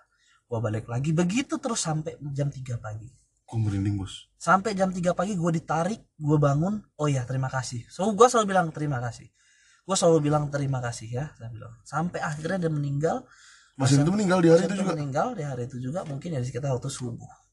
Gue 0.46 0.58
balik 0.60 0.86
lagi. 0.86 1.10
Begitu 1.16 1.58
terus 1.58 1.82
sampai 1.82 2.20
jam 2.36 2.52
3 2.52 2.78
pagi. 2.78 3.08
Gue 3.46 3.58
merinding 3.58 3.96
bos. 3.96 4.28
Sampai 4.36 4.76
jam 4.76 4.92
3 4.92 5.16
pagi 5.16 5.34
gue 5.34 5.50
ditarik 5.56 6.00
gue 6.14 6.38
bangun. 6.38 6.78
Oh 7.00 7.08
ya 7.08 7.24
terima 7.24 7.48
kasih. 7.48 7.88
So 7.88 8.06
gue 8.12 8.26
selalu 8.28 8.52
bilang 8.52 8.66
terima 8.70 9.00
kasih. 9.00 9.26
Gue 9.86 9.96
selalu 9.96 10.18
bilang 10.28 10.50
terima 10.52 10.82
kasih 10.84 11.08
ya 11.08 11.24
saya 11.38 11.48
bilang. 11.48 11.72
Sampai 11.82 12.20
akhirnya 12.20 12.68
dia 12.68 12.72
meninggal. 12.72 13.24
Masih 13.76 14.00
itu 14.00 14.08
meninggal 14.08 14.40
di 14.40 14.48
hari 14.48 14.64
itu 14.64 14.76
juga? 14.80 14.92
meninggal 14.96 15.28
di 15.36 15.42
hari 15.44 15.62
itu 15.68 15.76
juga. 15.80 16.00
Mungkin 16.08 16.28
ya 16.36 16.40
sekitar 16.40 16.72
waktu 16.72 16.88
subuh 16.88 17.45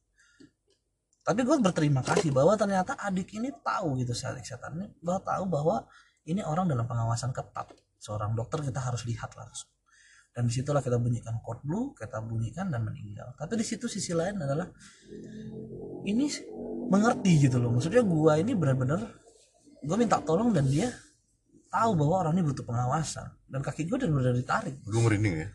tapi 1.24 1.40
gue 1.48 1.56
berterima 1.56 2.04
kasih 2.04 2.36
bahwa 2.36 2.60
ternyata 2.60 3.00
adik 3.00 3.32
ini 3.40 3.48
tahu 3.64 3.96
gitu 4.04 4.12
saat 4.12 4.36
kesehatan 4.44 4.76
ini 4.76 4.88
bahwa 5.00 5.20
tahu 5.24 5.44
bahwa 5.48 5.76
ini 6.28 6.44
orang 6.44 6.68
dalam 6.68 6.84
pengawasan 6.84 7.32
ketat. 7.32 7.72
Seorang 8.04 8.36
dokter 8.36 8.60
kita 8.60 8.84
harus 8.84 9.08
lihat 9.08 9.32
langsung. 9.40 9.72
Dan 10.36 10.52
di 10.52 10.52
situlah 10.52 10.84
kita 10.84 11.00
bunyikan 11.00 11.40
code 11.40 11.64
blue 11.64 11.96
kita 11.96 12.20
bunyikan 12.20 12.68
dan 12.68 12.84
meninggal. 12.84 13.32
Tapi 13.40 13.56
di 13.56 13.64
situ 13.64 13.88
sisi 13.88 14.12
lain 14.12 14.36
adalah 14.44 14.68
ini 16.04 16.28
mengerti 16.92 17.48
gitu 17.48 17.56
loh. 17.56 17.72
Maksudnya 17.72 18.04
gua 18.04 18.36
ini 18.36 18.52
benar-benar 18.52 19.00
gue 19.80 19.96
minta 19.96 20.20
tolong 20.20 20.52
dan 20.52 20.68
dia 20.68 20.92
tahu 21.72 21.96
bahwa 21.96 22.28
orang 22.28 22.36
ini 22.36 22.44
butuh 22.52 22.68
pengawasan. 22.68 23.32
Dan 23.48 23.64
kaki 23.64 23.88
gue 23.88 23.96
benar-benar 23.96 24.36
ditarik. 24.36 24.76
Gue 24.84 25.00
merinding 25.00 25.36
ya 25.40 25.48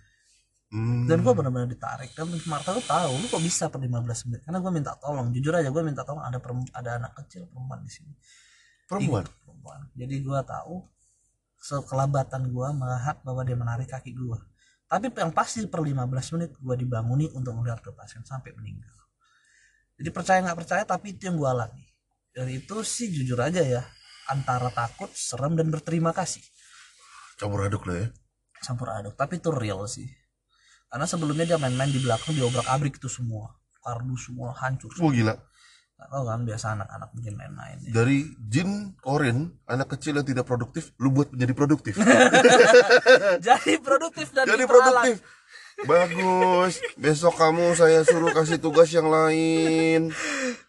hmm. 0.73 1.09
dan 1.09 1.21
gue 1.21 1.33
benar-benar 1.33 1.69
ditarik. 1.69 2.13
Dan 2.13 2.29
Marta 2.49 2.73
tuh 2.73 2.85
tahu 2.85 3.13
lu 3.19 3.27
kok 3.29 3.43
bisa 3.43 3.69
per 3.69 3.81
15 3.81 4.29
menit? 4.29 4.41
Karena 4.45 4.59
gue 4.61 4.73
minta 4.73 4.93
tolong 4.97 5.29
jujur 5.33 5.53
aja 5.53 5.69
gue 5.69 5.83
minta 5.85 6.03
tolong 6.05 6.25
ada 6.25 6.39
ada 6.75 6.91
anak 7.01 7.13
kecil 7.25 7.49
perempuan 7.49 7.81
di 7.85 7.91
sini. 7.93 8.13
Perempuan? 8.89 9.25
Perempuan. 9.45 9.81
Jadi 9.97 10.15
gue 10.25 10.41
tahu 10.45 10.99
sekelabatan 11.59 12.55
gua 12.55 12.71
melihat 12.71 13.19
bahwa 13.27 13.43
dia 13.43 13.59
menarik 13.59 13.91
kaki 13.91 14.15
gua. 14.15 14.39
Tapi 14.89 15.13
yang 15.13 15.35
pasti 15.35 15.67
per 15.69 15.85
15 15.85 16.35
menit 16.39 16.51
gua 16.63 16.79
dibanguni 16.79 17.29
untuk 17.35 17.53
melihat 17.59 17.83
ke 17.83 17.91
pasien 17.93 18.25
sampai 18.25 18.55
meninggal. 18.57 18.95
Jadi 19.99 20.09
percaya 20.15 20.39
nggak 20.41 20.59
percaya 20.65 20.83
tapi 20.87 21.19
itu 21.19 21.29
yang 21.29 21.37
gua 21.37 21.53
alami. 21.53 21.85
Dari 22.31 22.63
itu 22.63 22.77
sih 22.87 23.11
jujur 23.11 23.37
aja 23.43 23.61
ya 23.61 23.83
antara 24.31 24.71
takut 24.71 25.11
serem 25.13 25.59
dan 25.59 25.69
berterima 25.69 26.15
kasih. 26.15 26.41
Campur 27.37 27.67
aduk 27.67 27.85
lah 27.91 28.07
ya? 28.07 28.09
Campur 28.63 28.89
aduk 28.95 29.15
tapi 29.19 29.43
itu 29.43 29.51
real 29.51 29.83
sih 29.91 30.07
karena 30.89 31.07
sebelumnya 31.07 31.45
dia 31.45 31.59
main-main 31.61 31.93
di 31.93 32.01
belakang 32.01 32.33
diobrak 32.33 32.67
abrik 32.69 32.97
itu 32.97 33.09
semua. 33.09 33.53
Kardus 33.79 34.29
semua 34.29 34.53
hancur 34.57 34.93
wah 35.01 35.13
gila. 35.13 35.35
Gak 35.99 36.09
tau 36.15 36.23
kan 36.31 36.47
biasa 36.47 36.67
anak-anak 36.79 37.11
mungkin 37.11 37.35
main-main 37.35 37.77
ya. 37.83 37.91
dari 37.91 38.23
jin 38.39 38.95
korin 39.03 39.51
anak 39.67 39.99
kecil 39.99 40.15
yang 40.15 40.27
tidak 40.27 40.47
produktif 40.47 40.95
lu 41.03 41.11
buat 41.11 41.35
menjadi 41.35 41.53
produktif. 41.59 41.95
Jadi 43.47 43.83
produktif 43.83 44.31
dan 44.31 44.47
jadi 44.47 44.63
diperalat. 44.63 44.95
produktif. 44.95 45.19
Bagus. 45.87 46.75
Besok 46.99 47.35
kamu 47.39 47.75
saya 47.75 48.03
suruh 48.07 48.31
kasih 48.31 48.59
tugas 48.63 48.91
yang 48.91 49.11
lain. 49.11 50.11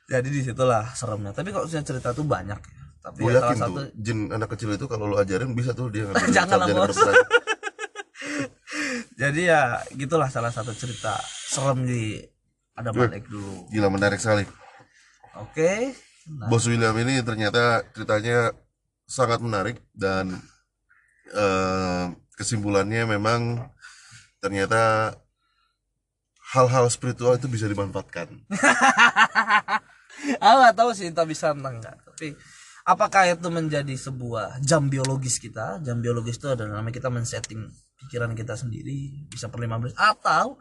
Jadi 0.09 0.27
di 0.33 0.41
situlah 0.45 0.93
seremnya. 0.93 1.33
Tapi 1.33 1.49
kalau 1.53 1.65
saya 1.69 1.85
cerita 1.85 2.13
tuh 2.13 2.25
banyak 2.25 2.57
ya. 2.57 2.79
Tapi 2.99 3.17
gue 3.23 3.31
ya 3.31 3.39
salah 3.39 3.47
yakin 3.47 3.59
satu 3.63 3.73
tuh 3.79 3.85
jin 3.95 4.19
anak 4.29 4.49
kecil 4.53 4.69
itu 4.75 4.85
kalau 4.91 5.05
lu 5.07 5.15
ajarin 5.15 5.55
bisa 5.55 5.71
tuh 5.71 5.87
dia 5.87 6.09
ngambil 6.09 6.29
Jangan 6.37 6.57
lah, 6.59 6.67
Bos. 6.67 6.99
Jadi 9.19 9.41
ya 9.51 9.61
gitulah 9.99 10.31
salah 10.31 10.47
satu 10.47 10.71
cerita 10.71 11.19
serem 11.27 11.83
di 11.83 12.23
ada 12.71 12.95
Malik 12.95 13.27
dulu. 13.27 13.67
gila 13.67 13.91
menarik 13.91 14.15
sekali. 14.15 14.47
Oke 15.35 15.91
nah, 16.31 16.47
Bos 16.47 16.63
William 16.71 16.95
ini 16.95 17.19
ternyata 17.19 17.83
ceritanya 17.91 18.55
sangat 19.03 19.43
menarik 19.43 19.83
dan 19.91 20.39
eh, 21.35 22.15
kesimpulannya 22.39 23.19
memang 23.19 23.67
ternyata 24.39 25.11
hal-hal 26.55 26.87
spiritual 26.87 27.35
itu 27.35 27.51
bisa 27.51 27.67
dimanfaatkan. 27.67 28.31
aku 30.39 30.55
nggak 30.63 30.77
tahu 30.79 30.95
sih 30.95 31.11
entah 31.11 31.27
bisa 31.27 31.51
entah 31.51 31.75
enggak 31.75 31.95
tapi 32.07 32.39
apakah 32.87 33.27
itu 33.27 33.51
menjadi 33.51 33.99
sebuah 33.99 34.63
jam 34.63 34.87
biologis 34.87 35.43
kita? 35.43 35.83
Jam 35.83 35.99
biologis 35.99 36.39
itu 36.39 36.47
adalah 36.47 36.79
namanya 36.79 36.95
kita 36.95 37.11
men-setting 37.11 37.67
pikiran 38.05 38.31
kita 38.33 38.55
sendiri 38.55 39.27
bisa 39.27 39.51
per 39.51 39.59
15 39.59 39.93
atau 39.95 40.59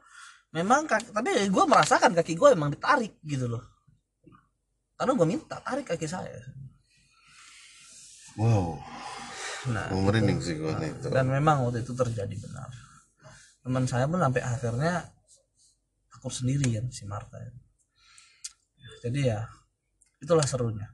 memang 0.52 0.88
kaki, 0.88 1.12
tapi 1.12 1.30
gue 1.46 1.64
merasakan 1.68 2.16
kaki 2.16 2.34
gue 2.34 2.48
emang 2.52 2.72
ditarik 2.74 3.20
gitu 3.22 3.46
loh. 3.46 3.62
Karena 4.98 5.14
gue 5.14 5.26
minta 5.28 5.62
tarik 5.62 5.86
kaki 5.86 6.06
saya. 6.10 6.42
Wow, 8.38 8.78
nah 9.74 9.90
merinding 9.90 10.38
sih 10.38 10.54
gua 10.62 10.78
nih. 10.78 10.94
dan 11.10 11.26
memang 11.26 11.66
waktu 11.66 11.82
itu 11.82 11.90
terjadi 11.90 12.34
benar. 12.38 12.70
Teman 13.66 13.82
saya 13.90 14.06
pun 14.06 14.22
sampai 14.22 14.42
akhirnya 14.46 15.10
takut 16.06 16.30
sendiri 16.30 16.70
kan 16.70 16.86
si 16.86 17.02
Marta 17.02 17.34
jadi 18.98 19.20
ya 19.34 19.40
itulah 20.18 20.46
serunya. 20.46 20.86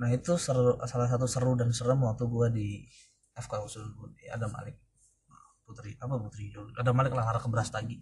Nah 0.00 0.08
itu 0.12 0.36
seru 0.40 0.80
salah 0.88 1.08
satu 1.08 1.28
seru 1.28 1.52
dan 1.56 1.72
serem 1.76 2.00
waktu 2.00 2.24
gua 2.24 2.48
di 2.48 2.84
FK 3.36 3.52
Usul 3.64 3.84
di 4.16 4.28
Adam 4.28 4.52
Malik 4.52 4.89
Putri 5.70 5.94
apa 5.94 6.14
Putri 6.18 6.50
Adam 6.74 6.94
Malik 6.98 7.14
lah 7.14 7.30
ke 7.38 7.46
Brastagi 7.46 7.96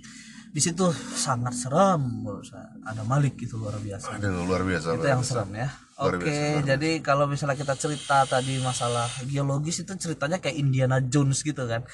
di 0.49 0.61
situ 0.65 0.89
sangat 1.13 1.53
serem 1.53 2.01
menurut 2.25 2.49
saya 2.49 2.73
Adam 2.89 3.05
Malik 3.05 3.37
itu 3.37 3.61
luar 3.61 3.77
biasa 3.77 4.17
Aduh, 4.17 4.49
luar 4.49 4.65
biasa. 4.65 4.97
itu 4.97 5.05
luar 5.05 5.13
yang 5.13 5.21
biasa. 5.21 5.33
serem 5.37 5.51
ya. 5.53 5.69
Luar 5.99 6.15
Oke, 6.17 6.25
biasa, 6.25 6.65
jadi 6.65 6.91
kalau 7.05 7.25
misalnya 7.29 7.57
kita 7.59 7.75
cerita 7.77 8.17
tadi 8.25 8.55
masalah 8.63 9.11
geologis 9.29 9.83
itu 9.85 9.93
ceritanya 10.01 10.41
kayak 10.41 10.57
Indiana 10.57 11.03
Jones 11.05 11.45
gitu 11.45 11.69
kan. 11.69 11.85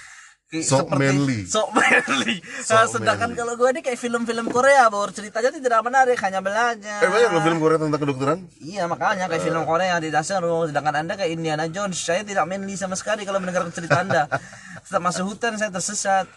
Kayak 0.45 0.67
Sok 0.69 0.89
manly. 0.95 1.41
Sok 1.49 1.69
manly. 1.73 2.37
Sok 2.63 2.77
Nah, 2.77 2.87
sedangkan 2.87 3.33
manly. 3.33 3.41
kalau 3.41 3.53
gue 3.59 3.69
ini 3.75 3.81
kayak 3.81 3.99
film-film 3.99 4.47
Korea, 4.53 4.87
bahwa 4.93 5.09
ceritanya 5.11 5.51
tidak 5.51 5.81
menarik, 5.83 6.19
hanya 6.21 6.41
belajar. 6.45 7.01
Eh 7.01 7.11
banyak 7.11 7.31
loh 7.33 7.43
film 7.43 7.59
Korea 7.59 7.79
tentang 7.81 8.01
kedokteran. 8.01 8.39
Iya 8.61 8.85
makanya 8.87 9.27
kayak 9.27 9.43
film 9.43 9.65
Korea 9.65 9.97
di 9.99 10.13
dasar 10.13 10.45
sedangkan 10.45 10.95
anda 11.03 11.17
kayak 11.17 11.33
Indiana 11.33 11.67
Jones 11.67 11.97
saya 11.97 12.23
tidak 12.23 12.45
manly 12.45 12.77
sama 12.77 12.95
sekali 12.95 13.25
kalau 13.25 13.41
mendengarkan 13.41 13.73
cerita 13.73 14.05
anda 14.05 14.29
Setelah 14.85 15.11
masuk 15.11 15.25
hutan 15.33 15.57
saya 15.57 15.73
tersesat 15.73 16.29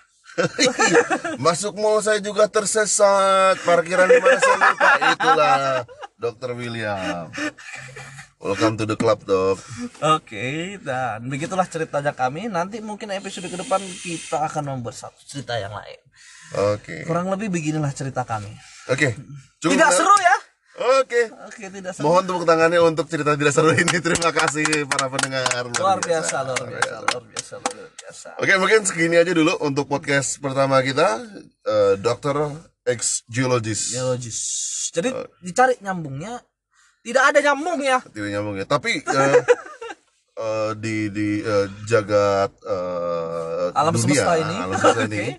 Masuk 1.41 1.73
mall 1.81 1.97
saya 1.97 2.21
juga 2.21 2.45
tersesat. 2.45 3.57
Parkiran 3.65 4.05
di 4.05 4.21
mana 4.21 4.37
saya 4.37 4.57
lupa. 4.69 4.89
Itulah 5.17 5.57
Dokter 6.17 6.57
William. 6.57 7.29
Welcome 8.41 8.73
to 8.81 8.89
the 8.89 8.97
club, 8.97 9.21
Dok. 9.21 9.61
Oke, 10.17 10.81
dan 10.81 11.21
begitulah 11.29 11.69
ceritanya 11.69 12.09
kami. 12.09 12.49
Nanti 12.49 12.81
mungkin 12.81 13.13
episode 13.13 13.45
ke 13.45 13.53
depan 13.53 13.77
kita 14.01 14.41
akan 14.49 14.77
membuat 14.77 14.97
satu 14.97 15.21
cerita 15.21 15.61
yang 15.61 15.77
lain. 15.77 16.01
Oke. 16.73 17.05
Kurang 17.05 17.29
lebih 17.29 17.53
beginilah 17.53 17.93
cerita 17.93 18.25
kami. 18.25 18.49
Oke. 18.89 19.13
Cukup 19.61 19.77
Tidak 19.77 19.89
seru 19.93 20.15
ya? 20.17 20.35
Oke. 21.01 21.21
Oke, 21.49 21.63
tidak 21.69 21.93
seru. 21.93 22.09
Mohon 22.09 22.23
tepuk 22.29 22.45
tangannya 22.49 22.79
untuk 22.81 23.05
cerita 23.09 23.37
tidak 23.37 23.53
seru 23.53 23.73
ini. 23.77 23.97
Terima 24.05 24.29
kasih 24.33 24.89
para 24.89 25.13
pendengar. 25.13 25.45
Luar 25.69 26.01
biasa, 26.01 26.35
luar 26.49 26.65
biasa, 26.65 26.95
luar 27.01 27.23
biasa, 27.29 27.53
luar 27.61 27.89
biasa. 27.93 28.29
Oke, 28.41 28.53
mungkin 28.57 28.81
segini 28.89 29.21
aja 29.21 29.33
dulu 29.37 29.53
untuk 29.61 29.85
podcast 29.85 30.41
pertama 30.41 30.81
kita. 30.81 31.21
Eh, 31.61 31.93
Dokter 32.01 32.37
X 32.87 33.27
Geologist. 33.27 33.91
Geologis. 33.91 34.39
Jadi 34.89 35.11
dicari 35.43 35.75
nyambungnya 35.79 36.39
tidak 37.03 37.23
ada 37.31 37.39
nyambungnya. 37.41 37.97
Tidak 38.03 38.29
nyambung 38.31 38.55
ya. 38.55 38.65
Tapi 38.65 38.99
eh, 38.99 39.39
eh, 40.43 40.71
di 40.75 40.95
di 41.07 41.27
eh, 41.39 41.67
jagat 41.83 42.51
eh, 42.63 43.67
Alam 43.71 43.91
dunia, 43.91 44.03
semesta 44.03 44.33
ini. 44.35 44.55
alam 44.55 44.75
semesta 44.75 45.03
ini, 45.05 45.19
Oke. 45.27 45.35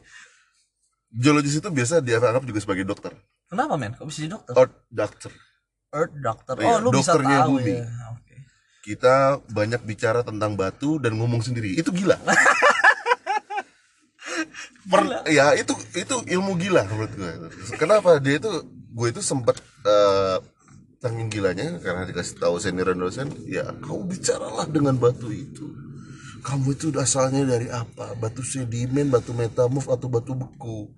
geologis 1.11 1.55
itu 1.57 1.68
biasa 1.68 2.01
dianggap 2.01 2.44
juga 2.44 2.61
sebagai 2.61 2.84
dokter. 2.84 3.12
Kenapa 3.49 3.76
men? 3.76 3.96
Kok 3.96 4.05
bisa 4.05 4.18
jadi 4.22 4.32
dokter? 4.36 4.53
Earth 4.55 4.76
doctor. 4.88 5.32
Earth 5.88 6.14
doctor. 6.14 6.55
Iya, 6.61 6.68
Oh, 6.68 6.76
lu 6.84 6.88
bisa 6.92 7.16
dokternya 7.16 7.38
tahu 7.42 7.53
bumi. 7.57 7.72
ya. 7.72 7.84
Oke. 8.12 8.34
Kita 8.84 9.14
banyak 9.49 9.80
bicara 9.84 10.20
tentang 10.20 10.53
batu 10.53 10.96
dan 11.01 11.16
ngomong 11.16 11.40
sendiri. 11.40 11.72
Itu 11.76 11.88
gila. 11.92 12.16
Per- 14.89 15.28
ya 15.28 15.53
itu 15.53 15.76
itu 15.93 16.16
ilmu 16.32 16.57
gila 16.57 16.82
menurut 16.89 17.12
gue. 17.12 17.32
Kenapa 17.76 18.16
dia 18.18 18.41
itu 18.41 18.51
gue 18.68 19.09
itu 19.12 19.20
sempat 19.20 19.61
eh, 19.84 20.36
saking 20.99 21.28
gilanya 21.28 21.78
karena 21.78 22.09
dikasih 22.09 22.41
tahu 22.41 22.57
senior 22.59 22.91
dan 22.91 22.99
dosen, 23.05 23.28
ya 23.45 23.68
kau 23.84 24.03
bicaralah 24.03 24.66
dengan 24.66 24.97
batu 24.97 25.28
itu. 25.28 25.68
Kamu 26.39 26.70
itu 26.72 26.95
asalnya 26.97 27.45
dari 27.45 27.68
apa? 27.68 28.14
Batu 28.16 28.41
sedimen, 28.41 29.11
batu 29.11 29.34
metamorf 29.34 29.91
atau 29.91 30.09
batu 30.09 30.32
beku? 30.39 30.89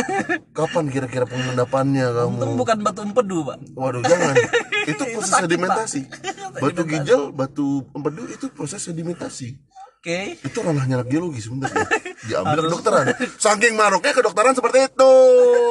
Kapan 0.56 0.88
kira-kira 0.88 1.28
pengendapannya 1.28 2.10
kamu? 2.10 2.32
Untung 2.32 2.56
bukan 2.58 2.78
batu 2.80 3.00
empedu, 3.04 3.44
Pak. 3.44 3.58
Waduh 3.76 4.02
jangan 4.02 4.34
Itu 4.90 5.02
proses 5.04 5.30
sakit, 5.34 5.44
sedimentasi 5.50 6.00
Batu 6.62 6.82
ginjal, 6.86 7.22
batu 7.34 7.84
empedu 7.92 8.22
itu 8.30 8.46
proses 8.54 8.80
sedimentasi 8.86 9.58
Oke. 9.98 10.38
Itu 10.38 10.62
ranahnya 10.62 11.02
geologi 11.02 11.42
sebenarnya 11.42 11.82
Diambil 12.24 12.64
kedokteran 12.64 13.04
Saking 13.44 13.76
maruknya 13.76 14.12
kedokteran 14.12 14.56
seperti 14.56 14.88
itu 14.88 15.14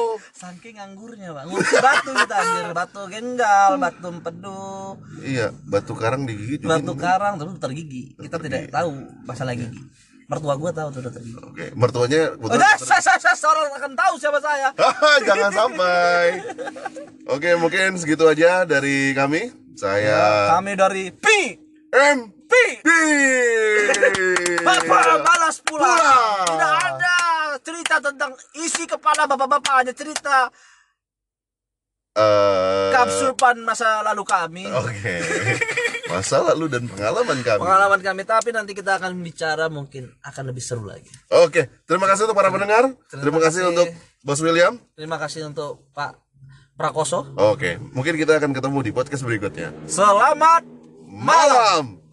Saking 0.40 0.76
anggurnya, 0.76 1.32
Pak. 1.32 1.42
Ngurusin 1.48 1.80
batu 1.80 2.10
kita 2.12 2.34
anjir. 2.36 2.64
Batu 2.70 3.02
ginjal, 3.08 3.72
batu 3.76 4.06
empedu, 4.06 5.00
Iya 5.18 5.48
batu 5.64 5.96
karang 5.96 6.22
digigit 6.22 6.60
juga 6.60 6.76
batu 6.76 6.92
karang 6.94 7.34
terus 7.34 7.56
dokter 7.56 7.72
gigi. 7.72 8.12
Kita 8.14 8.36
tidak 8.36 8.68
tahu 8.68 8.92
masalah 9.24 9.56
gigi. 9.56 9.80
Mertua 10.26 10.54
gua 10.54 10.70
tahu 10.70 10.92
tuh 10.92 11.00
dokter 11.02 11.24
gigi. 11.24 11.40
Oke 11.40 11.66
mertuanya 11.72 12.36
Oh, 12.36 12.52
kebetulan- 12.52 12.78
saya, 12.78 13.00
saya, 13.00 13.18
saya, 13.32 13.48
orang 13.48 13.72
akan 13.74 13.92
tahu 13.96 14.14
siapa 14.20 14.38
saya. 14.38 14.68
Jangan 15.26 15.50
sampai 15.50 16.26
Oke 17.26 17.50
mungkin 17.56 17.96
segitu 17.96 18.28
aja 18.28 18.62
dari 18.62 19.16
kami 19.16 19.50
Saya 19.72 20.52
Kami 20.52 20.72
dari 20.76 21.10
Pi 21.10 21.38
M 21.90 22.35
B 22.46 22.52
Bapak 24.62 25.04
malas 25.22 25.56
pulang. 25.62 25.90
Pulang. 25.90 26.44
Tidak 26.46 26.74
ada 26.94 27.16
cerita 27.60 27.96
tentang 27.98 28.32
isi 28.58 28.86
kepala 28.86 29.26
bapak-bapak 29.26 29.74
hanya 29.82 29.94
cerita 29.94 30.50
Eh, 32.16 32.88
kapsulpan 32.96 33.60
masa 33.60 34.00
lalu 34.00 34.24
kami. 34.24 34.64
Oke 34.72 35.20
Masa 36.08 36.40
lalu 36.40 36.72
dan 36.72 36.88
pengalaman 36.88 37.44
kami 37.44 37.60
Pengalaman 37.60 38.00
kami 38.00 38.22
tapi 38.24 38.56
nanti 38.56 38.72
kita 38.72 38.96
akan 38.96 39.20
bicara 39.20 39.68
mungkin 39.68 40.16
akan 40.24 40.48
lebih 40.48 40.64
seru 40.64 40.88
lagi. 40.88 41.12
Oke, 41.44 41.68
terima 41.84 42.08
kasih 42.08 42.24
untuk 42.24 42.38
para 42.40 42.48
pendengar. 42.48 42.88
Terima, 43.12 43.36
kasih 43.36 43.68
kasih. 43.68 43.72
untuk 43.74 43.88
Bos 44.24 44.40
William. 44.40 44.80
Terima 44.96 45.20
kasih 45.20 45.44
untuk 45.52 45.92
Pak 45.92 46.16
Prakoso. 46.80 47.36
Oke, 47.36 47.76
mungkin 47.92 48.16
kita 48.16 48.40
akan 48.40 48.56
ketemu 48.56 48.78
di 48.80 48.90
podcast 48.96 49.20
berikutnya. 49.20 49.76
Selamat 49.84 50.64
Malam. 51.04 52.05